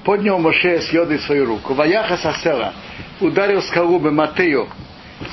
поднял 0.03 0.39
Моше 0.39 0.81
с 0.81 0.91
йодой 0.91 1.19
свою 1.19 1.45
руку. 1.45 1.73
Ваяха 1.73 2.17
Сасера 2.17 2.73
ударил 3.21 3.61
скалу 3.61 3.99
бы 3.99 4.11
Матею 4.11 4.67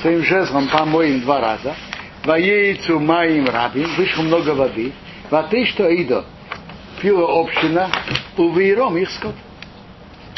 своим 0.01 0.23
жезлом 0.23 0.69
помоем 0.69 1.21
два 1.21 1.41
раза. 1.41 1.75
Ваейцу 2.23 2.99
маим 2.99 3.49
рабим, 3.49 3.89
вышло 3.97 4.21
много 4.21 4.51
воды. 4.51 4.93
Ваты 5.29 5.65
что 5.65 5.89
идо, 5.89 6.23
пила 7.03 7.41
община, 7.41 7.91
увейром 8.37 8.95
их 8.97 9.11
скот. 9.11 9.35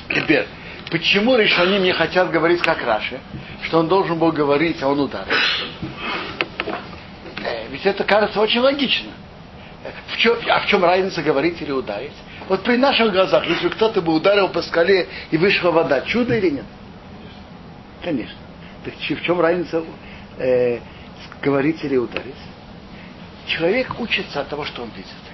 Теперь, 0.09 0.47
почему 0.89 1.37
решением 1.37 1.83
не 1.83 1.93
хотят 1.93 2.31
говорить 2.31 2.61
как 2.63 2.83
Раши, 2.83 3.19
что 3.61 3.79
он 3.79 3.87
должен 3.87 4.17
был 4.17 4.31
говорить, 4.31 4.81
а 4.81 4.87
он 4.87 4.99
ударил? 4.99 5.31
Э, 7.43 7.67
Ведь 7.69 7.85
это 7.85 8.03
кажется 8.03 8.41
очень 8.41 8.61
логично. 8.61 9.11
Э, 9.83 9.91
В 10.07 10.17
чем, 10.17 10.37
а 10.49 10.59
в 10.61 10.65
чем 10.65 10.83
разница 10.83 11.21
говорить 11.21 11.61
или 11.61 11.71
ударить? 11.71 12.13
Вот 12.49 12.63
при 12.63 12.77
наших 12.77 13.11
глазах, 13.11 13.45
если 13.47 13.69
кто-то 13.69 14.01
бы 14.01 14.13
ударил 14.15 14.49
по 14.49 14.63
скале 14.63 15.07
и 15.29 15.37
вышла 15.37 15.69
вода, 15.69 16.01
чудо 16.01 16.35
или 16.35 16.49
нет? 16.49 16.65
Конечно. 18.03 18.37
Так 18.83 18.93
в 18.95 19.21
чем 19.23 19.39
разница 19.39 19.83
э, 20.39 20.79
говорить 21.43 21.83
или 21.83 21.97
ударить? 21.97 22.33
Человек 23.45 23.99
учится 23.99 24.41
от 24.41 24.49
того, 24.49 24.65
что 24.65 24.81
он 24.81 24.89
видит. 24.95 25.24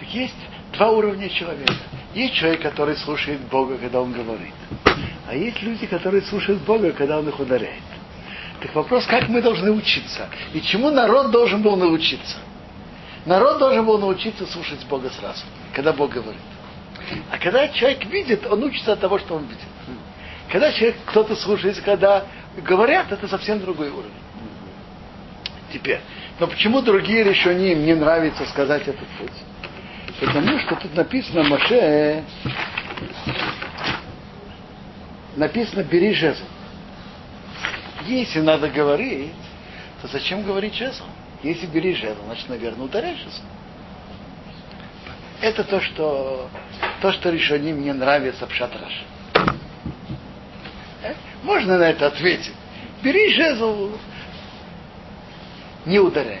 Так 0.00 0.08
есть 0.14 0.34
два 0.72 0.90
уровня 0.90 1.28
человека. 1.28 1.74
Есть 2.14 2.34
человек, 2.34 2.62
который 2.62 2.96
слушает 2.96 3.40
Бога, 3.42 3.76
когда 3.76 4.00
он 4.00 4.12
говорит. 4.12 4.54
А 5.28 5.34
есть 5.34 5.62
люди, 5.62 5.86
которые 5.86 6.22
слушают 6.22 6.62
Бога, 6.62 6.92
когда 6.92 7.18
он 7.18 7.28
их 7.28 7.38
ударяет. 7.38 7.82
Так 8.60 8.74
вопрос, 8.74 9.06
как 9.06 9.28
мы 9.28 9.42
должны 9.42 9.70
учиться? 9.70 10.28
И 10.54 10.60
чему 10.62 10.90
народ 10.90 11.30
должен 11.30 11.60
был 11.60 11.76
научиться? 11.76 12.38
Народ 13.26 13.58
должен 13.58 13.84
был 13.84 13.98
научиться 13.98 14.46
слушать 14.46 14.84
Бога 14.86 15.10
сразу, 15.10 15.44
когда 15.74 15.92
Бог 15.92 16.10
говорит. 16.10 16.40
А 17.30 17.38
когда 17.38 17.68
человек 17.68 18.04
видит, 18.06 18.46
он 18.46 18.62
учится 18.62 18.94
от 18.94 19.00
того, 19.00 19.18
что 19.18 19.34
он 19.34 19.44
видит. 19.44 19.60
Когда 20.50 20.72
человек, 20.72 20.96
кто-то 21.06 21.36
слушает, 21.36 21.78
когда 21.80 22.24
говорят, 22.56 23.12
это 23.12 23.28
совсем 23.28 23.60
другой 23.60 23.90
уровень. 23.90 24.10
Теперь, 25.72 26.00
но 26.38 26.46
почему 26.46 26.80
другие 26.80 27.22
решения 27.22 27.72
им 27.72 27.84
не 27.84 27.94
нравится 27.94 28.46
сказать 28.46 28.88
этот 28.88 29.06
путь? 29.18 29.30
Потому 30.20 30.58
что 30.58 30.76
тут 30.76 30.94
написано 30.94 31.44
Моше, 31.44 32.22
написано 35.36 35.82
бери 35.82 36.12
жезл. 36.12 36.44
Если 38.06 38.40
надо 38.40 38.68
говорить, 38.68 39.32
то 40.02 40.08
зачем 40.08 40.42
говорить 40.42 40.74
жезл? 40.74 41.04
Если 41.42 41.66
бери 41.66 41.94
жезл, 41.94 42.22
значит, 42.26 42.50
наверное, 42.50 42.84
ударяй 42.84 43.16
жезл. 43.16 43.42
Это 45.40 45.64
то, 45.64 45.80
что 45.80 46.50
то, 47.00 47.12
что 47.12 47.30
решением 47.30 47.76
мне 47.76 47.94
нравится 47.94 48.46
в 48.46 48.52
шатраш. 48.52 48.92
Э? 51.02 51.14
Можно 51.42 51.78
на 51.78 51.84
это 51.84 52.06
ответить. 52.06 52.52
Бери 53.02 53.32
жезл, 53.32 53.92
не 55.86 55.98
ударяй. 55.98 56.40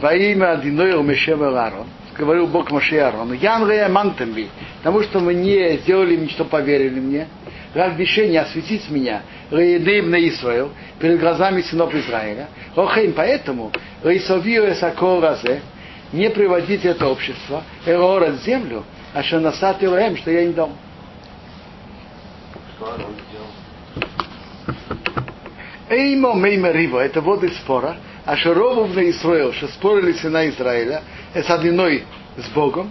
Во 0.00 0.14
имя 0.14 0.52
Адиноя 0.52 1.02
Мешева 1.02 1.48
Аарон, 1.48 1.86
говорил 2.18 2.46
Бог 2.46 2.70
Моше 2.70 2.98
Аарону, 3.00 3.34
Ян 3.34 3.92
Мантемби, 3.92 4.48
потому 4.78 5.02
что 5.02 5.18
вы 5.18 5.34
не 5.34 5.76
сделали 5.78 6.16
мне, 6.16 6.30
что 6.30 6.46
поверили 6.46 6.98
мне, 6.98 7.28
как 7.74 7.98
решение 7.98 8.40
осветить 8.40 8.88
меня, 8.88 9.22
Реедым 9.50 10.10
на 10.10 10.16
Исраил, 10.26 10.70
перед 10.98 11.20
глазами 11.20 11.60
сынов 11.60 11.94
Израиля, 11.94 12.48
Охейм, 12.76 13.12
поэтому, 13.12 13.72
Рейсовию 14.02 14.72
Эсакоразе, 14.72 15.60
не 16.14 16.30
приводить 16.30 16.86
это 16.86 17.06
общество, 17.06 17.62
Эрорат 17.84 18.42
землю, 18.42 18.84
а 19.12 19.22
что 19.22 19.38
насад 19.38 19.82
Илоэм, 19.84 20.16
что 20.16 20.30
я 20.30 20.44
им 20.44 20.52
сделал? 20.52 20.72
Эймо 25.90 26.32
мейма 26.32 26.70
рива, 26.70 27.00
это 27.00 27.20
воды 27.20 27.50
спора, 27.50 27.96
а 28.24 28.36
шарову 28.36 28.86
на 28.86 29.08
Исраил, 29.10 29.52
что 29.52 29.68
спорили 29.68 30.12
сына 30.12 30.48
Израиля, 30.50 31.02
с 31.34 31.48
одиной 31.50 32.04
с 32.36 32.48
Богом, 32.50 32.90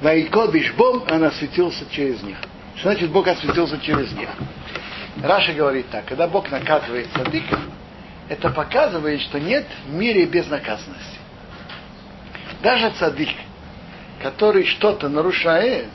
Вайкодиш 0.00 0.74
Бом, 0.74 1.04
он 1.10 1.24
осветился 1.24 1.84
через 1.90 2.22
них. 2.22 2.36
Что 2.76 2.90
значит 2.90 3.10
Бог 3.10 3.26
осветился 3.26 3.78
через 3.78 4.12
них? 4.12 4.28
Раша 5.22 5.52
говорит 5.52 5.86
так, 5.90 6.04
когда 6.04 6.28
Бог 6.28 6.50
наказывает 6.50 7.08
садиков, 7.12 7.58
это 8.28 8.50
показывает, 8.50 9.20
что 9.22 9.40
нет 9.40 9.66
в 9.86 9.92
мире 9.92 10.26
безнаказанности. 10.26 11.18
Даже 12.62 12.90
цадик, 12.90 13.30
который 14.22 14.64
что-то 14.64 15.08
нарушает, 15.08 15.88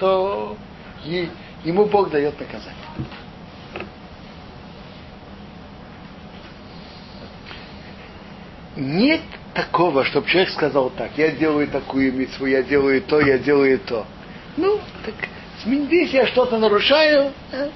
то 0.00 0.56
ему 1.64 1.84
Бог 1.84 2.10
дает 2.10 2.38
наказание. 2.40 2.77
Нет 8.78 9.22
такого, 9.54 10.04
чтобы 10.04 10.28
человек 10.28 10.50
сказал 10.50 10.90
так, 10.90 11.10
я 11.16 11.32
делаю 11.32 11.66
такую 11.66 12.12
митцву, 12.12 12.46
я 12.46 12.62
делаю 12.62 13.02
то, 13.02 13.18
я 13.20 13.36
делаю 13.36 13.80
то. 13.80 14.06
Ну, 14.56 14.80
так 15.04 15.14
если 15.66 16.16
я 16.16 16.28
что-то 16.28 16.58
нарушаю, 16.58 17.32
э, 17.50 17.70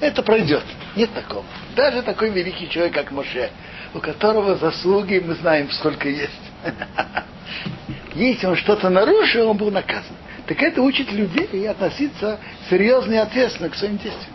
это 0.00 0.24
пройдет. 0.24 0.64
Нет 0.96 1.12
такого. 1.14 1.44
Даже 1.76 2.02
такой 2.02 2.30
великий 2.30 2.68
человек, 2.68 2.94
как 2.94 3.12
Моше, 3.12 3.50
у 3.94 4.00
которого 4.00 4.56
заслуги 4.56 5.22
мы 5.24 5.34
знаем, 5.34 5.70
сколько 5.70 6.08
есть. 6.08 6.32
Если 8.16 8.48
он 8.48 8.56
что-то 8.56 8.90
нарушил, 8.90 9.50
он 9.50 9.56
был 9.56 9.70
наказан. 9.70 10.16
Так 10.48 10.60
это 10.64 10.82
учит 10.82 11.12
людей 11.12 11.68
относиться 11.68 12.40
серьезно 12.68 13.12
и 13.12 13.18
ответственно 13.18 13.70
к 13.70 13.76
своим 13.76 13.98
действиям. 13.98 14.34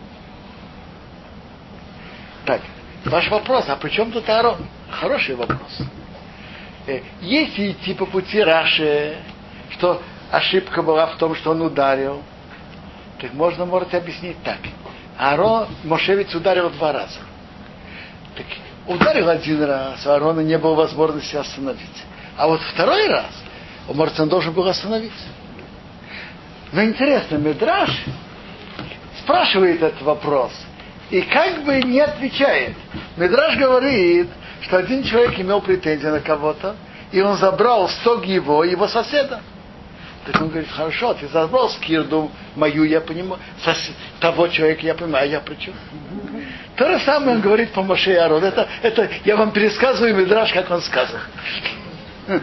Так, 2.46 2.62
ваш 3.04 3.28
вопрос, 3.30 3.66
а 3.68 3.76
при 3.76 3.90
чем 3.90 4.10
тут 4.10 4.26
Аарон? 4.30 4.66
Хороший 4.90 5.34
вопрос. 5.34 5.78
Э, 6.86 7.00
Если 7.20 7.72
идти 7.72 7.94
по 7.94 8.06
пути 8.06 8.42
Раши, 8.42 9.16
что 9.70 10.02
ошибка 10.30 10.82
была 10.82 11.06
в 11.06 11.16
том, 11.16 11.34
что 11.34 11.52
он 11.52 11.62
ударил, 11.62 12.22
так 13.20 13.32
можно, 13.34 13.64
может, 13.66 13.94
объяснить 13.94 14.42
так. 14.42 14.58
Аарон, 15.18 15.68
Мошевец 15.84 16.34
ударил 16.34 16.70
два 16.70 16.92
раза. 16.92 17.18
Так 18.36 18.46
ударил 18.86 19.28
один 19.28 19.62
раз, 19.62 20.04
у 20.06 20.10
Аарона 20.10 20.40
не 20.40 20.56
было 20.58 20.74
возможности 20.74 21.36
остановить. 21.36 22.04
А 22.36 22.48
вот 22.48 22.60
второй 22.72 23.06
раз, 23.08 23.30
может, 23.88 24.18
он 24.18 24.28
должен 24.28 24.52
был 24.52 24.66
остановиться. 24.66 25.26
Но 26.72 26.84
интересно, 26.84 27.36
Медраж 27.36 27.90
спрашивает 29.22 29.82
этот 29.82 30.02
вопрос 30.02 30.52
и 31.10 31.20
как 31.22 31.64
бы 31.64 31.82
не 31.82 32.00
отвечает. 32.00 32.76
Медраж 33.16 33.56
говорит, 33.58 34.28
что 34.62 34.78
один 34.78 35.02
человек 35.04 35.38
имел 35.40 35.60
претензии 35.60 36.06
на 36.06 36.20
кого-то, 36.20 36.76
и 37.12 37.20
он 37.20 37.36
забрал 37.36 37.88
стог 37.88 38.24
его, 38.24 38.64
его 38.64 38.86
соседа. 38.88 39.40
Так 40.26 40.40
он 40.42 40.48
говорит, 40.50 40.70
хорошо, 40.70 41.14
ты 41.14 41.28
забрал 41.28 41.70
скирду 41.70 42.30
мою, 42.54 42.84
я 42.84 43.00
понимаю, 43.00 43.40
сос- 43.64 43.90
того 44.20 44.48
человека 44.48 44.84
я 44.86 44.94
понимаю, 44.94 45.24
а 45.24 45.26
я 45.26 45.40
при 45.40 45.54
чем? 45.54 45.72
То 46.76 46.98
же 46.98 47.04
самое 47.04 47.36
он 47.36 47.40
говорит 47.40 47.72
по 47.72 47.82
Моше 47.82 48.12
и. 48.12 48.44
Это, 48.44 48.68
это 48.82 49.08
я 49.24 49.36
вам 49.36 49.50
пересказываю 49.50 50.14
Медраж, 50.14 50.52
как 50.52 50.70
он 50.70 50.82
сказал. 50.82 51.20
А, 52.28 52.38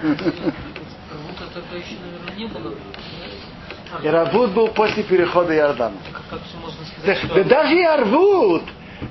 И 4.03 4.07
Равут 4.09 4.51
был 4.51 4.67
после 4.69 5.03
перехода 5.03 5.55
Иордана. 5.55 5.95
Можно 6.61 7.35
Да, 7.35 7.43
даже 7.43 7.75
и 7.75 7.83
Арвут. 7.83 8.63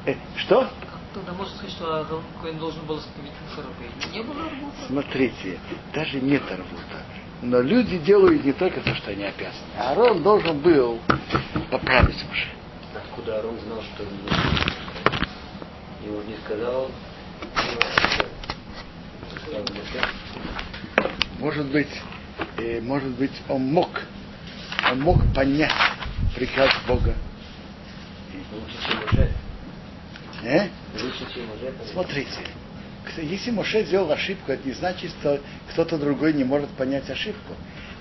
э, 0.04 0.14
Что? 0.36 0.68
Тогда 1.16 1.32
можно 1.32 1.54
сказать, 1.54 1.72
что 1.72 1.96
Аарон 1.96 2.22
Коэн 2.42 2.58
должен 2.58 2.84
был 2.84 2.96
остановить 2.98 3.32
Мушарабей? 3.48 3.88
Не 4.12 4.22
было 4.22 4.34
Равута? 4.34 4.86
Смотрите, 4.86 5.58
даже 5.94 6.20
нет 6.20 6.42
Арвута. 6.42 7.06
Но 7.40 7.62
люди 7.62 7.96
делают 7.96 8.44
не 8.44 8.52
только 8.52 8.82
то, 8.82 8.94
что 8.94 9.12
они 9.12 9.24
обязаны. 9.24 9.64
Аарон 9.78 10.22
должен 10.22 10.58
был 10.60 11.00
поправить 11.70 12.22
уже. 12.30 12.48
Откуда 12.94 13.38
Арон 13.38 13.58
знал, 13.60 13.80
что 13.80 14.02
он 14.02 14.10
не 14.10 16.06
Ему 16.06 16.22
не 16.24 16.36
сказал, 16.44 16.90
ну. 19.50 19.64
Может 21.38 21.66
быть, 21.68 22.02
э, 22.58 22.82
может 22.82 23.12
быть, 23.12 23.32
он 23.48 23.62
мог, 23.62 23.88
он 24.92 25.00
мог 25.00 25.22
понять 25.34 25.72
приказ 26.34 26.70
Бога. 26.86 27.14
Моше. 29.14 29.32
Э? 30.46 30.68
Смотрите, 31.92 32.30
если 33.16 33.50
Моше 33.50 33.84
сделал 33.84 34.12
ошибку, 34.12 34.52
это 34.52 34.66
не 34.66 34.74
значит, 34.74 35.10
что 35.10 35.40
кто-то 35.72 35.98
другой 35.98 36.34
не 36.34 36.44
может 36.44 36.70
понять 36.70 37.10
ошибку. 37.10 37.54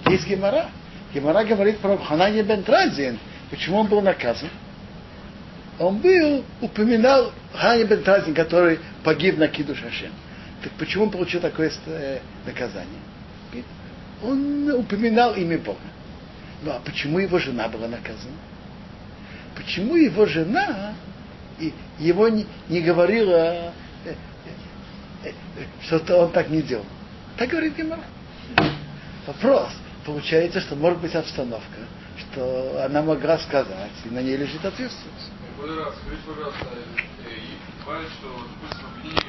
Есть 0.08 0.28
Гемора. 0.28 0.70
Гемора 1.14 1.43
говорит 1.43 1.80
про 1.80 1.98
Ханане 1.98 2.43
бен 2.43 2.64
Традзин. 2.64 3.18
Почему 3.50 3.78
он 3.78 3.88
был 3.88 4.02
наказан? 4.02 4.50
Он 5.80 5.98
был, 5.98 6.46
упоминал 6.62 7.32
Ханане 7.54 7.86
бен 7.86 8.04
Традзин, 8.04 8.36
который 8.36 8.80
погиб 9.04 9.38
на 9.39 9.48
Киду 9.48 9.74
Шашем. 9.74 10.12
Так 10.62 10.72
почему 10.74 11.06
он 11.06 11.10
получил 11.10 11.41
такое 11.41 11.72
э, 11.88 12.20
наказание? 12.46 13.00
Он 14.24 14.70
упоминал 14.72 15.34
имя 15.34 15.58
Бога. 15.58 15.80
Ну 16.62 16.72
а 16.72 16.80
почему 16.80 17.18
его 17.18 17.39
жена 17.39 17.68
была 17.70 17.88
наказана? 17.88 18.38
Почему 19.56 19.96
его 19.96 20.28
жена 20.28 20.93
и 21.60 21.74
его 21.99 22.28
не, 22.28 22.45
не 22.70 22.82
говорила, 22.82 23.74
э, 24.06 24.16
э, 25.24 25.32
что-то 25.82 26.18
он 26.18 26.32
так 26.32 26.49
не 26.49 26.62
делал? 26.62 26.86
Так 27.38 27.49
говорит 27.49 27.76
Гемора. 27.76 28.03
Вопрос. 29.28 29.70
Получается, 30.06 30.62
что 30.62 30.76
может 30.76 30.99
быть 30.99 31.16
обстановка, 31.16 31.80
что 32.18 32.86
она 32.86 33.01
могла 33.01 33.39
сказать, 33.39 33.91
и 34.06 34.10
на 34.10 34.22
ней 34.22 34.38
лежит 34.38 34.64
ответственность. 34.64 35.32
Какой 35.58 35.78
раз, 35.78 35.95
скажите, 35.95 36.24
пожалуйста, 36.28 36.68
э, 37.26 37.84
бывает, 37.84 38.08
что, 38.20 38.28
допустим, 38.62 38.88
обвинение 38.93 39.24